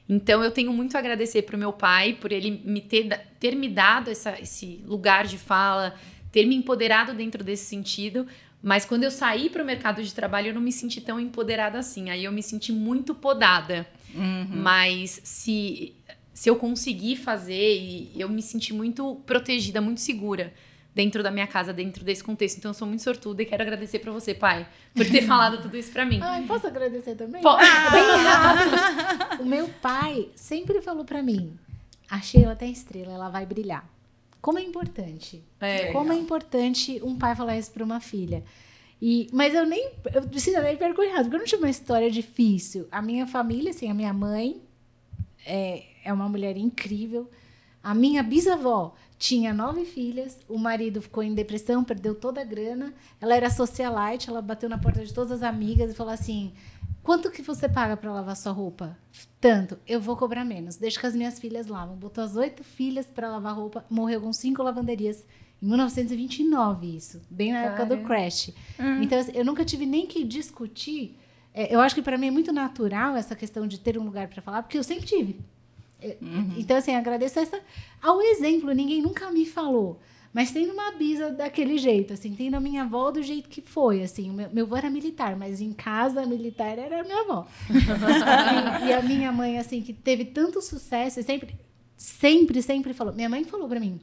Então 0.09 0.45
eu 0.45 0.51
tenho 0.51 0.73
muito 0.73 0.95
a 0.95 1.01
agradecer 1.01 1.43
para 1.43 1.57
o 1.57 1.59
meu 1.59 1.73
pai 1.73 2.13
por 2.13 2.31
ele 2.31 2.63
me 2.65 2.81
ter, 2.81 3.09
ter 3.41 3.57
me 3.57 3.69
dado 3.69 4.11
essa, 4.11 4.39
esse 4.41 4.81
lugar 4.87 5.27
de 5.27 5.39
fala, 5.39 5.95
ter 6.31 6.47
me 6.47 6.55
empoderado 6.55 7.15
dentro 7.15 7.43
desse 7.43 7.65
sentido. 7.65 8.27
Mas 8.63 8.85
quando 8.85 9.03
eu 9.03 9.11
saí 9.11 9.51
para 9.51 9.63
o 9.63 9.67
mercado 9.67 10.03
de 10.03 10.15
trabalho, 10.15 10.49
eu 10.49 10.55
não 10.55 10.61
me 10.61 10.73
senti 10.73 11.01
tão 11.01 11.19
empoderada 11.19 11.79
assim. 11.79 12.11
Aí 12.11 12.25
eu 12.25 12.31
me 12.31 12.43
senti 12.43 12.71
muito 12.71 13.15
podada. 13.15 13.87
Uhum. 14.15 14.47
Mas 14.51 15.21
se, 15.25 15.95
se 16.33 16.49
eu 16.49 16.57
conseguir 16.57 17.17
fazer, 17.17 18.09
eu 18.15 18.29
me 18.29 18.41
senti 18.41 18.73
muito 18.73 19.17
protegida, 19.27 19.81
muito 19.81 20.01
segura 20.01 20.53
dentro 20.95 21.23
da 21.23 21.31
minha 21.31 21.47
casa, 21.47 21.73
dentro 21.73 22.05
desse 22.05 22.23
contexto. 22.23 22.59
Então 22.59 22.71
eu 22.71 22.75
sou 22.75 22.87
muito 22.87 23.03
sortuda 23.03 23.43
e 23.43 23.47
quero 23.47 23.63
agradecer 23.63 23.99
para 23.99 24.13
você, 24.13 24.33
pai, 24.33 24.67
por 24.95 25.05
ter 25.07 25.23
falado 25.23 25.61
tudo 25.61 25.77
isso 25.77 25.93
para 25.93 26.05
mim. 26.05 26.21
Ai, 26.23 26.45
posso 26.47 26.67
agradecer 26.67 27.17
também? 27.17 27.43
Ah, 27.45 27.91
bem 27.91 28.23
rápido. 28.23 29.43
O 29.43 29.47
meu 29.47 29.69
pai 29.83 30.29
sempre 30.35 30.81
falou 30.81 31.05
para 31.05 31.23
mim: 31.23 31.59
a 32.09 32.21
Sheila 32.21 32.55
tem 32.55 32.71
estrela, 32.71 33.13
ela 33.15 33.29
vai 33.29 33.45
brilhar. 33.45 33.89
Como 34.41 34.59
é 34.59 34.63
importante. 34.63 35.43
É, 35.59 35.91
como 35.91 36.13
é 36.13 36.17
importante 36.17 37.01
um 37.03 37.17
pai 37.17 37.35
falar 37.35 37.57
isso 37.57 37.73
para 37.73 37.83
uma 37.83 37.99
filha. 37.99 38.45
E, 39.01 39.29
mas 39.33 39.55
eu 39.55 39.67
nem. 39.67 39.91
Eu 40.13 40.23
preciso 40.23 40.61
nem 40.61 40.75
envergonhado, 40.75 41.25
porque 41.25 41.37
eu 41.37 41.41
não 41.41 41.47
tive 41.47 41.63
uma 41.63 41.71
história 41.71 42.11
difícil. 42.11 42.87
A 42.93 43.03
minha 43.03 43.27
família, 43.27 43.71
assim, 43.71 43.91
a 43.91 43.95
minha 43.95 44.13
mãe 44.13 44.61
é, 45.47 45.85
é 46.05 46.13
uma 46.13 46.29
mulher 46.29 46.57
incrível. 46.57 47.29
A 47.85 47.95
minha 47.95 48.23
bisavó 48.23 48.95
tinha 49.19 49.53
nove 49.53 49.85
filhas, 49.85 50.39
o 50.49 50.59
marido 50.59 51.03
ficou 51.03 51.23
em 51.23 51.35
depressão, 51.35 51.85
perdeu 51.85 52.15
toda 52.15 52.41
a 52.41 52.45
grana. 52.45 52.95
Ela 53.21 53.37
era 53.37 53.51
socialite, 53.51 54.31
ela 54.31 54.41
bateu 54.41 54.71
na 54.71 54.79
porta 54.79 55.05
de 55.05 55.13
todas 55.13 55.31
as 55.31 55.43
amigas 55.43 55.91
e 55.91 55.95
falou 55.95 56.13
assim: 56.13 56.55
Quanto 57.03 57.31
que 57.31 57.43
você 57.43 57.69
paga 57.69 57.99
para 57.99 58.11
lavar 58.11 58.35
sua 58.35 58.53
roupa? 58.53 58.97
Tanto. 59.39 59.79
Eu 59.87 60.01
vou 60.01 60.17
cobrar 60.17 60.43
menos. 60.43 60.77
Deixa 60.77 60.99
que 60.99 61.07
as 61.07 61.15
minhas 61.15 61.39
filhas 61.39 61.67
lavam. 61.67 61.95
Botou 61.95 62.25
as 62.25 62.35
oito 62.35 62.65
filhas 62.65 63.05
para 63.05 63.29
lavar 63.29 63.55
roupa, 63.55 63.85
morreu 63.91 64.23
com 64.23 64.33
cinco 64.33 64.63
lavanderias. 64.63 65.23
Em 65.63 65.67
1929, 65.67 66.97
isso. 66.97 67.21
Bem 67.29 67.53
na 67.53 67.63
Cara. 67.63 67.75
época 67.75 67.97
do 67.97 68.03
crash. 68.05 68.55
Uhum. 68.79 69.03
Então, 69.03 69.19
assim, 69.19 69.33
eu 69.35 69.45
nunca 69.45 69.63
tive 69.63 69.85
nem 69.85 70.07
que 70.07 70.25
discutir. 70.25 71.19
É, 71.53 71.75
eu 71.75 71.81
acho 71.81 71.95
que 71.95 72.03
para 72.03 72.17
mim 72.17 72.29
é 72.29 72.31
muito 72.31 72.53
natural 72.53 73.15
essa 73.17 73.37
questão 73.37 73.67
de 73.67 73.79
ter 73.79 73.99
um 73.99 74.05
lugar 74.05 74.27
para 74.29 74.41
falar, 74.41 74.63
porque 74.63 74.79
eu 74.79 74.83
sempre 74.83 75.05
tive. 75.05 75.39
Uhum. 76.21 76.55
Então, 76.57 76.77
assim, 76.77 76.95
agradeço 76.95 77.39
essa, 77.39 77.61
ao 78.03 78.21
exemplo. 78.21 78.73
Ninguém 78.73 79.03
nunca 79.03 79.31
me 79.31 79.47
falou. 79.47 80.01
Mas 80.33 80.51
tem 80.51 80.69
uma 80.69 80.91
bisa 80.91 81.31
daquele 81.31 81.79
jeito, 81.79 82.13
assim. 82.13 82.35
Tem 82.35 82.51
na 82.51 82.59
minha 82.59 82.83
avó 82.83 83.13
do 83.13 83.23
jeito 83.23 83.49
que 83.49 83.61
foi, 83.61 84.03
assim. 84.03 84.33
Meu, 84.33 84.51
meu 84.51 84.65
avô 84.65 84.77
era 84.77 84.91
militar, 84.91 85.37
mas 85.37 85.61
em 85.61 85.73
casa, 85.73 86.27
militar 86.27 86.77
era 86.77 87.01
a 87.01 87.05
minha 87.05 87.21
avó. 87.21 87.47
e, 88.83 88.89
e, 88.89 88.93
a 88.93 89.01
minha 89.01 89.31
mãe, 89.31 89.59
assim, 89.59 89.81
que 89.81 89.93
teve 89.93 90.25
tanto 90.25 90.61
sucesso, 90.61 91.23
sempre, 91.23 91.55
sempre, 91.97 92.61
sempre 92.63 92.93
falou. 92.93 93.15
Minha 93.15 93.29
mãe 93.29 93.45
falou 93.45 93.69
para 93.69 93.79
mim, 93.79 94.01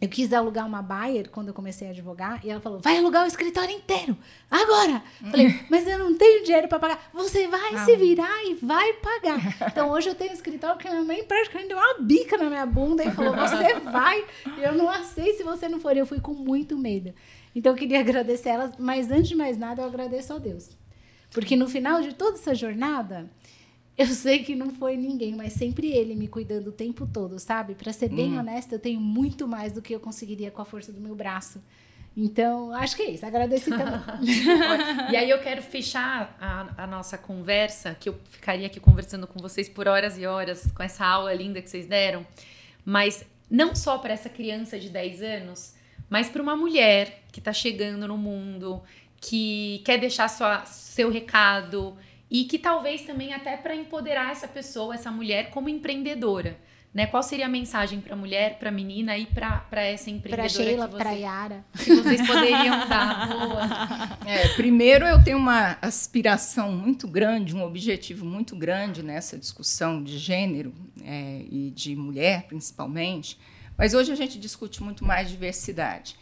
eu 0.00 0.08
quis 0.08 0.32
alugar 0.32 0.66
uma 0.66 0.80
Bayer 0.80 1.28
quando 1.28 1.48
eu 1.48 1.54
comecei 1.54 1.88
a 1.88 1.90
advogar 1.90 2.44
e 2.44 2.50
ela 2.50 2.60
falou: 2.60 2.80
vai 2.80 2.96
alugar 2.96 3.24
o 3.24 3.26
escritório 3.26 3.74
inteiro, 3.74 4.16
agora! 4.50 5.02
Falei, 5.30 5.60
mas 5.68 5.86
eu 5.86 5.98
não 5.98 6.16
tenho 6.16 6.42
dinheiro 6.42 6.68
para 6.68 6.78
pagar. 6.78 7.10
Você 7.12 7.46
vai 7.46 7.74
ah. 7.74 7.84
se 7.84 7.96
virar 7.96 8.44
e 8.44 8.54
vai 8.54 8.94
pagar. 8.94 9.68
Então 9.68 9.90
hoje 9.90 10.08
eu 10.08 10.14
tenho 10.14 10.30
um 10.30 10.34
escritório 10.34 10.78
que 10.78 10.88
a 10.88 10.92
minha 10.92 11.04
mãe 11.04 11.22
praticamente 11.24 11.68
deu 11.68 11.76
uma 11.76 11.98
bica 12.00 12.38
na 12.38 12.48
minha 12.48 12.64
bunda 12.64 13.04
e 13.04 13.10
falou: 13.10 13.34
você 13.34 13.74
vai, 13.90 14.24
eu 14.58 14.74
não 14.74 14.88
aceito 14.88 15.36
se 15.36 15.42
você 15.42 15.68
não 15.68 15.78
for. 15.78 15.94
Eu 15.94 16.06
fui 16.06 16.20
com 16.20 16.32
muito 16.32 16.78
medo. 16.78 17.12
Então 17.54 17.72
eu 17.72 17.76
queria 17.76 18.00
agradecer 18.00 18.48
elas, 18.50 18.72
mas 18.78 19.10
antes 19.10 19.28
de 19.28 19.34
mais 19.34 19.58
nada 19.58 19.82
eu 19.82 19.86
agradeço 19.86 20.32
a 20.32 20.38
Deus. 20.38 20.70
Porque 21.30 21.56
no 21.56 21.68
final 21.68 22.00
de 22.00 22.14
toda 22.14 22.36
essa 22.36 22.54
jornada, 22.54 23.30
eu 24.02 24.06
sei 24.06 24.42
que 24.42 24.54
não 24.54 24.70
foi 24.70 24.96
ninguém, 24.96 25.36
mas 25.36 25.52
sempre 25.52 25.88
ele 25.88 26.14
me 26.14 26.26
cuidando 26.26 26.68
o 26.68 26.72
tempo 26.72 27.06
todo, 27.06 27.38
sabe? 27.38 27.74
Para 27.74 27.92
ser 27.92 28.08
bem 28.08 28.32
hum. 28.32 28.38
honesta, 28.38 28.74
eu 28.74 28.78
tenho 28.78 28.98
muito 28.98 29.46
mais 29.46 29.72
do 29.72 29.82
que 29.82 29.94
eu 29.94 30.00
conseguiria 30.00 30.50
com 30.50 30.62
a 30.62 30.64
força 30.64 30.90
do 30.90 30.98
meu 30.98 31.14
braço. 31.14 31.62
Então, 32.16 32.72
acho 32.72 32.96
que 32.96 33.02
é 33.02 33.10
isso. 33.10 33.26
Agradeci 33.26 33.68
também. 33.70 34.00
e 35.12 35.16
aí 35.16 35.28
eu 35.28 35.38
quero 35.40 35.60
fechar 35.60 36.34
a, 36.40 36.84
a, 36.84 36.86
nossa 36.86 37.18
conversa, 37.18 37.94
que 38.00 38.08
eu 38.08 38.18
ficaria 38.30 38.66
aqui 38.66 38.80
conversando 38.80 39.26
com 39.26 39.38
vocês 39.38 39.68
por 39.68 39.86
horas 39.86 40.16
e 40.16 40.24
horas, 40.24 40.70
com 40.74 40.82
essa 40.82 41.04
aula 41.04 41.34
linda 41.34 41.60
que 41.60 41.68
vocês 41.68 41.86
deram. 41.86 42.26
Mas 42.84 43.22
não 43.50 43.74
só 43.74 43.98
para 43.98 44.14
essa 44.14 44.30
criança 44.30 44.78
de 44.78 44.88
10 44.88 45.22
anos, 45.22 45.74
mas 46.08 46.30
para 46.30 46.42
uma 46.42 46.56
mulher 46.56 47.22
que 47.30 47.38
está 47.38 47.52
chegando 47.52 48.08
no 48.08 48.16
mundo, 48.16 48.82
que 49.20 49.82
quer 49.84 49.98
deixar 49.98 50.28
sua, 50.28 50.64
seu 50.64 51.10
recado, 51.10 51.96
e 52.30 52.44
que 52.44 52.58
talvez 52.58 53.02
também 53.02 53.34
até 53.34 53.56
para 53.56 53.74
empoderar 53.74 54.30
essa 54.30 54.46
pessoa, 54.46 54.94
essa 54.94 55.10
mulher 55.10 55.50
como 55.50 55.68
empreendedora. 55.68 56.56
Né? 56.92 57.06
Qual 57.06 57.22
seria 57.22 57.46
a 57.46 57.48
mensagem 57.48 58.00
para 58.00 58.14
a 58.14 58.16
mulher, 58.16 58.58
para 58.58 58.68
a 58.68 58.72
menina 58.72 59.16
e 59.16 59.24
para 59.24 59.82
essa 59.82 60.10
empreendedora? 60.10 60.48
Para 60.48 60.64
Sheila, 60.64 60.88
para 60.88 61.10
Yara. 61.12 61.64
Que 61.78 61.94
vocês 61.94 62.26
poderiam 62.26 62.82
dar. 62.88 63.28
Boa. 63.28 64.18
É, 64.26 64.48
primeiro, 64.54 65.04
eu 65.06 65.22
tenho 65.22 65.38
uma 65.38 65.78
aspiração 65.80 66.72
muito 66.72 67.06
grande, 67.06 67.54
um 67.54 67.62
objetivo 67.62 68.24
muito 68.24 68.56
grande 68.56 69.04
nessa 69.04 69.38
discussão 69.38 70.02
de 70.02 70.18
gênero 70.18 70.74
é, 71.04 71.44
e 71.48 71.70
de 71.70 71.94
mulher, 71.94 72.46
principalmente. 72.48 73.38
Mas 73.78 73.94
hoje 73.94 74.10
a 74.10 74.16
gente 74.16 74.36
discute 74.36 74.82
muito 74.82 75.04
mais 75.04 75.30
diversidade. 75.30 76.16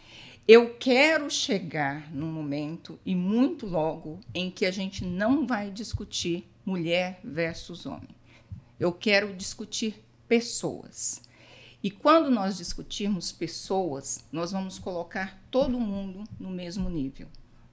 Eu 0.51 0.73
quero 0.79 1.29
chegar 1.29 2.11
num 2.11 2.31
momento, 2.31 2.99
e 3.05 3.13
muito 3.13 3.67
logo, 3.67 4.19
em 4.33 4.49
que 4.49 4.65
a 4.65 4.71
gente 4.71 5.05
não 5.05 5.45
vai 5.45 5.69
discutir 5.69 6.49
mulher 6.65 7.19
versus 7.23 7.85
homem. 7.85 8.09
Eu 8.79 8.91
quero 8.91 9.31
discutir 9.35 10.03
pessoas. 10.27 11.21
E 11.83 11.91
quando 11.91 12.31
nós 12.31 12.57
discutirmos 12.57 13.31
pessoas, 13.31 14.25
nós 14.31 14.51
vamos 14.51 14.79
colocar 14.79 15.39
todo 15.51 15.79
mundo 15.79 16.23
no 16.39 16.49
mesmo 16.49 16.89
nível. 16.89 17.27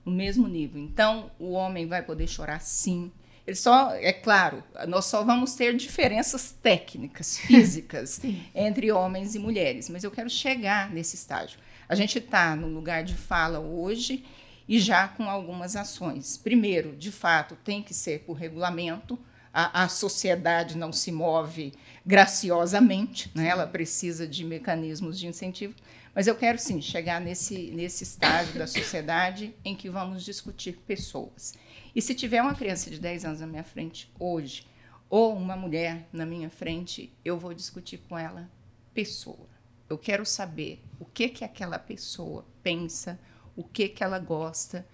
No 0.05 0.13
mesmo 0.13 0.47
nível. 0.47 0.79
Então, 0.83 1.31
o 1.39 1.53
homem 1.53 1.87
vai 1.87 2.03
poder 2.03 2.27
chorar 2.27 2.61
sim. 2.61 3.11
Ele 3.47 3.57
só, 3.57 3.95
é 3.95 4.13
claro, 4.13 4.63
nós 4.87 5.07
só 5.07 5.25
vamos 5.25 5.55
ter 5.55 5.75
diferenças 5.75 6.55
técnicas, 6.63 7.39
físicas, 7.39 8.21
entre 8.55 8.93
homens 8.93 9.35
e 9.35 9.39
mulheres, 9.39 9.89
mas 9.89 10.05
eu 10.05 10.11
quero 10.11 10.29
chegar 10.29 10.91
nesse 10.91 11.17
estágio. 11.17 11.59
A 11.89 11.95
gente 11.95 12.19
está 12.19 12.57
no 12.57 12.69
lugar 12.69 13.05
de 13.05 13.15
fala 13.15 13.61
hoje 13.61 14.25
e 14.69 14.81
já 14.81 15.07
com 15.07 15.31
algumas 15.31 15.77
ações. 15.77 16.37
Primeiro, 16.37 16.97
de 16.97 17.13
fato, 17.13 17.57
tem 17.57 17.83
que 17.83 17.95
ser 17.95 18.21
por 18.21 18.35
regulamento. 18.35 19.19
A, 19.53 19.85
a 19.85 19.89
sociedade 19.89 20.77
não 20.77 20.93
se 20.93 21.13
move 21.13 21.73
graciosamente, 22.05 23.31
né? 23.35 23.49
ela 23.49 23.67
precisa 23.67 24.27
de 24.27 24.45
mecanismos 24.45 25.19
de 25.19 25.27
incentivo. 25.27 25.75
Mas 26.15 26.27
eu 26.27 26.35
quero 26.35 26.59
sim 26.59 26.81
chegar 26.81 27.21
nesse, 27.21 27.71
nesse 27.71 28.03
estágio 28.03 28.59
da 28.59 28.67
sociedade 28.67 29.55
em 29.65 29.77
que 29.77 29.89
vamos 29.89 30.25
discutir 30.25 30.79
pessoas. 30.87 31.55
E 31.95 32.03
se 32.03 32.15
tiver 32.15 32.43
uma 32.43 32.55
criança 32.55 32.91
de 32.91 32.99
10 32.99 33.25
anos 33.25 33.41
na 33.41 33.47
minha 33.47 33.65
frente 33.65 34.11
hoje, 34.19 34.67
ou 35.09 35.37
uma 35.37 35.57
mulher 35.57 36.09
na 36.13 36.27
minha 36.27 36.51
frente, 36.51 37.13
eu 37.25 37.39
vou 37.39 37.55
discutir 37.55 37.99
com 38.09 38.19
ela 38.19 38.51
pessoa. 38.93 39.56
Eu 39.89 39.97
quero 39.97 40.27
saber 40.27 40.83
o 40.99 41.05
que 41.05 41.29
que 41.29 41.45
aquela 41.45 41.79
pessoa 41.79 42.45
pensa, 42.63 43.19
o 43.55 43.63
que 43.63 43.89
que 43.89 44.03
ela 44.03 44.19
gosta 44.19 44.87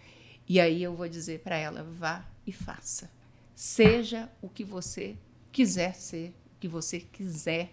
E 0.49 0.61
aí 0.61 0.83
eu 0.83 0.95
vou 0.95 1.09
dizer 1.09 1.41
para 1.41 1.57
ela: 1.57 1.83
vá 1.83 2.25
e 2.47 2.53
faça. 2.53 3.11
Seja 3.55 4.31
o 4.41 4.49
que 4.49 4.65
você 4.65 5.17
quiser 5.51 5.95
ser, 5.95 6.35
o 6.57 6.61
que 6.61 6.69
você 6.69 7.01
quiser 7.01 7.73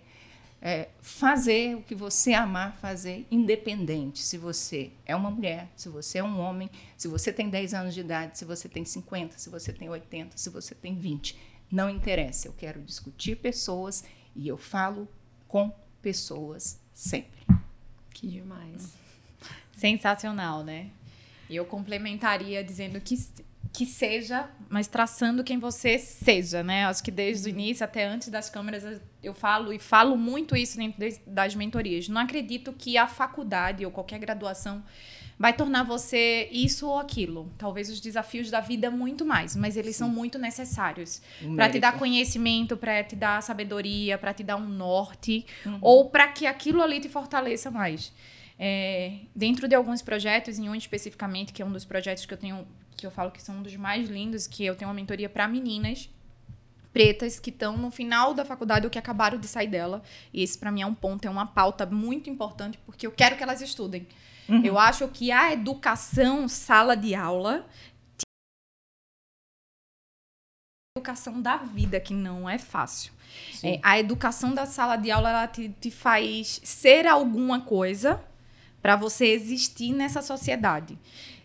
é, 0.61 0.89
fazer, 1.01 1.75
o 1.75 1.81
que 1.81 1.95
você 1.95 2.33
amar 2.33 2.77
fazer, 2.77 3.25
independente 3.31 4.19
se 4.19 4.37
você 4.37 4.91
é 5.05 5.15
uma 5.15 5.31
mulher, 5.31 5.69
se 5.75 5.87
você 5.89 6.17
é 6.17 6.23
um 6.23 6.39
homem, 6.39 6.69
se 6.97 7.07
você 7.07 7.31
tem 7.31 7.49
10 7.49 7.73
anos 7.73 7.93
de 7.93 8.01
idade, 8.01 8.37
se 8.37 8.45
você 8.45 8.67
tem 8.67 8.83
50, 8.83 9.37
se 9.37 9.49
você 9.49 9.71
tem 9.71 9.89
80, 9.89 10.37
se 10.37 10.49
você 10.49 10.75
tem 10.75 10.95
20. 10.95 11.37
Não 11.71 11.89
interessa. 11.89 12.47
Eu 12.47 12.53
quero 12.53 12.81
discutir 12.81 13.37
pessoas 13.37 14.03
e 14.35 14.47
eu 14.47 14.57
falo 14.57 15.07
com 15.47 15.73
pessoas 16.01 16.79
sempre. 16.99 17.39
Que 18.13 18.27
demais. 18.27 18.97
Sensacional, 19.71 20.63
né? 20.63 20.89
E 21.49 21.55
eu 21.55 21.65
complementaria 21.65 22.61
dizendo 22.61 22.99
que, 22.99 23.15
que 23.71 23.85
seja, 23.85 24.49
mas 24.67 24.87
traçando 24.87 25.43
quem 25.43 25.57
você 25.57 25.97
seja, 25.97 26.61
né? 26.61 26.85
Acho 26.85 27.01
que 27.01 27.09
desde 27.09 27.47
o 27.47 27.49
início 27.49 27.85
até 27.85 28.05
antes 28.05 28.27
das 28.27 28.49
câmeras 28.49 29.01
eu 29.23 29.33
falo 29.33 29.71
e 29.71 29.79
falo 29.79 30.17
muito 30.17 30.55
isso 30.55 30.77
dentro 30.77 30.99
das 31.25 31.55
mentorias. 31.55 32.09
Não 32.09 32.21
acredito 32.21 32.73
que 32.73 32.97
a 32.97 33.07
faculdade 33.07 33.85
ou 33.85 33.91
qualquer 33.91 34.19
graduação 34.19 34.83
vai 35.39 35.53
tornar 35.53 35.83
você 35.83 36.49
isso 36.51 36.85
ou 36.85 36.99
aquilo. 36.99 37.49
Talvez 37.57 37.89
os 37.89 38.01
desafios 38.01 38.51
da 38.51 38.59
vida 38.59 38.91
muito 38.91 39.25
mais, 39.25 39.55
mas 39.55 39.77
eles 39.77 39.95
Sim. 39.95 39.99
são 39.99 40.09
muito 40.09 40.37
necessários 40.37 41.21
para 41.55 41.69
te 41.69 41.79
dar 41.79 41.97
conhecimento, 41.97 42.75
para 42.75 43.01
te 43.05 43.15
dar 43.15 43.41
sabedoria, 43.41 44.17
para 44.17 44.33
te 44.33 44.43
dar 44.43 44.57
um 44.57 44.67
norte 44.67 45.45
uhum. 45.65 45.79
ou 45.81 46.09
para 46.09 46.27
que 46.27 46.45
aquilo 46.45 46.81
ali 46.81 46.99
te 46.99 47.07
fortaleça 47.07 47.71
mais. 47.71 48.11
É, 48.59 49.19
dentro 49.33 49.69
de 49.69 49.73
alguns 49.73 50.01
projetos, 50.01 50.59
em 50.59 50.67
um 50.67 50.75
especificamente, 50.75 51.53
que 51.53 51.61
é 51.61 51.65
um 51.65 51.71
dos 51.71 51.85
projetos 51.85 52.25
que 52.25 52.33
eu 52.33 52.37
tenho, 52.37 52.67
que 52.97 53.05
eu 53.07 53.11
falo 53.11 53.31
que 53.31 53.41
são 53.41 53.55
um 53.55 53.63
dos 53.63 53.77
mais 53.77 54.09
lindos, 54.09 54.45
que 54.45 54.65
eu 54.65 54.75
tenho 54.75 54.89
uma 54.89 54.95
mentoria 54.95 55.29
para 55.29 55.47
meninas 55.47 56.09
pretas 56.91 57.39
que 57.39 57.51
estão 57.51 57.77
no 57.77 57.91
final 57.91 58.33
da 58.33 58.43
faculdade 58.43 58.85
ou 58.85 58.89
que 58.89 58.97
acabaram 58.97 59.39
de 59.39 59.47
sair 59.47 59.67
dela. 59.67 60.01
E 60.33 60.43
esse 60.43 60.57
para 60.57 60.71
mim 60.71 60.81
é 60.81 60.85
um 60.85 60.93
ponto, 60.93 61.25
é 61.25 61.29
uma 61.29 61.45
pauta 61.45 61.85
muito 61.85 62.29
importante 62.29 62.77
porque 62.85 63.07
eu 63.07 63.11
quero 63.11 63.37
que 63.37 63.43
elas 63.43 63.61
estudem. 63.61 64.05
Uhum. 64.49 64.65
Eu 64.65 64.79
acho 64.79 65.07
que 65.07 65.31
a 65.31 65.53
educação 65.53 66.47
sala 66.47 66.95
de 66.95 67.13
aula 67.13 67.65
educação 70.97 71.41
da 71.41 71.57
vida 71.57 71.99
que 71.99 72.13
não 72.13 72.49
é 72.49 72.57
fácil. 72.57 73.13
É, 73.63 73.79
a 73.81 73.99
educação 73.99 74.53
da 74.53 74.65
sala 74.65 74.95
de 74.97 75.11
aula 75.11 75.29
ela 75.29 75.47
te, 75.47 75.69
te 75.79 75.89
faz 75.89 76.59
ser 76.63 77.07
alguma 77.07 77.61
coisa 77.61 78.21
para 78.81 78.95
você 78.95 79.27
existir 79.27 79.93
nessa 79.93 80.21
sociedade. 80.21 80.97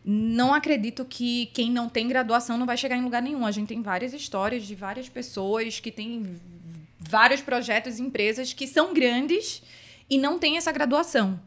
Não 0.04 0.52
acredito 0.52 1.04
que 1.04 1.46
quem 1.46 1.70
não 1.70 1.88
tem 1.88 2.08
graduação 2.08 2.58
não 2.58 2.66
vai 2.66 2.76
chegar 2.76 2.96
em 2.96 3.02
lugar 3.02 3.22
nenhum. 3.22 3.46
A 3.46 3.50
gente 3.50 3.68
tem 3.68 3.80
várias 3.80 4.12
histórias 4.12 4.64
de 4.64 4.74
várias 4.74 5.08
pessoas 5.08 5.78
que 5.78 5.90
têm 5.90 6.40
vários 6.98 7.40
projetos, 7.40 8.00
empresas 8.00 8.52
que 8.52 8.66
são 8.66 8.92
grandes 8.92 9.62
e 10.08 10.18
não 10.18 10.38
têm 10.38 10.56
essa 10.56 10.72
graduação. 10.72 11.40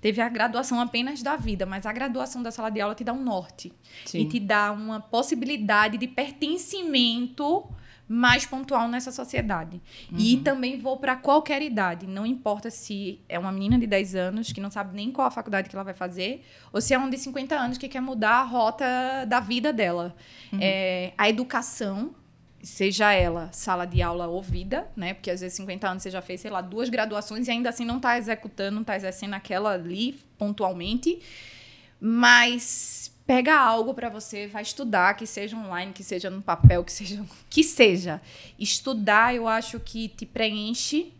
Teve 0.00 0.20
a 0.20 0.28
graduação 0.28 0.80
apenas 0.80 1.22
da 1.22 1.36
vida, 1.36 1.66
mas 1.66 1.86
a 1.86 1.92
graduação 1.92 2.42
da 2.42 2.50
sala 2.50 2.70
de 2.70 2.80
aula 2.80 2.94
te 2.94 3.04
dá 3.04 3.12
um 3.12 3.22
norte. 3.22 3.72
Sim. 4.04 4.20
E 4.20 4.28
te 4.28 4.40
dá 4.40 4.72
uma 4.72 5.00
possibilidade 5.00 5.98
de 5.98 6.06
pertencimento 6.06 7.64
mais 8.08 8.44
pontual 8.44 8.88
nessa 8.88 9.10
sociedade. 9.10 9.80
Uhum. 10.10 10.18
E 10.18 10.36
também 10.38 10.78
vou 10.78 10.98
para 10.98 11.16
qualquer 11.16 11.62
idade, 11.62 12.06
não 12.06 12.26
importa 12.26 12.70
se 12.70 13.20
é 13.28 13.38
uma 13.38 13.50
menina 13.50 13.78
de 13.78 13.86
10 13.86 14.14
anos 14.14 14.52
que 14.52 14.60
não 14.60 14.70
sabe 14.70 14.94
nem 14.94 15.10
qual 15.10 15.26
a 15.26 15.30
faculdade 15.30 15.68
que 15.68 15.74
ela 15.74 15.84
vai 15.84 15.94
fazer, 15.94 16.44
ou 16.72 16.80
se 16.80 16.92
é 16.92 16.98
um 16.98 17.08
de 17.08 17.18
50 17.18 17.54
anos 17.54 17.78
que 17.78 17.88
quer 17.88 18.00
mudar 18.00 18.40
a 18.40 18.42
rota 18.42 19.24
da 19.26 19.40
vida 19.40 19.72
dela. 19.72 20.14
Uhum. 20.52 20.58
É, 20.60 21.12
a 21.16 21.28
educação 21.28 22.14
seja 22.64 23.12
ela 23.12 23.50
sala 23.52 23.84
de 23.84 24.00
aula 24.00 24.26
ou 24.26 24.42
vida, 24.42 24.88
né? 24.96 25.12
Porque 25.12 25.30
às 25.30 25.40
vezes 25.40 25.56
50 25.56 25.88
anos 25.88 26.02
você 26.02 26.10
já 26.10 26.22
fez, 26.22 26.40
sei 26.40 26.50
lá, 26.50 26.60
duas 26.60 26.88
graduações 26.88 27.46
e 27.46 27.50
ainda 27.50 27.68
assim 27.68 27.84
não 27.84 27.98
está 27.98 28.16
executando, 28.16 28.76
não 28.76 28.80
está 28.80 28.96
exercendo 28.96 29.34
aquela 29.34 29.72
ali 29.72 30.14
pontualmente. 30.38 31.20
Mas 32.00 33.12
pega 33.26 33.54
algo 33.54 33.92
para 33.92 34.08
você, 34.08 34.46
vai 34.46 34.62
estudar, 34.62 35.14
que 35.14 35.26
seja 35.26 35.56
online, 35.56 35.92
que 35.92 36.02
seja 36.02 36.30
no 36.30 36.40
papel, 36.40 36.82
que 36.82 36.92
seja 36.92 37.22
que 37.50 37.62
seja. 37.62 38.20
Estudar, 38.58 39.34
eu 39.34 39.46
acho 39.46 39.78
que 39.78 40.08
te 40.08 40.24
preenche, 40.24 41.12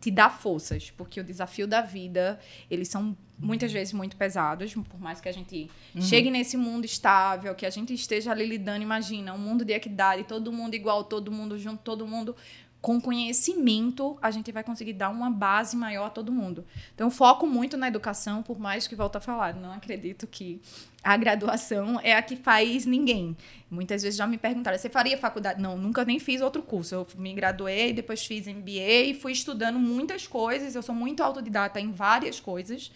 te 0.00 0.10
dá 0.10 0.30
forças, 0.30 0.90
porque 0.90 1.20
o 1.20 1.24
desafio 1.24 1.66
da 1.66 1.80
vida, 1.80 2.38
eles 2.70 2.88
são 2.88 3.16
muitas 3.42 3.72
vezes 3.72 3.92
muito 3.92 4.16
pesados, 4.16 4.72
por 4.74 5.00
mais 5.00 5.20
que 5.20 5.28
a 5.28 5.32
gente 5.32 5.68
uhum. 5.94 6.00
chegue 6.00 6.30
nesse 6.30 6.56
mundo 6.56 6.84
estável, 6.84 7.54
que 7.54 7.66
a 7.66 7.70
gente 7.70 7.92
esteja 7.92 8.30
ali 8.30 8.46
lidando, 8.46 8.82
imagina, 8.82 9.34
um 9.34 9.38
mundo 9.38 9.64
de 9.64 9.72
equidade, 9.72 10.24
todo 10.24 10.52
mundo 10.52 10.74
igual, 10.74 11.04
todo 11.04 11.30
mundo 11.30 11.58
junto, 11.58 11.82
todo 11.82 12.06
mundo 12.06 12.36
com 12.82 13.00
conhecimento, 13.00 14.18
a 14.20 14.32
gente 14.32 14.50
vai 14.50 14.64
conseguir 14.64 14.92
dar 14.92 15.08
uma 15.08 15.30
base 15.30 15.76
maior 15.76 16.06
a 16.06 16.10
todo 16.10 16.32
mundo. 16.32 16.64
Então, 16.92 17.08
foco 17.12 17.46
muito 17.46 17.76
na 17.76 17.86
educação, 17.86 18.42
por 18.42 18.58
mais 18.58 18.88
que 18.88 18.96
volta 18.96 19.18
a 19.18 19.20
falar, 19.20 19.54
não 19.54 19.72
acredito 19.72 20.26
que 20.26 20.60
a 21.02 21.16
graduação 21.16 22.00
é 22.02 22.16
a 22.16 22.20
que 22.20 22.34
faz 22.34 22.84
ninguém. 22.84 23.36
Muitas 23.70 24.02
vezes 24.02 24.18
já 24.18 24.26
me 24.26 24.36
perguntaram, 24.36 24.76
você 24.76 24.90
faria 24.90 25.16
faculdade? 25.16 25.62
Não, 25.62 25.78
nunca 25.78 26.04
nem 26.04 26.18
fiz 26.18 26.40
outro 26.40 26.60
curso. 26.60 26.96
Eu 26.96 27.06
me 27.16 27.32
graduei, 27.32 27.92
depois 27.92 28.26
fiz 28.26 28.48
MBA 28.48 29.04
e 29.06 29.14
fui 29.14 29.30
estudando 29.30 29.78
muitas 29.78 30.26
coisas. 30.26 30.74
Eu 30.74 30.82
sou 30.82 30.94
muito 30.94 31.22
autodidata 31.22 31.80
em 31.80 31.92
várias 31.92 32.40
coisas. 32.40 32.90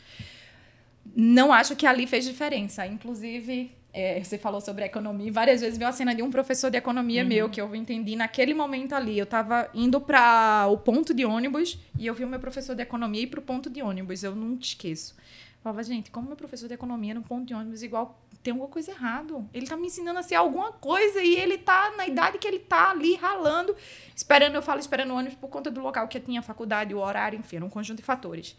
Não 1.15 1.53
acho 1.53 1.77
que 1.77 1.87
ali 1.87 2.07
fez 2.07 2.25
diferença. 2.25 2.87
Inclusive, 2.87 3.71
é, 3.93 4.23
você 4.23 4.37
falou 4.37 4.61
sobre 4.61 4.85
economia, 4.85 5.33
várias 5.33 5.63
vezes 5.63 5.79
viu 5.79 5.89
a 5.89 5.93
cena 5.93 6.15
de 6.15 6.23
um 6.23 6.31
professor 6.31 6.71
de 6.71 6.77
economia 6.77 7.23
uhum. 7.23 7.29
meu, 7.29 7.49
que 7.49 7.59
eu 7.59 7.75
entendi 7.75 8.15
naquele 8.15 8.53
momento 8.53 8.95
ali. 8.95 9.19
Eu 9.19 9.25
estava 9.25 9.71
indo 9.73 9.99
para 9.99 10.67
o 10.71 10.77
ponto 10.77 11.15
de 11.15 11.25
ônibus 11.25 11.79
e 11.99 12.07
eu 12.07 12.15
vi 12.15 12.23
o 12.23 12.29
meu 12.29 12.39
professor 12.39 12.77
de 12.77 12.83
economia 12.83 13.23
ir 13.23 13.29
para 13.29 13.41
o 13.41 13.43
ponto 13.43 13.71
de 13.71 13.81
ônibus. 13.83 14.23
Eu 14.23 14.35
nunca 14.35 14.65
esqueço. 14.65 15.15
Eu 15.17 15.63
falava, 15.63 15.83
gente, 15.83 16.11
como 16.11 16.29
meu 16.29 16.37
professor 16.37 16.69
de 16.69 16.75
economia 16.75 17.15
no 17.15 17.23
ponto 17.23 17.47
de 17.47 17.55
ônibus, 17.55 17.83
igual 17.83 18.23
tem 18.43 18.53
alguma 18.53 18.69
coisa 18.69 18.91
errada. 18.91 19.35
Ele 19.53 19.65
está 19.65 19.77
me 19.77 19.87
ensinando 19.87 20.19
a 20.19 20.23
ser 20.23 20.35
alguma 20.35 20.73
coisa 20.73 21.23
e 21.23 21.35
ele 21.35 21.55
está 21.55 21.93
na 21.97 22.07
idade 22.07 22.39
que 22.39 22.47
ele 22.47 22.59
está 22.59 22.91
ali 22.91 23.17
ralando, 23.17 23.75
esperando, 24.15 24.55
eu 24.55 24.63
falo 24.63 24.79
esperando 24.79 25.11
o 25.11 25.17
ônibus 25.17 25.37
por 25.37 25.49
conta 25.49 25.71
do 25.71 25.81
local 25.81 26.07
que 26.07 26.21
tinha 26.21 26.41
a 26.41 26.43
faculdade, 26.43 26.95
o 26.95 26.99
horário, 26.99 27.39
enfim, 27.39 27.61
um 27.61 27.69
conjunto 27.69 27.97
de 27.97 28.05
fatores. 28.05 28.55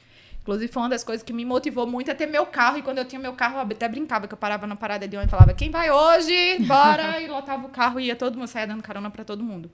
Inclusive, 0.47 0.71
foi 0.71 0.83
uma 0.83 0.87
das 0.87 1.03
coisas 1.03 1.21
que 1.21 1.33
me 1.33 1.43
motivou 1.43 1.85
muito 1.85 2.09
a 2.09 2.15
ter 2.15 2.25
meu 2.25 2.45
carro. 2.45 2.77
E 2.77 2.81
quando 2.81 2.99
eu 2.99 3.05
tinha 3.05 3.19
meu 3.19 3.33
carro, 3.33 3.57
eu 3.57 3.61
até 3.63 3.85
brincava 3.89 4.29
que 4.29 4.33
eu 4.33 4.37
parava 4.37 4.65
na 4.65 4.77
parada 4.77 5.05
de 5.05 5.17
ônibus 5.17 5.33
e 5.33 5.35
falava: 5.35 5.53
quem 5.53 5.69
vai 5.69 5.91
hoje? 5.91 6.59
Bora! 6.59 7.19
e 7.21 7.27
lotava 7.27 7.67
o 7.67 7.69
carro 7.69 7.99
e 7.99 8.05
ia 8.05 8.15
todo 8.15 8.37
mundo, 8.37 8.47
saia 8.47 8.65
dando 8.65 8.81
carona 8.81 9.11
para 9.11 9.25
todo 9.25 9.43
mundo. 9.43 9.69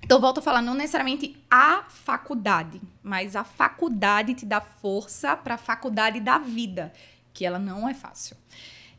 Então, 0.00 0.20
volto 0.20 0.38
a 0.38 0.42
falar, 0.42 0.62
não 0.62 0.74
necessariamente 0.74 1.36
a 1.50 1.82
faculdade, 1.88 2.80
mas 3.02 3.34
a 3.34 3.42
faculdade 3.42 4.34
te 4.34 4.46
dá 4.46 4.60
força 4.60 5.36
para 5.36 5.54
a 5.54 5.58
faculdade 5.58 6.20
da 6.20 6.38
vida, 6.38 6.92
que 7.32 7.44
ela 7.44 7.58
não 7.58 7.88
é 7.88 7.94
fácil. 7.94 8.36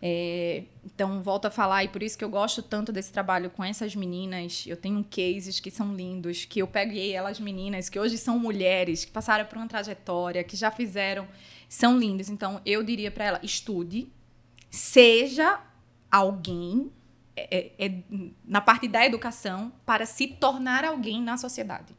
É, 0.01 0.63
então, 0.83 1.21
volto 1.21 1.45
a 1.45 1.51
falar, 1.51 1.83
e 1.83 1.87
por 1.87 2.03
isso 2.03 2.17
que 2.17 2.23
eu 2.23 2.29
gosto 2.29 2.61
tanto 2.61 2.91
desse 2.91 3.11
trabalho 3.11 3.49
com 3.49 3.63
essas 3.63 3.95
meninas. 3.95 4.65
Eu 4.67 4.77
tenho 4.77 5.03
cases 5.03 5.59
que 5.59 5.71
são 5.71 5.95
lindos, 5.95 6.45
que 6.45 6.59
eu 6.59 6.67
peguei 6.67 7.13
elas 7.13 7.39
meninas, 7.39 7.89
que 7.89 7.99
hoje 7.99 8.17
são 8.17 8.37
mulheres, 8.37 9.05
que 9.05 9.11
passaram 9.11 9.45
por 9.45 9.57
uma 9.57 9.67
trajetória, 9.67 10.43
que 10.43 10.55
já 10.55 10.69
fizeram, 10.69 11.27
são 11.67 11.97
lindos. 11.97 12.29
Então, 12.29 12.61
eu 12.65 12.83
diria 12.83 13.09
para 13.09 13.25
ela: 13.25 13.39
estude, 13.41 14.07
seja 14.69 15.59
alguém 16.11 16.91
é, 17.35 17.73
é, 17.77 17.85
é, 17.85 18.03
na 18.45 18.61
parte 18.61 18.87
da 18.87 19.05
educação 19.05 19.71
para 19.85 20.05
se 20.05 20.27
tornar 20.27 20.85
alguém 20.85 21.21
na 21.21 21.37
sociedade. 21.37 21.93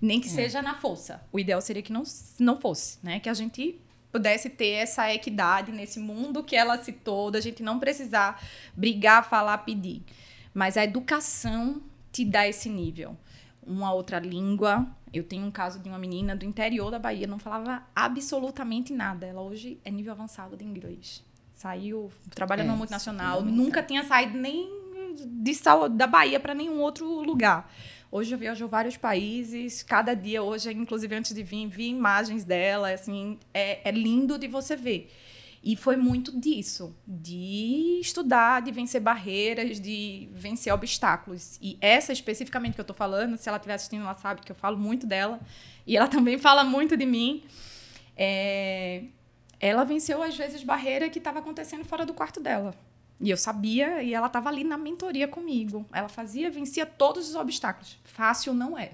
Nem 0.00 0.20
que 0.20 0.26
é. 0.26 0.30
seja 0.30 0.60
na 0.60 0.74
força. 0.74 1.22
O 1.30 1.38
ideal 1.38 1.60
seria 1.60 1.82
que 1.82 1.92
não, 1.92 2.02
não 2.38 2.60
fosse, 2.60 2.98
né? 3.02 3.20
Que 3.20 3.28
a 3.28 3.34
gente 3.34 3.80
pudesse 4.12 4.50
ter 4.50 4.72
essa 4.72 5.12
equidade 5.12 5.72
nesse 5.72 6.00
mundo 6.00 6.42
que 6.42 6.56
ela 6.56 6.78
citou, 6.78 7.30
da 7.30 7.40
gente 7.40 7.62
não 7.62 7.78
precisar 7.78 8.42
brigar, 8.74 9.28
falar, 9.28 9.58
pedir. 9.58 10.02
Mas 10.52 10.76
a 10.76 10.84
educação 10.84 11.80
te 12.10 12.24
dá 12.24 12.46
esse 12.46 12.68
nível. 12.68 13.16
Uma 13.62 13.92
outra 13.92 14.18
língua. 14.18 14.86
Eu 15.12 15.24
tenho 15.24 15.46
um 15.46 15.50
caso 15.50 15.78
de 15.78 15.88
uma 15.88 15.98
menina 15.98 16.36
do 16.36 16.44
interior 16.44 16.90
da 16.90 16.98
Bahia, 16.98 17.26
não 17.26 17.38
falava 17.38 17.82
absolutamente 17.94 18.92
nada. 18.92 19.26
Ela 19.26 19.40
hoje 19.40 19.80
é 19.84 19.90
nível 19.90 20.12
avançado 20.12 20.56
de 20.56 20.64
inglês. 20.64 21.24
Saiu, 21.54 22.10
trabalha 22.30 22.62
é, 22.62 22.64
numa 22.64 22.76
multinacional, 22.76 23.42
nunca 23.42 23.82
tinha 23.82 24.02
saído 24.02 24.38
nem 24.38 24.80
de, 25.14 25.60
da 25.90 26.06
Bahia 26.06 26.40
para 26.40 26.54
nenhum 26.54 26.80
outro 26.80 27.06
lugar. 27.22 27.70
Hoje 28.12 28.34
eu 28.34 28.38
viajo 28.38 28.66
vários 28.66 28.96
países, 28.96 29.84
cada 29.84 30.14
dia 30.14 30.42
hoje, 30.42 30.72
inclusive 30.72 31.14
antes 31.14 31.32
de 31.32 31.44
vir, 31.44 31.68
vi 31.68 31.88
imagens 31.88 32.44
dela, 32.44 32.92
assim, 32.92 33.38
é, 33.54 33.88
é 33.88 33.92
lindo 33.92 34.36
de 34.36 34.48
você 34.48 34.74
ver. 34.74 35.12
E 35.62 35.76
foi 35.76 35.94
muito 35.94 36.36
disso, 36.40 36.96
de 37.06 37.98
estudar, 38.00 38.62
de 38.62 38.72
vencer 38.72 39.00
barreiras, 39.00 39.78
de 39.78 40.28
vencer 40.32 40.72
obstáculos. 40.72 41.56
E 41.62 41.78
essa 41.80 42.12
especificamente 42.12 42.74
que 42.74 42.80
eu 42.80 42.84
tô 42.84 42.94
falando, 42.94 43.36
se 43.36 43.48
ela 43.48 43.58
estiver 43.58 43.74
assistindo, 43.74 44.02
ela 44.02 44.14
sabe 44.14 44.40
que 44.40 44.50
eu 44.50 44.56
falo 44.56 44.76
muito 44.76 45.06
dela. 45.06 45.38
E 45.86 45.96
ela 45.96 46.08
também 46.08 46.38
fala 46.38 46.64
muito 46.64 46.96
de 46.96 47.06
mim. 47.06 47.44
É... 48.16 49.04
Ela 49.60 49.84
venceu, 49.84 50.22
às 50.22 50.34
vezes, 50.34 50.64
barreira 50.64 51.10
que 51.10 51.18
estava 51.18 51.38
acontecendo 51.38 51.84
fora 51.84 52.06
do 52.06 52.14
quarto 52.14 52.40
dela. 52.40 52.74
E 53.20 53.28
eu 53.28 53.36
sabia, 53.36 54.02
e 54.02 54.14
ela 54.14 54.28
estava 54.28 54.48
ali 54.48 54.64
na 54.64 54.78
mentoria 54.78 55.28
comigo. 55.28 55.84
Ela 55.92 56.08
fazia, 56.08 56.50
vencia 56.50 56.86
todos 56.86 57.28
os 57.28 57.34
obstáculos. 57.34 57.98
Fácil 58.04 58.54
não 58.54 58.78
é. 58.78 58.92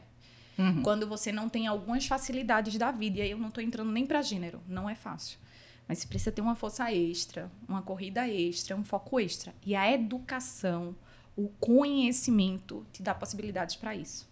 Uhum. 0.59 0.83
Quando 0.83 1.07
você 1.07 1.31
não 1.31 1.49
tem 1.49 1.67
algumas 1.67 2.07
facilidades 2.07 2.77
da 2.77 2.91
vida, 2.91 3.19
e 3.19 3.23
aí 3.23 3.31
eu 3.31 3.39
não 3.39 3.49
estou 3.49 3.63
entrando 3.63 3.93
nem 3.93 4.07
para 4.07 4.23
gênero, 4.23 4.61
não 4.67 4.91
é 4.91 4.95
fácil. 4.95 5.39
Mas 5.87 5.99
você 5.99 6.09
precisa 6.09 6.33
ter 6.33 6.41
uma 6.41 6.57
força 6.57 6.93
extra, 6.93 7.51
uma 7.69 7.83
corrida 7.83 8.29
extra, 8.29 8.75
um 8.75 8.85
foco 8.85 9.21
extra. 9.21 9.55
E 9.65 9.77
a 9.77 9.93
educação, 9.93 10.97
o 11.37 11.49
conhecimento 11.61 12.85
te 12.93 13.03
dá 13.03 13.15
possibilidades 13.15 13.77
para 13.77 13.95
isso. 13.95 14.29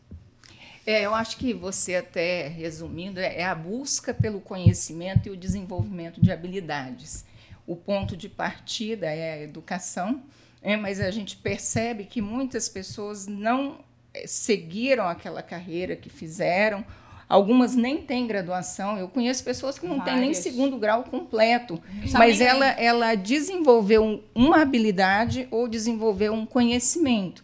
É, 0.86 1.02
eu 1.02 1.14
acho 1.14 1.36
que 1.36 1.54
você 1.54 1.94
até 1.94 2.48
resumindo 2.48 3.20
é, 3.20 3.40
é 3.40 3.44
a 3.44 3.54
busca 3.54 4.12
pelo 4.12 4.40
conhecimento 4.40 5.28
e 5.28 5.30
o 5.30 5.36
desenvolvimento 5.36 6.20
de 6.20 6.32
habilidades. 6.32 7.24
O 7.66 7.74
ponto 7.74 8.16
de 8.16 8.28
partida 8.28 9.06
é 9.06 9.34
a 9.34 9.42
educação, 9.42 10.22
é, 10.62 10.76
mas 10.76 11.00
a 11.00 11.10
gente 11.10 11.36
percebe 11.36 12.04
que 12.04 12.20
muitas 12.20 12.68
pessoas 12.68 13.26
não 13.26 13.78
é, 14.12 14.26
seguiram 14.26 15.08
aquela 15.08 15.42
carreira 15.42 15.96
que 15.96 16.08
fizeram. 16.08 16.84
Algumas 17.28 17.74
nem 17.74 18.02
têm 18.02 18.26
graduação. 18.26 18.98
Eu 18.98 19.08
conheço 19.08 19.42
pessoas 19.42 19.78
que 19.78 19.86
não 19.86 19.98
Várias. 19.98 20.14
têm 20.14 20.24
nem 20.24 20.34
segundo 20.34 20.78
grau 20.78 21.04
completo, 21.04 21.82
mas 22.12 22.40
ela, 22.40 22.66
ela 22.66 23.14
desenvolveu 23.14 24.22
uma 24.34 24.60
habilidade 24.60 25.48
ou 25.50 25.66
desenvolveu 25.66 26.32
um 26.32 26.44
conhecimento. 26.44 27.42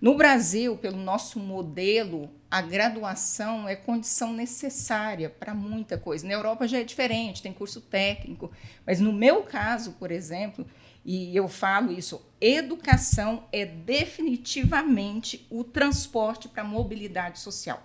No 0.00 0.16
Brasil, 0.16 0.76
pelo 0.76 0.98
nosso 0.98 1.38
modelo, 1.38 2.28
a 2.52 2.60
graduação 2.60 3.66
é 3.66 3.74
condição 3.74 4.30
necessária 4.30 5.30
para 5.30 5.54
muita 5.54 5.96
coisa. 5.96 6.26
Na 6.26 6.34
Europa 6.34 6.68
já 6.68 6.80
é 6.80 6.84
diferente, 6.84 7.40
tem 7.40 7.50
curso 7.50 7.80
técnico. 7.80 8.52
Mas 8.86 9.00
no 9.00 9.10
meu 9.10 9.42
caso, 9.44 9.92
por 9.92 10.10
exemplo, 10.10 10.66
e 11.02 11.34
eu 11.34 11.48
falo 11.48 11.90
isso, 11.90 12.20
educação 12.38 13.44
é 13.50 13.64
definitivamente 13.64 15.46
o 15.48 15.64
transporte 15.64 16.46
para 16.46 16.60
a 16.60 16.66
mobilidade 16.66 17.38
social. 17.38 17.82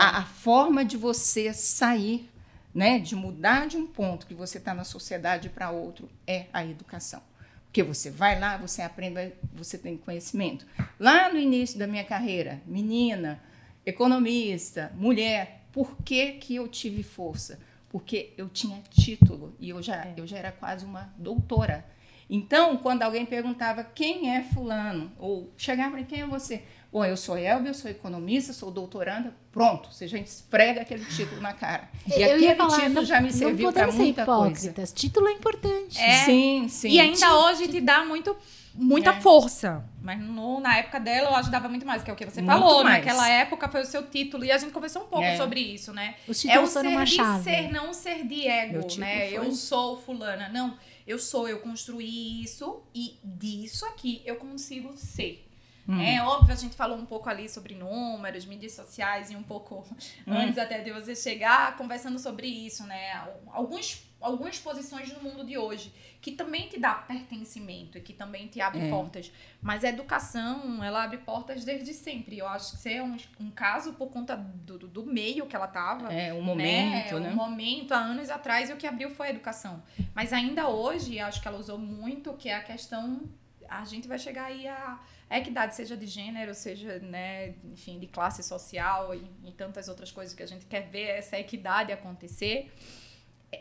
A, 0.00 0.18
a, 0.18 0.24
forma 0.24 0.84
de 0.84 0.96
você 0.96 1.52
sair, 1.52 2.30
né, 2.72 3.00
de 3.00 3.16
mudar 3.16 3.66
de 3.66 3.76
um 3.76 3.86
ponto 3.86 4.28
que 4.28 4.34
você 4.34 4.58
está 4.58 4.72
na 4.72 4.84
sociedade 4.84 5.48
para 5.48 5.72
outro 5.72 6.08
é 6.24 6.46
a 6.52 6.64
educação. 6.64 7.20
Porque 7.64 7.82
você 7.82 8.12
vai 8.12 8.38
lá, 8.38 8.56
você 8.58 8.80
aprende, 8.80 9.32
você 9.52 9.76
tem 9.76 9.96
conhecimento. 9.96 10.64
Lá 11.00 11.32
no 11.32 11.38
início 11.38 11.76
da 11.76 11.86
minha 11.88 12.04
carreira, 12.04 12.62
menina, 12.64 13.42
economista, 13.84 14.92
mulher, 14.94 15.64
por 15.72 15.96
que, 16.02 16.32
que 16.32 16.56
eu 16.56 16.68
tive 16.68 17.02
força? 17.02 17.58
Porque 17.88 18.32
eu 18.36 18.48
tinha 18.48 18.82
título 18.90 19.54
e 19.58 19.70
eu 19.70 19.82
já, 19.82 20.04
é. 20.04 20.14
eu 20.16 20.26
já 20.26 20.38
era 20.38 20.52
quase 20.52 20.84
uma 20.84 21.12
doutora. 21.16 21.84
Então, 22.30 22.76
quando 22.76 23.02
alguém 23.02 23.24
perguntava 23.24 23.82
quem 23.82 24.34
é 24.34 24.42
fulano, 24.42 25.10
ou 25.18 25.50
chegava 25.56 25.92
para 25.92 26.04
quem 26.04 26.20
é 26.20 26.26
você? 26.26 26.62
Bom, 26.92 27.04
eu 27.04 27.16
sou 27.16 27.36
Elbia, 27.36 27.70
eu 27.70 27.74
sou 27.74 27.90
economista, 27.90 28.52
sou 28.52 28.70
doutoranda, 28.70 29.34
pronto, 29.52 29.92
você 29.92 30.08
já 30.08 30.18
esfrega 30.18 30.82
aquele 30.82 31.04
título 31.04 31.40
na 31.40 31.52
cara. 31.52 31.88
E 32.08 32.22
eu 32.22 32.34
aquele 32.34 32.54
falar, 32.54 32.76
título 32.76 32.94
não, 32.94 33.04
já 33.04 33.20
me 33.20 33.32
serviu 33.32 33.72
para 33.72 33.92
muita 33.92 34.24
coisa. 34.24 34.72
Título 34.94 35.28
é 35.28 35.32
importante. 35.32 35.98
É, 35.98 36.24
sim, 36.24 36.66
sim. 36.68 36.88
E 36.90 37.00
ainda 37.00 37.34
hoje 37.38 37.68
te 37.68 37.80
dá 37.80 38.04
muito 38.04 38.34
muita 38.78 39.10
é. 39.10 39.20
força. 39.20 39.84
Mas 40.00 40.20
no, 40.20 40.60
na 40.60 40.78
época 40.78 41.00
dela 41.00 41.30
eu 41.30 41.36
ajudava 41.36 41.68
muito 41.68 41.84
mais, 41.84 42.02
que 42.02 42.10
é 42.10 42.12
o 42.12 42.16
que 42.16 42.24
você 42.24 42.40
muito 42.40 42.58
falou. 42.58 42.84
Mais. 42.84 42.98
Naquela 42.98 43.28
época 43.28 43.68
foi 43.68 43.82
o 43.82 43.84
seu 43.84 44.06
título. 44.08 44.44
E 44.44 44.52
a 44.52 44.58
gente 44.58 44.72
conversou 44.72 45.02
um 45.02 45.06
pouco 45.06 45.24
é. 45.24 45.36
sobre 45.36 45.60
isso, 45.60 45.92
né? 45.92 46.14
Os 46.26 46.44
é 46.44 46.58
o 46.58 46.66
ser 46.66 46.86
uma 46.86 47.04
de 47.04 47.16
chave. 47.16 47.44
ser, 47.44 47.70
não 47.70 47.92
ser 47.92 48.26
de 48.26 48.46
ego, 48.46 48.86
né? 48.98 49.30
Eu 49.30 49.50
sou 49.52 50.00
fulana. 50.00 50.48
Não, 50.48 50.76
eu 51.06 51.18
sou, 51.18 51.48
eu 51.48 51.58
construí 51.60 52.42
isso 52.42 52.82
e 52.94 53.18
disso 53.24 53.84
aqui 53.86 54.22
eu 54.24 54.36
consigo 54.36 54.96
ser. 54.96 55.48
Hum. 55.88 55.98
É 56.02 56.22
óbvio, 56.22 56.52
a 56.52 56.56
gente 56.56 56.76
falou 56.76 56.98
um 56.98 57.06
pouco 57.06 57.30
ali 57.30 57.48
sobre 57.48 57.74
números, 57.74 58.44
mídias 58.44 58.72
sociais 58.72 59.30
e 59.30 59.36
um 59.36 59.42
pouco 59.42 59.86
hum. 59.90 59.96
antes 60.34 60.58
até 60.58 60.80
de 60.80 60.92
você 60.92 61.16
chegar, 61.16 61.76
conversando 61.78 62.18
sobre 62.18 62.46
isso, 62.46 62.84
né? 62.84 63.26
Alguns, 63.46 64.06
algumas 64.20 64.58
posições 64.58 65.12
no 65.12 65.20
mundo 65.20 65.44
de 65.44 65.56
hoje 65.56 65.92
que 66.20 66.32
também 66.32 66.68
te 66.68 66.78
dá 66.78 66.94
pertencimento 66.94 67.96
e 67.96 68.00
que 68.00 68.12
também 68.12 68.48
te 68.48 68.60
abre 68.60 68.80
é. 68.86 68.90
portas. 68.90 69.32
Mas 69.62 69.84
a 69.84 69.88
educação, 69.88 70.82
ela 70.82 71.04
abre 71.04 71.18
portas 71.18 71.64
desde 71.64 71.94
sempre. 71.94 72.38
Eu 72.38 72.48
acho 72.48 72.72
que 72.72 72.76
isso 72.78 72.88
é 72.88 73.02
um, 73.02 73.16
um 73.40 73.50
caso 73.50 73.92
por 73.92 74.08
conta 74.08 74.36
do, 74.36 74.78
do, 74.78 75.06
meio 75.06 75.46
que 75.46 75.54
ela 75.54 75.66
estava. 75.66 76.12
É, 76.12 76.34
um 76.34 76.42
momento, 76.42 77.20
né? 77.20 77.28
né? 77.28 77.32
Um 77.32 77.36
momento, 77.36 77.92
há 77.92 77.98
anos 77.98 78.30
atrás, 78.30 78.68
e 78.68 78.72
o 78.72 78.76
que 78.76 78.86
abriu 78.86 79.10
foi 79.10 79.28
a 79.28 79.30
educação. 79.30 79.82
Mas 80.14 80.32
ainda 80.32 80.68
hoje, 80.68 81.20
acho 81.20 81.40
que 81.40 81.46
ela 81.46 81.58
usou 81.58 81.78
muito, 81.78 82.32
que 82.34 82.48
é 82.48 82.54
a 82.54 82.62
questão... 82.62 83.22
A 83.68 83.84
gente 83.84 84.08
vai 84.08 84.18
chegar 84.18 84.46
aí 84.46 84.66
a 84.66 84.98
a 85.30 85.38
equidade, 85.38 85.74
seja 85.74 85.96
de 85.96 86.06
gênero, 86.06 86.54
seja, 86.54 86.98
né, 87.00 87.54
enfim, 87.64 87.98
de 87.98 88.06
classe 88.06 88.42
social 88.42 89.14
e, 89.14 89.30
e 89.44 89.52
tantas 89.52 89.88
outras 89.88 90.10
coisas 90.10 90.34
que 90.34 90.42
a 90.42 90.46
gente 90.46 90.64
quer 90.64 90.88
ver 90.88 91.06
essa 91.08 91.38
equidade 91.38 91.92
acontecer, 91.92 92.72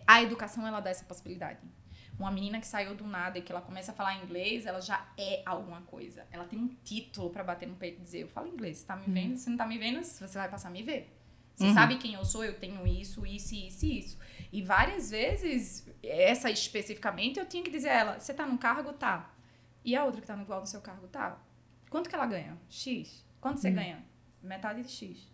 a 0.05 0.21
educação 0.21 0.65
ela 0.65 0.79
dá 0.79 0.89
essa 0.89 1.05
possibilidade. 1.05 1.59
Uma 2.19 2.31
menina 2.31 2.59
que 2.59 2.65
saiu 2.65 2.95
do 2.95 3.05
nada 3.05 3.37
e 3.37 3.41
que 3.41 3.51
ela 3.51 3.61
começa 3.61 3.91
a 3.91 3.95
falar 3.95 4.15
inglês, 4.23 4.65
ela 4.65 4.81
já 4.81 5.07
é 5.17 5.43
alguma 5.45 5.81
coisa. 5.81 6.25
Ela 6.31 6.45
tem 6.45 6.57
um 6.57 6.67
título 6.83 7.29
para 7.29 7.43
bater 7.43 7.67
no 7.67 7.75
peito 7.75 7.99
e 7.99 8.03
dizer: 8.03 8.21
Eu 8.21 8.27
falo 8.27 8.47
inglês, 8.47 8.79
você 8.79 8.87
tá 8.87 8.95
me 8.95 9.05
uhum. 9.05 9.13
vendo? 9.13 9.37
Se 9.37 9.49
não 9.49 9.57
tá 9.57 9.67
me 9.67 9.77
vendo, 9.77 10.03
você 10.03 10.37
vai 10.37 10.49
passar 10.49 10.69
a 10.69 10.71
me 10.71 10.81
ver. 10.81 11.13
Você 11.53 11.65
uhum. 11.65 11.73
sabe 11.73 11.97
quem 11.97 12.13
eu 12.13 12.25
sou, 12.25 12.43
eu 12.43 12.59
tenho 12.59 12.85
isso, 12.87 13.25
isso, 13.25 13.53
isso 13.53 13.85
e 13.85 13.99
isso. 13.99 14.19
E 14.51 14.61
várias 14.63 15.11
vezes, 15.11 15.87
essa 16.03 16.49
especificamente, 16.49 17.39
eu 17.39 17.45
tinha 17.45 17.63
que 17.63 17.69
dizer 17.69 17.89
a 17.89 17.93
ela: 17.93 18.19
Você 18.19 18.33
tá 18.33 18.45
no 18.47 18.57
cargo? 18.57 18.93
Tá. 18.93 19.31
E 19.85 19.95
a 19.95 20.03
outra 20.03 20.19
que 20.19 20.27
tá 20.27 20.35
igual 20.35 20.59
no 20.59 20.67
seu 20.67 20.81
cargo? 20.81 21.07
Tá. 21.07 21.39
Quanto 21.89 22.09
que 22.09 22.15
ela 22.15 22.25
ganha? 22.25 22.57
X. 22.69 23.25
Quanto 23.39 23.59
você 23.59 23.69
uhum. 23.69 23.75
ganha? 23.75 24.03
Metade 24.41 24.81
de 24.81 24.89
X. 24.89 25.31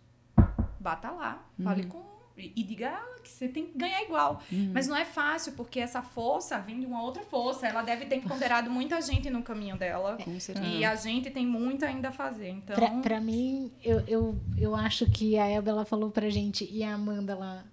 Bata 0.78 1.10
lá, 1.10 1.46
uhum. 1.58 1.64
fale 1.64 1.86
com. 1.86 2.13
E 2.36 2.62
diga 2.64 2.86
ela 2.86 3.20
que 3.22 3.28
você 3.28 3.46
tem 3.46 3.66
que 3.66 3.78
ganhar 3.78 4.02
igual. 4.02 4.42
Uhum. 4.50 4.70
Mas 4.74 4.88
não 4.88 4.96
é 4.96 5.04
fácil, 5.04 5.52
porque 5.52 5.78
essa 5.78 6.02
força 6.02 6.58
vem 6.58 6.80
de 6.80 6.86
uma 6.86 7.02
outra 7.02 7.22
força. 7.22 7.66
Ela 7.66 7.82
deve 7.82 8.06
ter 8.06 8.16
encontrado 8.16 8.68
muita 8.68 9.00
gente 9.00 9.30
no 9.30 9.42
caminho 9.42 9.76
dela. 9.76 10.18
Com 10.22 10.38
certeza. 10.40 10.66
E 10.66 10.84
a 10.84 10.96
gente 10.96 11.30
tem 11.30 11.46
muito 11.46 11.84
ainda 11.84 12.08
a 12.08 12.12
fazer. 12.12 12.48
Então... 12.48 12.74
Pra, 12.74 12.90
pra 13.00 13.20
mim, 13.20 13.70
eu, 13.82 14.00
eu, 14.08 14.40
eu 14.58 14.74
acho 14.74 15.08
que 15.10 15.38
a 15.38 15.46
Elba 15.46 15.70
ela 15.70 15.84
falou 15.84 16.10
pra 16.10 16.28
gente 16.28 16.68
e 16.70 16.82
a 16.82 16.94
Amanda 16.94 17.32
ela, 17.32 17.64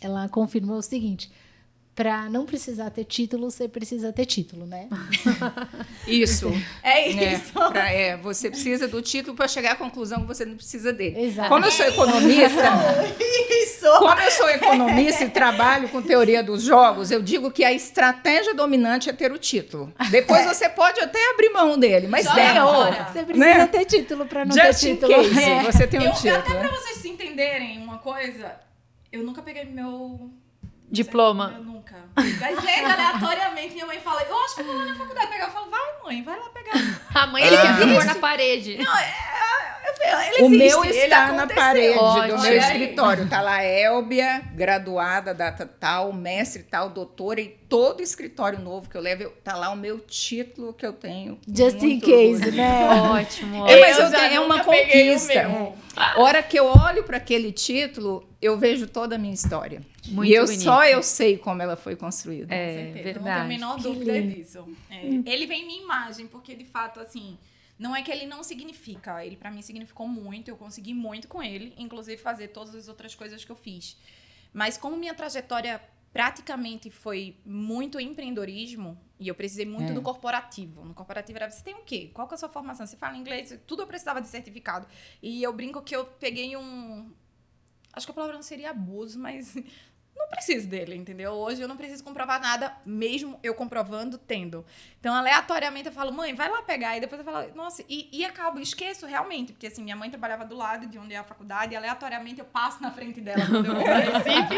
ela 0.00 0.28
confirmou 0.28 0.78
o 0.78 0.82
seguinte 0.82 1.30
para 1.98 2.30
não 2.30 2.46
precisar 2.46 2.90
ter 2.90 3.02
título, 3.02 3.50
você 3.50 3.66
precisa 3.66 4.12
ter 4.12 4.24
título, 4.24 4.64
né? 4.64 4.86
isso. 6.06 6.48
É 6.80 7.08
isso. 7.08 7.58
É, 7.58 7.70
pra, 7.70 7.90
é, 7.90 8.16
você 8.16 8.48
precisa 8.50 8.86
do 8.86 9.02
título 9.02 9.36
para 9.36 9.48
chegar 9.48 9.72
à 9.72 9.74
conclusão 9.74 10.20
que 10.20 10.28
você 10.28 10.44
não 10.44 10.54
precisa 10.54 10.92
dele. 10.92 11.20
Exato. 11.20 11.48
Como 11.48 11.64
eu 11.64 11.72
sou 11.72 11.84
economista, 11.84 12.70
isso. 13.64 13.98
Como 13.98 14.20
eu 14.20 14.30
sou 14.30 14.48
economista 14.48 15.24
e 15.24 15.28
trabalho 15.28 15.88
com 15.88 16.00
teoria 16.00 16.40
dos 16.40 16.62
jogos, 16.62 17.10
eu 17.10 17.20
digo 17.20 17.50
que 17.50 17.64
a 17.64 17.72
estratégia 17.72 18.54
dominante 18.54 19.10
é 19.10 19.12
ter 19.12 19.32
o 19.32 19.38
título. 19.38 19.92
Depois 20.08 20.42
é. 20.42 20.54
você 20.54 20.68
pode 20.68 21.00
até 21.00 21.18
abrir 21.32 21.50
mão 21.50 21.76
dele, 21.76 22.06
mas 22.06 22.26
Só 22.26 22.34
tem. 22.34 22.44
Você 22.46 23.24
precisa 23.24 23.34
né? 23.34 23.66
ter 23.66 23.84
título 23.86 24.24
para 24.24 24.44
não 24.44 24.54
Just 24.54 24.80
ter 24.80 24.94
título. 24.94 25.14
Case, 25.14 25.40
é. 25.40 25.62
você 25.64 25.84
tem 25.84 25.98
um 25.98 26.04
eu, 26.04 26.12
título. 26.12 26.36
Até 26.36 26.54
para 26.54 26.68
vocês 26.68 27.04
entenderem 27.04 27.82
uma 27.82 27.98
coisa, 27.98 28.54
eu 29.10 29.24
nunca 29.24 29.42
peguei 29.42 29.64
meu 29.64 30.30
Diploma. 30.90 31.54
Eu 31.56 31.64
nunca. 31.64 31.96
Às 32.16 32.24
vezes, 32.24 32.84
aleatoriamente, 32.84 33.74
minha 33.74 33.86
mãe 33.86 34.00
fala, 34.00 34.22
eu 34.22 34.36
acho 34.40 34.56
que 34.56 34.60
eu 34.62 34.66
vou 34.66 34.76
lá 34.76 34.86
na 34.86 34.94
faculdade 34.94 35.28
pegar. 35.28 35.46
Eu 35.46 35.50
falo, 35.50 35.70
vai, 35.70 35.80
mãe, 36.04 36.22
vai 36.22 36.38
lá 36.38 36.48
pegar. 36.48 37.00
A 37.14 37.26
mãe, 37.26 37.44
ele 37.44 37.56
quer 37.56 37.94
pôr 37.94 38.04
na 38.04 38.14
parede. 38.16 38.78
Não, 38.78 38.96
é, 38.96 39.14
ele 40.00 40.42
o 40.42 40.48
meu 40.48 40.84
está 40.84 41.32
na 41.32 41.46
parede 41.46 41.98
Ótimo. 41.98 42.36
do 42.36 42.42
meu 42.42 42.52
escritório. 42.58 43.24
Está 43.24 43.40
lá, 43.40 43.64
Elbia, 43.64 44.42
graduada, 44.54 45.34
data 45.34 45.66
tal, 45.66 46.12
mestre 46.12 46.62
tal, 46.62 46.90
doutora, 46.90 47.40
e 47.40 47.48
todo 47.68 48.02
escritório 48.02 48.58
novo 48.58 48.88
que 48.88 48.96
eu 48.96 49.00
levo, 49.00 49.24
está 49.24 49.56
lá 49.56 49.70
o 49.70 49.76
meu 49.76 49.98
título 50.00 50.72
que 50.72 50.86
eu 50.86 50.92
tenho. 50.92 51.38
Just 51.46 51.82
in 51.82 52.00
case, 52.00 52.44
orgulho. 52.44 52.52
né? 52.52 52.90
Ótimo. 53.20 53.68
É, 53.68 53.80
mas 53.80 53.98
eu, 53.98 54.06
eu 54.06 54.18
é 54.18 54.40
uma 54.40 54.64
conquista. 54.64 55.72
A 55.96 56.20
hora 56.20 56.42
que 56.42 56.58
eu 56.58 56.66
olho 56.66 57.02
para 57.04 57.16
aquele 57.16 57.52
título, 57.52 58.28
eu 58.40 58.56
vejo 58.56 58.86
toda 58.86 59.16
a 59.16 59.18
minha 59.18 59.34
história. 59.34 59.82
Muito 60.08 60.30
e 60.30 60.34
eu 60.34 60.44
bonito. 60.44 60.62
só 60.62 60.84
eu 60.84 61.02
sei 61.02 61.38
como 61.38 61.62
ela 61.62 61.76
foi 61.76 61.96
construída. 61.96 62.54
É, 62.54 62.92
verdade. 62.92 63.18
Não 63.18 63.24
tenho 63.24 63.36
a 63.36 63.44
menor 63.44 63.76
que 63.76 63.82
dúvida 63.82 64.12
lindo. 64.18 64.34
disso. 64.34 64.76
É, 64.90 65.04
ele 65.04 65.46
vem 65.46 65.66
minha 65.66 65.82
imagem, 65.82 66.26
porque 66.26 66.54
de 66.54 66.64
fato, 66.64 67.00
assim, 67.00 67.38
não 67.78 67.94
é 67.94 68.02
que 68.02 68.10
ele 68.10 68.26
não 68.26 68.42
significa. 68.42 69.24
Ele 69.24 69.36
para 69.36 69.50
mim 69.50 69.62
significou 69.62 70.08
muito, 70.08 70.48
eu 70.48 70.56
consegui 70.56 70.94
muito 70.94 71.28
com 71.28 71.42
ele, 71.42 71.74
inclusive 71.76 72.20
fazer 72.20 72.48
todas 72.48 72.74
as 72.74 72.88
outras 72.88 73.14
coisas 73.14 73.44
que 73.44 73.52
eu 73.52 73.56
fiz. 73.56 73.96
Mas 74.52 74.76
como 74.76 74.96
minha 74.96 75.14
trajetória 75.14 75.80
praticamente 76.12 76.90
foi 76.90 77.36
muito 77.44 78.00
empreendedorismo 78.00 78.98
e 79.20 79.28
eu 79.28 79.34
precisei 79.34 79.66
muito 79.66 79.90
é. 79.90 79.94
do 79.94 80.02
corporativo. 80.02 80.84
No 80.84 80.94
corporativo 80.94 81.38
era 81.38 81.50
você 81.50 81.62
tem 81.62 81.74
o 81.74 81.82
quê? 81.82 82.10
Qual 82.14 82.26
que 82.26 82.34
é 82.34 82.36
a 82.36 82.38
sua 82.38 82.48
formação? 82.48 82.86
Você 82.86 82.96
fala 82.96 83.16
inglês? 83.16 83.56
Tudo 83.66 83.82
eu 83.82 83.86
precisava 83.86 84.20
de 84.20 84.28
certificado. 84.28 84.86
E 85.22 85.42
eu 85.42 85.52
brinco 85.52 85.82
que 85.82 85.94
eu 85.94 86.04
peguei 86.04 86.56
um 86.56 87.12
acho 87.92 88.06
que 88.06 88.10
a 88.12 88.14
palavra 88.14 88.36
não 88.36 88.42
seria 88.42 88.70
abuso, 88.70 89.18
mas 89.18 89.54
não 90.18 90.28
preciso 90.28 90.66
dele, 90.68 90.94
entendeu? 90.96 91.32
Hoje 91.32 91.62
eu 91.62 91.68
não 91.68 91.76
preciso 91.76 92.02
comprovar 92.04 92.40
nada, 92.40 92.74
mesmo 92.84 93.38
eu 93.42 93.54
comprovando, 93.54 94.18
tendo. 94.18 94.64
Então, 95.00 95.14
aleatoriamente, 95.14 95.86
eu 95.86 95.92
falo, 95.92 96.12
mãe, 96.12 96.34
vai 96.34 96.50
lá 96.50 96.60
pegar. 96.62 96.96
E 96.96 97.00
depois 97.00 97.18
eu 97.20 97.24
falo, 97.24 97.54
nossa, 97.54 97.84
e, 97.88 98.08
e 98.12 98.24
acabo, 98.24 98.58
esqueço 98.60 99.06
realmente, 99.06 99.52
porque 99.52 99.66
assim, 99.68 99.82
minha 99.82 99.96
mãe 99.96 100.10
trabalhava 100.10 100.44
do 100.44 100.56
lado 100.56 100.86
de 100.86 100.98
onde 100.98 101.14
é 101.14 101.18
a 101.18 101.24
faculdade, 101.24 101.72
e 101.72 101.76
aleatoriamente 101.76 102.40
eu 102.40 102.44
passo 102.46 102.82
na 102.82 102.90
frente 102.90 103.20
dela 103.20 103.46
quando 103.46 103.66
eu 103.66 103.74
vou 103.74 103.84
Recife. 103.84 104.56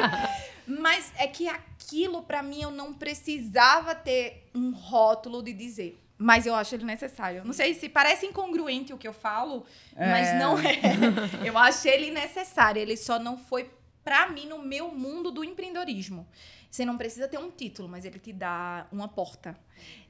Mas 0.67 1.13
é 1.17 1.27
que 1.27 1.49
aquilo, 1.49 2.23
para 2.23 2.43
mim, 2.43 2.63
eu 2.63 2.71
não 2.71 2.93
precisava 2.95 3.95
ter 3.95 4.49
um 4.55 4.71
rótulo 4.73 5.43
de 5.43 5.53
dizer. 5.53 5.99
Mas 6.23 6.45
eu 6.45 6.55
acho 6.55 6.75
ele 6.75 6.85
necessário. 6.85 7.43
Não 7.47 7.53
sei 7.55 7.73
se 7.73 7.89
parece 7.89 8.27
incongruente 8.27 8.93
o 8.93 8.99
que 8.99 9.09
eu 9.09 9.13
falo, 9.13 9.65
mas 9.97 10.29
É. 10.29 10.39
não 10.39 10.59
é. 10.59 10.79
Eu 11.43 11.57
acho 11.57 11.89
ele 11.89 12.11
necessário. 12.11 12.79
Ele 12.79 12.95
só 12.95 13.19
não 13.19 13.39
foi 13.39 13.71
pra 14.05 14.29
mim 14.29 14.47
no 14.47 14.61
meu 14.63 14.91
mundo 14.93 15.31
do 15.31 15.45
empreendedorismo. 15.45 16.27
Você 16.71 16.85
não 16.85 16.97
precisa 16.97 17.27
ter 17.27 17.37
um 17.39 17.51
título, 17.51 17.89
mas 17.89 18.05
ele 18.05 18.19
te 18.21 18.33
dá 18.33 18.87
uma 18.93 19.09
porta. 19.09 19.59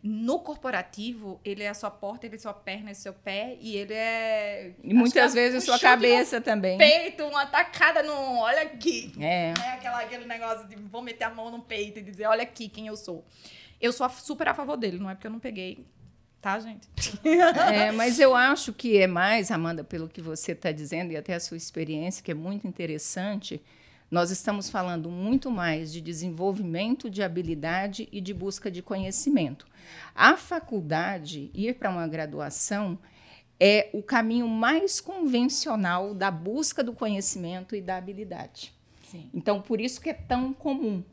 No 0.03 0.41
corporativo, 0.41 1.41
ele 1.43 1.62
é 1.62 1.68
a 1.70 1.74
sua 1.74 1.91
porta, 1.91 2.26
ele 2.26 2.34
é 2.34 2.38
a 2.38 2.41
sua 2.41 2.53
perna, 2.53 2.91
é 2.91 2.93
o 2.93 2.97
seu 2.97 3.14
pé 3.14 3.57
e 3.61 3.76
ele 3.76 3.95
é. 3.95 4.72
E 4.84 4.93
muitas 4.93 5.34
é 5.34 5.41
vezes 5.41 5.62
um 5.62 5.66
sua 5.66 5.74
chute 5.78 5.84
no 5.86 5.91
cabeça 5.91 6.41
também. 6.41 6.76
Peito, 6.76 7.24
uma 7.24 7.47
tacada 7.47 8.03
no. 8.03 8.12
Olha 8.41 8.62
aqui. 8.62 9.11
É. 9.18 9.55
É 9.59 9.70
aquela, 9.72 10.01
aquele 10.01 10.26
negócio 10.26 10.68
de 10.68 10.76
vou 10.76 11.01
meter 11.01 11.24
a 11.24 11.30
mão 11.30 11.51
no 11.51 11.62
peito 11.62 11.99
e 11.99 12.03
dizer, 12.03 12.26
olha 12.26 12.43
aqui 12.43 12.68
quem 12.68 12.86
eu 12.88 12.97
sou. 12.97 13.24
Eu 13.80 13.93
sou 13.93 14.05
a- 14.05 14.11
super 14.11 14.49
a 14.49 14.55
favor 14.55 14.76
dele, 14.76 14.99
não 14.99 15.09
é 15.09 15.14
porque 15.14 15.26
eu 15.28 15.32
não 15.32 15.41
peguei. 15.41 15.86
Tá, 16.43 16.59
gente? 16.59 16.88
É, 17.72 17.91
mas 17.93 18.18
eu 18.18 18.34
acho 18.34 18.72
que 18.72 18.97
é 18.99 19.07
mais, 19.07 19.51
Amanda, 19.51 19.82
pelo 19.84 20.09
que 20.09 20.20
você 20.22 20.53
está 20.53 20.72
dizendo 20.72 21.12
e 21.12 21.16
até 21.16 21.34
a 21.34 21.41
sua 21.41 21.57
experiência, 21.57 22.22
que 22.22 22.30
é 22.30 22.34
muito 22.34 22.66
interessante. 22.66 23.62
Nós 24.11 24.32
estamos 24.32 24.68
falando 24.68 25.08
muito 25.08 25.50
mais 25.50 25.92
de 25.92 26.00
desenvolvimento 26.00 27.08
de 27.08 27.22
habilidade 27.22 28.08
e 28.11 28.20
de 28.20 28.34
busca 28.34 28.68
de 28.68 28.82
conhecimento. 28.82 29.66
A 30.14 30.36
faculdade, 30.36 31.50
ir 31.54 31.76
para 31.76 31.90
uma 31.90 32.08
graduação, 32.08 32.98
é 33.58 33.88
o 33.92 34.02
caminho 34.02 34.48
mais 34.48 35.00
convencional 35.00 36.12
da 36.12 36.30
busca 36.30 36.82
do 36.82 36.92
conhecimento 36.92 37.76
e 37.76 37.80
da 37.80 37.98
habilidade. 37.98 38.72
Sim. 39.08 39.30
Então, 39.32 39.62
por 39.62 39.80
isso 39.80 40.00
que 40.00 40.11
é 40.11 40.14
tão 40.14 40.52
comum. 40.52 41.04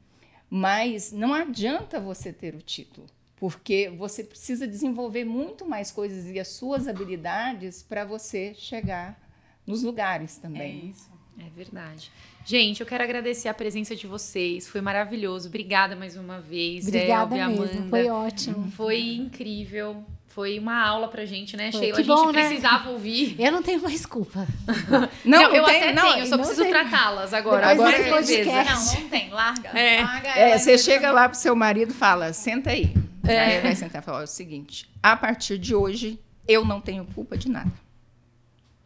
Mas 0.50 1.12
não 1.12 1.34
adianta 1.34 2.00
você 2.00 2.32
ter 2.32 2.56
o 2.56 2.62
título, 2.62 3.06
porque 3.36 3.89
você 3.89 4.24
precisa 4.24 4.68
desenvolver 4.68 5.26
muito 5.26 5.68
mais 5.68 5.91
coisas 5.91 6.26
e 6.26 6.39
as 6.39 6.48
suas 6.48 6.88
habilidades 6.88 7.84
para 7.84 8.06
você 8.06 8.54
chegar 8.56 9.22
nos 9.68 9.84
lugares 9.84 10.38
também. 10.38 10.89
isso. 10.89 11.16
É 11.40 11.50
verdade. 11.56 12.12
Gente, 12.46 12.80
eu 12.82 12.88
quero 12.88 13.04
agradecer 13.04 13.48
a 13.50 13.54
presença 13.54 13.96
de 13.96 14.08
vocês. 14.08 14.68
Foi 14.68 14.82
maravilhoso. 14.82 15.48
Obrigada 15.50 15.96
mais 15.96 16.16
uma 16.16 16.40
vez. 16.40 16.88
Obrigada 16.88 17.36
Elvia, 17.38 17.48
mesmo, 17.48 17.64
Amanda. 17.78 17.90
foi 17.90 18.10
ótimo. 18.10 18.72
Foi 18.72 19.00
incrível. 19.02 20.04
Foi 20.28 20.60
uma 20.60 20.80
aula 20.80 21.08
pra 21.08 21.26
gente, 21.26 21.58
né, 21.58 21.72
Foi. 21.72 21.80
Sheila? 21.82 21.96
Que 21.96 22.02
a 22.02 22.04
gente 22.04 22.16
bom, 22.26 22.32
né? 22.32 22.48
precisava 22.48 22.90
ouvir. 22.92 23.36
Eu 23.40 23.52
não 23.52 23.64
tenho 23.64 23.82
mais 23.82 24.06
culpa. 24.06 24.48
Não, 25.26 25.42
eu 25.42 25.66
tem- 25.66 25.78
até 25.78 25.94
não, 25.94 26.04
tenho, 26.04 26.20
eu 26.20 26.26
só 26.28 26.38
não 26.38 26.46
preciso 26.46 26.70
tratá-las 26.70 27.34
agora. 27.34 27.68
Depois 27.70 27.80
agora 27.96 28.24
certeza. 28.24 28.52
podcast. 28.52 28.96
Não, 28.96 29.02
não 29.02 29.10
tem. 29.10 29.30
Larga. 29.32 29.70
É. 29.70 30.02
Larga 30.04 30.30
É, 30.30 30.58
você 30.58 30.78
chega 30.78 31.12
lá 31.12 31.28
pro 31.28 31.38
seu 31.38 31.56
marido 31.56 31.90
e 31.92 31.94
fala: 31.96 32.32
senta 32.34 32.70
aí. 32.70 32.94
Aí 33.24 33.54
ele 33.54 33.62
vai 33.62 33.76
sentar 33.76 34.02
e 34.02 34.06
falar: 34.06 34.20
"Ó, 34.20 34.22
é 34.22 34.24
o 34.26 34.28
seguinte, 34.28 34.88
a 35.02 35.18
partir 35.18 35.58
de 35.58 35.74
hoje, 35.74 36.20
eu 36.48 36.64
não 36.64 36.80
tenho 36.80 37.04
culpa 37.06 37.36
de 37.36 37.50
nada. 37.50 37.72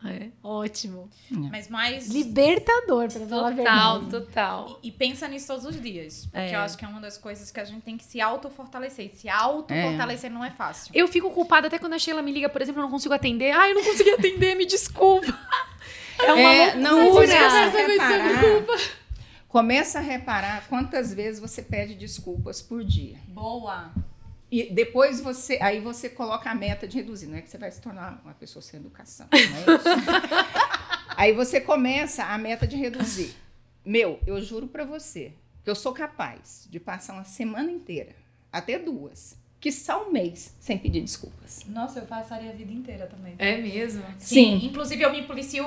É. 0.03 0.29
Ótimo. 0.43 1.09
Mas 1.29 1.67
mais. 1.69 2.07
Libertador, 2.09 3.07
pra 3.11 3.25
falar 3.27 3.49
a 3.49 3.55
Total, 3.55 3.99
verdade. 4.01 4.25
total. 4.25 4.79
E, 4.81 4.87
e 4.87 4.91
pensa 4.91 5.27
nisso 5.27 5.47
todos 5.47 5.65
os 5.65 5.79
dias. 5.79 6.25
Porque 6.25 6.37
É. 6.39 6.55
eu 6.55 6.59
acho 6.61 6.75
que 6.77 6.83
é 6.83 6.87
uma 6.87 6.99
das 6.99 7.17
coisas 7.19 7.51
que 7.51 7.59
a 7.59 7.63
gente 7.63 7.81
tem 7.83 7.97
que 7.97 8.03
se 8.03 8.19
auto-fortalecer. 8.19 9.11
Se 9.15 9.29
auto-fortalecer 9.29 10.31
não 10.31 10.43
é 10.43 10.49
fácil. 10.49 10.91
Eu 10.95 11.07
fico 11.07 11.29
culpada 11.29 11.67
até 11.67 11.77
quando 11.77 11.93
a 11.93 11.99
Sheila 11.99 12.21
me 12.23 12.31
liga, 12.31 12.49
por 12.49 12.61
exemplo, 12.61 12.81
eu 12.81 12.85
não 12.85 12.91
consigo 12.91 13.13
atender. 13.13 13.51
Ai, 13.51 13.71
eu 13.71 13.75
não 13.75 13.83
consegui 13.83 14.09
atender, 14.11 14.55
me 14.55 14.65
desculpa. 14.65 15.27
É 16.23 16.33
uma 16.33 16.53
É, 16.53 16.73
loucura. 16.75 16.79
não, 16.81 17.11
reparar. 17.71 18.65
Começa 19.47 19.97
a 19.97 20.01
reparar 20.01 20.67
quantas 20.67 21.11
vezes 21.13 21.39
você 21.41 21.61
pede 21.63 21.95
desculpas 21.95 22.61
por 22.61 22.83
dia. 22.83 23.17
Boa. 23.27 23.91
E 24.51 24.69
depois 24.73 25.21
você, 25.21 25.57
aí 25.61 25.79
você 25.79 26.09
coloca 26.09 26.49
a 26.51 26.53
meta 26.55 26.85
de 26.87 26.97
reduzir, 26.97 27.27
não 27.27 27.37
é 27.37 27.41
que 27.41 27.49
você 27.49 27.57
vai 27.57 27.71
se 27.71 27.79
tornar 27.79 28.19
uma 28.23 28.33
pessoa 28.33 28.61
sem 28.61 28.79
educação, 28.79 29.25
não 29.31 29.37
é 29.39 29.77
isso? 29.77 29.87
aí 31.15 31.31
você 31.33 31.61
começa 31.61 32.25
a 32.25 32.37
meta 32.37 32.67
de 32.67 32.75
reduzir. 32.75 33.33
Meu, 33.85 34.19
eu 34.27 34.41
juro 34.41 34.67
pra 34.67 34.83
você 34.83 35.33
que 35.63 35.69
eu 35.69 35.75
sou 35.75 35.93
capaz 35.93 36.67
de 36.69 36.79
passar 36.79 37.13
uma 37.13 37.23
semana 37.23 37.71
inteira, 37.71 38.13
até 38.51 38.77
duas, 38.77 39.37
que 39.59 39.71
só 39.71 40.07
um 40.07 40.11
mês 40.11 40.53
sem 40.59 40.77
pedir 40.77 41.01
desculpas. 41.01 41.61
Nossa, 41.67 41.99
eu 41.99 42.05
passaria 42.05 42.49
a 42.49 42.53
vida 42.53 42.73
inteira 42.73 43.07
também. 43.07 43.35
É 43.37 43.57
mesmo? 43.57 44.03
Sim. 44.19 44.65
Inclusive, 44.65 45.01
eu 45.01 45.11
me 45.11 45.23
policio 45.23 45.63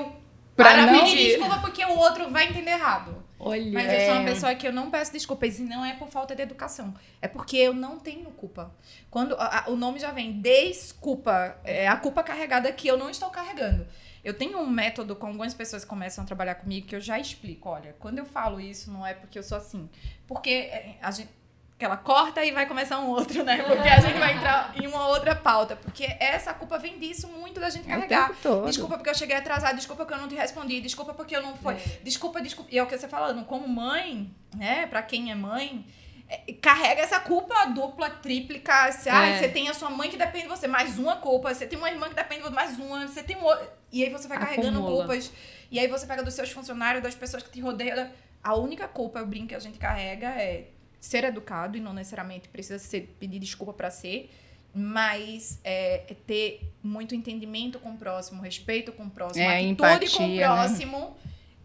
Pra 0.55 0.65
para 0.71 0.91
não- 0.91 0.99
pedir 1.05 1.37
desculpa 1.37 1.59
porque 1.59 1.83
o 1.83 1.97
outro 1.97 2.29
vai 2.29 2.49
entender 2.49 2.71
errado. 2.71 3.24
Olha. 3.39 3.71
Mas 3.71 3.91
eu 3.91 3.99
sou 4.05 4.13
uma 4.15 4.23
pessoa 4.25 4.55
que 4.55 4.67
eu 4.67 4.71
não 4.73 4.89
peço 4.89 5.11
desculpas 5.11 5.59
e 5.59 5.63
não 5.63 5.83
é 5.83 5.93
por 5.93 6.07
falta 6.07 6.33
de 6.35 6.41
educação. 6.41 6.93
É 7.21 7.27
porque 7.27 7.57
eu 7.57 7.73
não 7.73 7.99
tenho 7.99 8.29
culpa. 8.31 8.73
Quando 9.11 9.35
a- 9.35 9.65
a- 9.65 9.69
o 9.69 9.75
nome 9.75 9.99
já 9.99 10.11
vem 10.11 10.39
desculpa, 10.41 11.57
é 11.63 11.87
a 11.87 11.97
culpa 11.97 12.23
carregada 12.23 12.71
que 12.71 12.87
eu 12.87 12.97
não 12.97 13.09
estou 13.09 13.29
carregando. 13.29 13.85
Eu 14.23 14.33
tenho 14.33 14.57
um 14.59 14.69
método 14.69 15.15
com 15.15 15.27
algumas 15.27 15.53
pessoas 15.53 15.83
que 15.83 15.89
começam 15.89 16.23
a 16.23 16.27
trabalhar 16.27 16.55
comigo 16.55 16.87
que 16.87 16.95
eu 16.95 17.01
já 17.01 17.19
explico. 17.19 17.69
Olha, 17.69 17.95
quando 17.99 18.17
eu 18.19 18.25
falo 18.25 18.59
isso, 18.59 18.91
não 18.91 19.05
é 19.05 19.13
porque 19.13 19.37
eu 19.37 19.43
sou 19.43 19.57
assim. 19.57 19.87
Porque 20.25 20.49
é, 20.49 20.97
a 21.01 21.11
gente. 21.11 21.29
Que 21.77 21.83
ela 21.83 21.97
corta 21.97 22.43
e 22.45 22.51
vai 22.51 22.65
começar 22.65 22.99
um 22.99 23.09
outro, 23.09 23.43
né? 23.43 23.61
Porque 23.67 23.87
a 23.89 23.99
gente 23.99 24.17
vai 24.17 24.33
entrar 24.35 24.73
em 24.81 24.87
uma 24.87 25.07
outra 25.09 25.35
pauta. 25.35 25.75
Porque 25.75 26.05
essa 26.21 26.53
culpa 26.53 26.77
vem 26.77 26.97
disso 26.97 27.27
muito 27.27 27.59
da 27.59 27.69
gente 27.69 27.85
É 27.85 27.93
carregar. 27.95 28.31
Desculpa 28.65 28.95
porque 28.97 29.09
eu 29.09 29.15
cheguei 29.15 29.35
atrasada, 29.35 29.73
desculpa 29.75 30.05
porque 30.05 30.13
eu 30.17 30.21
não 30.21 30.29
te 30.29 30.35
respondi, 30.35 30.79
desculpa 30.79 31.13
porque 31.13 31.35
eu 31.35 31.41
não 31.41 31.55
foi. 31.57 31.75
Desculpa, 32.01 32.41
desculpa. 32.41 32.69
E 32.73 32.77
é 32.77 32.83
o 32.83 32.87
que 32.87 32.97
você 32.97 33.09
falando, 33.09 33.43
como 33.45 33.67
mãe, 33.67 34.33
né, 34.55 34.87
pra 34.87 35.03
quem 35.03 35.31
é 35.31 35.35
mãe, 35.35 35.85
é, 36.29 36.53
carrega 36.53 37.01
essa 37.01 37.19
culpa 37.19 37.65
dupla, 37.65 38.09
tríplica. 38.09 38.91
Se, 38.93 39.09
ah, 39.09 39.25
É. 39.25 39.37
você 39.39 39.49
tem 39.49 39.67
a 39.67 39.73
sua 39.73 39.89
mãe 39.89 40.09
que 40.09 40.15
depende 40.17 40.43
de 40.43 40.49
você, 40.49 40.67
mais 40.69 40.97
uma 40.97 41.17
culpa. 41.17 41.53
Você 41.53 41.67
tem 41.67 41.77
uma 41.77 41.89
irmã 41.91 42.07
que 42.07 42.15
depende 42.15 42.41
de 42.41 42.47
você, 42.47 42.55
mais 42.55 42.79
uma. 42.79 43.05
Você 43.05 43.21
tem 43.21 43.35
um 43.35 43.43
outro. 43.43 43.67
E 43.91 44.01
aí 44.01 44.09
você 44.09 44.29
vai 44.29 44.39
carregando 44.39 44.79
Acumula. 44.79 45.05
culpas. 45.05 45.29
E 45.69 45.77
aí 45.77 45.87
você 45.89 46.05
pega 46.07 46.23
dos 46.23 46.33
seus 46.33 46.49
funcionários, 46.51 47.03
das 47.03 47.15
pessoas 47.15 47.43
que 47.43 47.49
te 47.51 47.59
rodeiam. 47.59 48.09
A 48.41 48.55
única 48.55 48.87
culpa, 48.87 49.19
eu 49.19 49.25
brinco, 49.25 49.47
que 49.49 49.55
a 49.55 49.59
gente 49.59 49.77
carrega 49.77 50.27
é 50.27 50.67
ser 51.05 51.23
educado 51.23 51.77
e 51.77 51.81
não 51.81 51.93
necessariamente 51.93 52.47
precisa 52.49 52.79
ser 52.79 53.15
pedir 53.19 53.39
desculpa 53.39 53.73
pra 53.73 53.89
ser. 53.89 54.29
Mas 54.73 55.59
é, 55.63 56.03
é 56.09 56.15
ter 56.27 56.61
muito 56.83 57.15
entendimento 57.15 57.79
com 57.79 57.91
o 57.91 57.97
próximo, 57.97 58.41
respeito 58.41 58.91
com 58.91 59.03
o 59.05 59.09
próximo, 59.09 59.43
É, 59.43 59.55
atitude 59.59 59.71
empatia, 59.71 60.09
com 60.17 60.23
o 60.23 60.27
né? 60.27 60.43
próximo. 60.43 61.17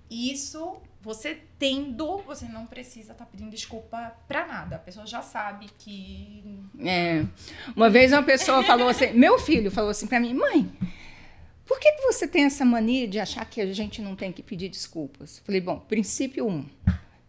Isso, 0.08 0.76
você 1.02 1.38
tendo, 1.58 2.18
você 2.18 2.46
não 2.46 2.66
precisa 2.66 3.12
estar 3.12 3.26
pedindo 3.26 3.50
desculpa 3.50 4.12
pra 4.28 4.46
nada. 4.46 4.76
A 4.76 4.78
pessoa 4.78 5.06
já 5.06 5.22
sabe 5.22 5.66
que. 5.78 6.44
É. 6.84 7.24
Uma 7.74 7.90
vez 7.90 8.12
uma 8.12 8.22
pessoa 8.22 8.62
falou 8.62 8.88
assim, 8.88 9.10
meu 9.14 9.38
filho 9.38 9.70
falou 9.70 9.90
assim 9.90 10.06
pra 10.06 10.20
mim, 10.20 10.32
mãe, 10.34 10.70
por 11.66 11.80
que, 11.80 11.90
que 11.92 12.02
você 12.02 12.28
tem 12.28 12.44
essa 12.44 12.64
mania 12.64 13.08
de 13.08 13.18
achar 13.18 13.44
que 13.44 13.60
a 13.60 13.72
gente 13.72 14.00
não 14.02 14.14
tem 14.14 14.30
que 14.32 14.42
pedir 14.42 14.68
desculpas? 14.68 15.40
Falei, 15.44 15.60
bom, 15.60 15.78
princípio 15.80 16.46
um, 16.46 16.64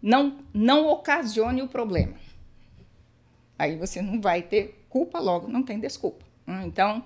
não, 0.02 0.40
não 0.54 0.88
ocasione 0.90 1.62
o 1.62 1.68
problema. 1.68 2.14
Aí 3.58 3.76
você 3.76 4.02
não 4.02 4.20
vai 4.20 4.42
ter 4.42 4.86
culpa 4.90 5.20
logo, 5.20 5.48
não 5.48 5.64
tem 5.64 5.80
desculpa. 5.80 6.26
Hum, 6.48 6.64
Então, 6.66 7.04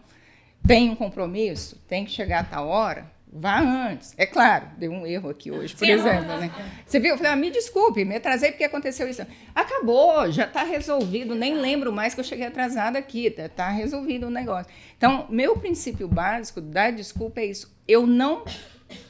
tem 0.65 0.89
um 0.89 0.95
compromisso, 0.95 1.77
tem 1.87 2.05
que 2.05 2.11
chegar 2.11 2.39
a 2.39 2.43
tal 2.43 2.67
hora, 2.67 3.11
vá 3.31 3.59
antes. 3.59 4.13
É 4.17 4.25
claro, 4.25 4.67
deu 4.77 4.91
um 4.91 5.05
erro 5.05 5.29
aqui 5.29 5.51
hoje, 5.51 5.75
por 5.75 5.85
Sim. 5.85 5.91
exemplo. 5.91 6.37
Né? 6.37 6.49
Você 6.85 6.99
viu? 6.99 7.11
Eu 7.11 7.17
falei, 7.17 7.33
ah, 7.33 7.35
me 7.35 7.51
desculpe, 7.51 8.05
me 8.05 8.15
atrasei 8.15 8.51
porque 8.51 8.63
aconteceu 8.63 9.07
isso. 9.07 9.21
Acabou, 9.53 10.31
já 10.31 10.45
está 10.45 10.63
resolvido, 10.63 11.35
nem 11.35 11.55
lembro 11.55 11.91
mais 11.91 12.13
que 12.13 12.21
eu 12.21 12.23
cheguei 12.23 12.47
atrasada 12.47 12.97
aqui, 12.97 13.27
está 13.27 13.69
resolvido 13.69 14.27
o 14.27 14.29
negócio. 14.31 14.71
Então, 14.97 15.27
meu 15.29 15.57
princípio 15.57 16.07
básico 16.07 16.61
da 16.61 16.89
desculpa 16.89 17.41
é 17.41 17.47
isso. 17.47 17.75
Eu 17.87 18.07
não 18.07 18.45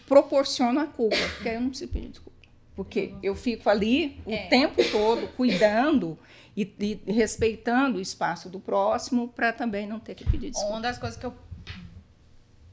proporciono 0.08 0.80
a 0.80 0.88
culpa, 0.88 1.16
porque 1.36 1.50
aí 1.50 1.56
eu 1.56 1.62
não 1.62 1.70
preciso 1.70 1.92
pedir 1.92 2.10
desculpa. 2.10 2.35
Porque 2.76 3.14
eu 3.24 3.36
fico 3.36 3.70
ali 3.70 4.20
o 4.26 4.32
É. 4.32 4.48
tempo 4.48 4.84
todo 4.92 5.28
cuidando 5.30 6.18
e, 6.58 6.74
e 7.08 7.12
respeitando 7.12 7.98
o 7.98 8.02
espaço 8.02 8.50
do 8.50 8.60
próximo 8.60 9.30
para 9.30 9.54
também 9.54 9.88
não 9.88 10.00
ter 10.00 10.14
que 10.16 10.26
pedir 10.26 10.50
desculpa. 10.52 10.74
Uma 10.74 10.82
das 10.82 10.98
coisas 10.98 11.18
que 11.18 11.26
eu 11.26 11.34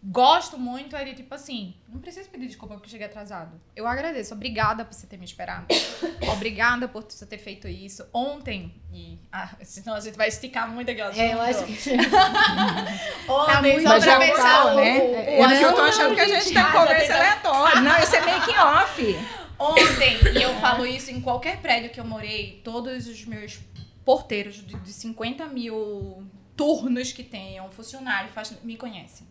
gosto 0.05 0.59
muito 0.59 0.97
é 0.97 1.05
de 1.05 1.15
tipo 1.15 1.33
assim: 1.35 1.75
não 1.89 2.01
preciso 2.01 2.29
pedir 2.31 2.47
desculpa 2.49 2.75
porque 2.75 2.87
eu 2.89 2.91
cheguei 2.91 3.07
atrasado. 3.07 3.53
Eu 3.77 3.87
agradeço. 3.87 4.35
Obrigada 4.35 4.85
por 4.85 4.93
você 4.93 5.07
ter 5.07 5.17
me 5.17 5.25
esperado. 5.25 5.67
Obrigada 6.33 6.89
por 6.89 7.05
você 7.05 7.25
ter 7.25 7.39
feito 7.39 7.69
isso. 7.69 8.05
Ontem, 8.13 8.75
e. 8.93 9.19
Ah, 9.31 9.51
senão 9.63 9.95
a 9.95 10.01
gente 10.01 10.17
vai 10.17 10.27
esticar 10.29 10.69
muito 10.69 10.91
aquele 10.91 11.07
assunto. 11.09 11.21
É, 11.21 11.33
eu 11.33 11.41
acho 11.41 11.65
que 11.65 11.73
Ontem, 13.31 13.53
Tá 13.53 13.63
muito 13.63 13.83
só 13.83 13.89
Mas 13.89 14.05
pra 14.05 14.13
já 14.15 14.21
fechar 14.21 14.35
fechar, 14.37 14.67
o, 14.67 14.77
né? 14.77 14.99
o, 14.99 15.11
o 15.13 15.15
É, 15.17 15.41
é 15.55 15.59
que 15.59 15.63
eu 15.65 15.73
tô 15.75 15.81
achando 15.83 16.15
que 16.17 16.21
a 16.21 16.29
gente 16.29 16.49
tem 16.53 16.59
Ah, 16.59 16.65
já 16.67 16.73
conversa 16.73 17.15
aleatória. 17.15 17.81
Não, 17.81 17.97
esse 17.99 18.17
é 18.17 18.21
make 18.25 18.51
off. 18.59 19.42
Ontem, 19.63 20.19
e 20.37 20.43
eu 20.43 20.55
falo 20.57 20.85
isso 20.85 21.13
em 21.13 21.21
qualquer 21.21 21.59
prédio 21.59 21.91
que 21.91 22.01
eu 22.01 22.05
morei, 22.05 22.61
todos 22.65 23.07
os 23.07 23.25
meus 23.25 23.61
porteiros 24.05 24.57
de, 24.57 24.75
de 24.75 24.93
50 24.93 25.47
mil 25.47 26.27
turnos 26.57 27.13
que 27.13 27.23
tenham, 27.23 27.71
funcionário, 27.71 28.29
faz, 28.33 28.53
me 28.65 28.77
conhecem. 28.77 29.25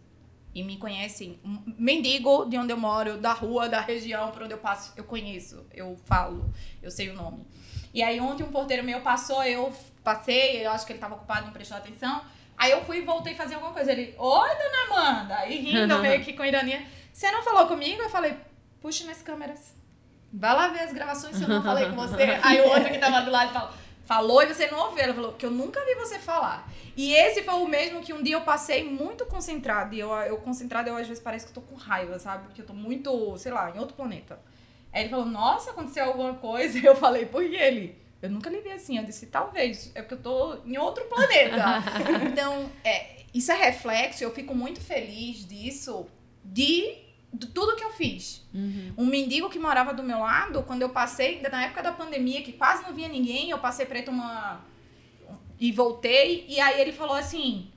E 0.55 0.63
me 0.63 0.77
conhecem. 0.77 1.37
Mendigo 1.77 2.45
de 2.45 2.57
onde 2.57 2.71
eu 2.71 2.77
moro, 2.77 3.17
da 3.17 3.33
rua, 3.33 3.67
da 3.67 3.81
região, 3.81 4.31
por 4.31 4.43
onde 4.43 4.53
eu 4.53 4.57
passo, 4.57 4.93
eu 4.95 5.03
conheço, 5.03 5.65
eu 5.73 5.97
falo, 6.05 6.53
eu 6.81 6.89
sei 6.89 7.09
o 7.09 7.13
nome. 7.13 7.45
E 7.93 8.01
aí 8.01 8.21
ontem 8.21 8.43
um 8.43 8.51
porteiro 8.51 8.85
meu 8.85 9.01
passou, 9.01 9.43
eu 9.43 9.73
passei, 10.01 10.65
eu 10.65 10.71
acho 10.71 10.85
que 10.85 10.93
ele 10.93 10.97
estava 10.97 11.15
ocupado, 11.15 11.45
não 11.45 11.53
prestou 11.53 11.75
atenção. 11.75 12.23
Aí 12.57 12.71
eu 12.71 12.85
fui 12.85 12.99
e 12.99 13.01
voltei 13.01 13.33
a 13.33 13.35
fazer 13.35 13.55
alguma 13.55 13.73
coisa. 13.73 13.91
Ele, 13.91 14.15
oi, 14.17 14.49
dona 14.49 14.85
Amanda! 14.87 15.35
Aí 15.39 15.59
rindo 15.59 15.99
meio 15.99 16.23
que 16.23 16.31
com 16.31 16.45
ironia. 16.45 16.85
Você 17.11 17.29
não 17.31 17.43
falou 17.43 17.67
comigo? 17.67 18.01
Eu 18.01 18.09
falei, 18.09 18.37
puxa 18.79 19.05
nas 19.05 19.21
câmeras. 19.21 19.80
Vai 20.33 20.53
lá 20.53 20.67
ver 20.69 20.81
as 20.81 20.93
gravações 20.93 21.35
se 21.35 21.43
eu 21.43 21.49
não 21.49 21.61
falei 21.61 21.89
com 21.89 21.95
você. 21.95 22.39
Aí 22.41 22.61
o 22.61 22.69
outro 22.69 22.89
que 22.89 22.97
tava 22.97 23.21
do 23.21 23.31
lado 23.31 23.51
falou, 23.51 23.71
falou 24.05 24.43
e 24.43 24.53
você 24.53 24.67
não 24.67 24.79
ouviu. 24.79 25.03
Ela 25.03 25.13
falou 25.13 25.33
que 25.33 25.45
eu 25.45 25.51
nunca 25.51 25.83
vi 25.85 25.95
você 25.95 26.19
falar. 26.19 26.69
E 26.95 27.13
esse 27.13 27.43
foi 27.43 27.53
o 27.53 27.67
mesmo 27.67 28.01
que 28.01 28.13
um 28.13 28.23
dia 28.23 28.35
eu 28.35 28.41
passei 28.41 28.83
muito 28.83 29.25
concentrado. 29.25 29.93
E 29.93 29.99
eu, 29.99 30.09
eu 30.13 30.37
concentrado, 30.37 30.89
eu 30.89 30.95
às 30.95 31.07
vezes 31.07 31.21
parece 31.21 31.45
que 31.45 31.57
eu 31.57 31.61
tô 31.61 31.69
com 31.69 31.75
raiva, 31.75 32.17
sabe? 32.19 32.45
Porque 32.45 32.61
eu 32.61 32.65
tô 32.65 32.73
muito, 32.73 33.37
sei 33.37 33.51
lá, 33.51 33.69
em 33.69 33.79
outro 33.79 33.95
planeta. 33.95 34.39
Aí 34.93 35.03
ele 35.03 35.09
falou, 35.09 35.25
nossa, 35.25 35.71
aconteceu 35.71 36.05
alguma 36.05 36.33
coisa. 36.33 36.77
Eu 36.85 36.95
falei, 36.95 37.25
por 37.25 37.43
que 37.43 37.55
ele? 37.55 37.97
Eu 38.21 38.29
nunca 38.29 38.49
lhe 38.49 38.59
vi 38.59 38.71
assim. 38.71 38.97
Eu 38.97 39.05
disse, 39.05 39.27
talvez. 39.27 39.91
É 39.95 40.01
porque 40.01 40.15
eu 40.15 40.21
tô 40.21 40.57
em 40.65 40.77
outro 40.77 41.05
planeta. 41.05 41.81
então, 42.29 42.69
é, 42.83 43.21
isso 43.33 43.51
é 43.51 43.55
reflexo. 43.55 44.23
Eu 44.23 44.31
fico 44.31 44.53
muito 44.53 44.81
feliz 44.81 45.47
disso. 45.47 46.05
De 46.43 46.97
de 47.33 47.47
tudo 47.47 47.75
que 47.75 47.83
eu 47.83 47.91
fiz. 47.91 48.45
Uhum. 48.53 48.93
Um 48.97 49.05
mendigo 49.05 49.49
que 49.49 49.59
morava 49.59 49.93
do 49.93 50.03
meu 50.03 50.19
lado, 50.19 50.63
quando 50.63 50.81
eu 50.81 50.89
passei, 50.89 51.41
na 51.41 51.65
época 51.65 51.81
da 51.81 51.91
pandemia, 51.91 52.41
que 52.41 52.53
quase 52.53 52.83
não 52.83 52.93
via 52.93 53.07
ninguém, 53.07 53.49
eu 53.49 53.59
passei 53.59 53.85
pra 53.85 53.99
uma. 54.09 54.61
E 55.59 55.71
voltei, 55.71 56.45
e 56.47 56.59
aí 56.59 56.81
ele 56.81 56.91
falou 56.91 57.15
assim: 57.15 57.71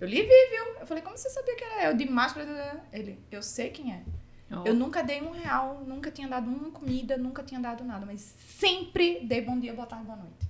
Eu 0.00 0.08
lhe 0.08 0.22
vi, 0.22 0.50
viu? 0.50 0.80
Eu 0.80 0.86
falei: 0.86 1.02
Como 1.02 1.16
você 1.16 1.30
sabia 1.30 1.54
que 1.54 1.64
era 1.64 1.90
eu? 1.90 1.96
De 1.96 2.08
máscara. 2.08 2.84
Ele: 2.92 3.18
Eu 3.30 3.42
sei 3.42 3.70
quem 3.70 3.92
é. 3.92 4.02
Oh. 4.50 4.66
Eu 4.66 4.74
nunca 4.74 5.02
dei 5.02 5.22
um 5.22 5.30
real, 5.30 5.82
nunca 5.86 6.10
tinha 6.10 6.28
dado 6.28 6.48
uma 6.48 6.70
comida, 6.70 7.16
nunca 7.16 7.42
tinha 7.42 7.60
dado 7.60 7.82
nada, 7.84 8.04
mas 8.04 8.20
sempre 8.20 9.20
dei 9.24 9.40
bom 9.40 9.58
dia, 9.58 9.72
boa 9.72 9.86
tarde, 9.86 10.04
boa 10.04 10.18
noite. 10.18 10.48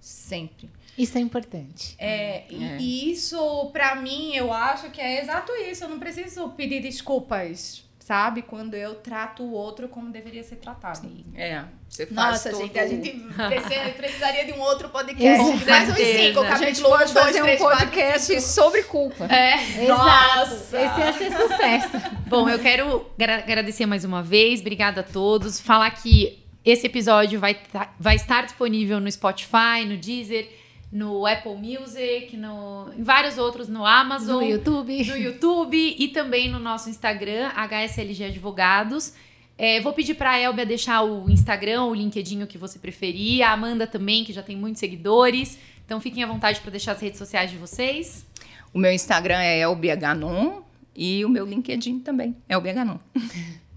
Sempre. 0.00 0.70
Isso 0.96 1.16
é 1.16 1.20
importante. 1.20 1.94
É, 1.98 2.44
é. 2.50 2.76
E 2.78 3.12
isso, 3.12 3.70
para 3.72 3.94
mim, 3.96 4.34
eu 4.34 4.52
acho 4.52 4.90
que 4.90 5.00
é 5.00 5.20
exato 5.20 5.52
isso. 5.52 5.84
Eu 5.84 5.88
não 5.88 5.98
preciso 5.98 6.48
pedir 6.50 6.80
desculpas, 6.80 7.84
sabe? 7.98 8.42
Quando 8.42 8.74
eu 8.74 8.96
trato 8.96 9.42
o 9.42 9.52
outro 9.52 9.88
como 9.88 10.10
deveria 10.10 10.42
ser 10.42 10.56
tratado. 10.56 10.98
Sim. 10.98 11.24
É. 11.34 11.64
Você 11.88 12.06
faz 12.06 12.32
Nossa, 12.32 12.50
todo... 12.50 12.62
gente, 12.62 12.78
a 12.78 12.86
gente 12.86 13.10
precisaria 13.96 14.44
de 14.44 14.52
um 14.52 14.60
outro 14.60 14.88
podcast. 14.88 15.44
Com 15.44 15.58
cinco, 15.58 16.40
a 16.40 16.56
gente 16.56 16.80
pode 16.82 17.12
fazer 17.12 17.42
um 17.42 17.56
podcast 17.56 18.40
sobre 18.42 18.82
culpa. 18.84 19.24
É. 19.26 19.86
Nossa. 19.86 20.76
Esse 20.80 21.00
ia 21.00 21.12
ser 21.12 21.32
sucesso. 21.32 22.10
Bom, 22.26 22.48
eu 22.48 22.58
quero 22.58 23.10
agradecer 23.18 23.86
mais 23.86 24.04
uma 24.04 24.22
vez. 24.22 24.60
Obrigada 24.60 25.00
a 25.00 25.04
todos. 25.04 25.60
Falar 25.60 25.90
que 25.90 26.40
esse 26.64 26.86
episódio 26.86 27.40
vai, 27.40 27.54
tá, 27.54 27.92
vai 27.98 28.16
estar 28.16 28.44
disponível 28.44 29.00
no 29.00 29.10
Spotify, 29.10 29.84
no 29.86 29.96
Deezer, 29.96 30.48
no 30.90 31.24
Apple 31.26 31.54
Music, 31.54 32.36
no, 32.36 32.92
em 32.96 33.02
vários 33.02 33.38
outros, 33.38 33.68
no 33.68 33.86
Amazon, 33.86 34.42
no 34.42 34.48
YouTube, 34.50 35.04
no 35.04 35.16
YouTube 35.16 35.96
e 35.98 36.08
também 36.08 36.50
no 36.50 36.58
nosso 36.58 36.90
Instagram, 36.90 37.48
HSLG 37.54 38.24
Advogados. 38.24 39.14
É, 39.56 39.80
vou 39.80 39.92
pedir 39.92 40.14
para 40.14 40.30
a 40.30 40.40
Elbia 40.40 40.64
deixar 40.64 41.02
o 41.02 41.30
Instagram, 41.30 41.84
o 41.84 41.94
LinkedIn, 41.94 42.42
o 42.42 42.46
que 42.46 42.56
você 42.56 42.78
preferir. 42.78 43.42
A 43.42 43.52
Amanda 43.52 43.86
também, 43.86 44.24
que 44.24 44.32
já 44.32 44.42
tem 44.42 44.56
muitos 44.56 44.80
seguidores. 44.80 45.58
Então 45.84 46.00
fiquem 46.00 46.22
à 46.22 46.26
vontade 46.26 46.60
para 46.60 46.70
deixar 46.70 46.92
as 46.92 47.00
redes 47.00 47.18
sociais 47.18 47.50
de 47.50 47.56
vocês. 47.56 48.26
O 48.72 48.78
meu 48.78 48.92
Instagram 48.92 49.38
é 49.38 49.60
Elbia 49.60 49.94
Ganon 49.94 50.62
e 50.96 51.24
o 51.24 51.28
meu 51.28 51.44
LinkedIn 51.44 52.00
também, 52.00 52.36
Elbia 52.48 52.72
Ganon. 52.72 52.98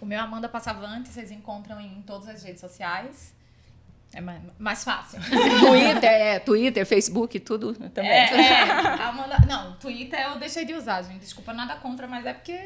O 0.00 0.06
meu 0.06 0.20
Amanda 0.20 0.48
Passavante, 0.48 1.08
vocês 1.08 1.32
encontram 1.32 1.80
em 1.80 2.00
todas 2.02 2.28
as 2.28 2.44
redes 2.44 2.60
sociais. 2.60 3.34
É 4.12 4.20
mais, 4.20 4.40
mais 4.58 4.84
fácil. 4.84 5.20
Twitter, 5.60 6.10
é, 6.10 6.38
Twitter, 6.38 6.86
Facebook, 6.86 7.38
tudo 7.40 7.74
também. 7.90 8.10
É, 8.10 8.34
é. 8.34 8.62
Amanda, 9.02 9.38
não, 9.46 9.74
Twitter 9.74 10.18
eu 10.20 10.38
deixei 10.38 10.64
de 10.64 10.74
usar, 10.74 11.02
gente. 11.02 11.20
Desculpa, 11.20 11.52
nada 11.52 11.76
contra, 11.76 12.08
mas 12.08 12.24
é 12.24 12.32
porque 12.32 12.58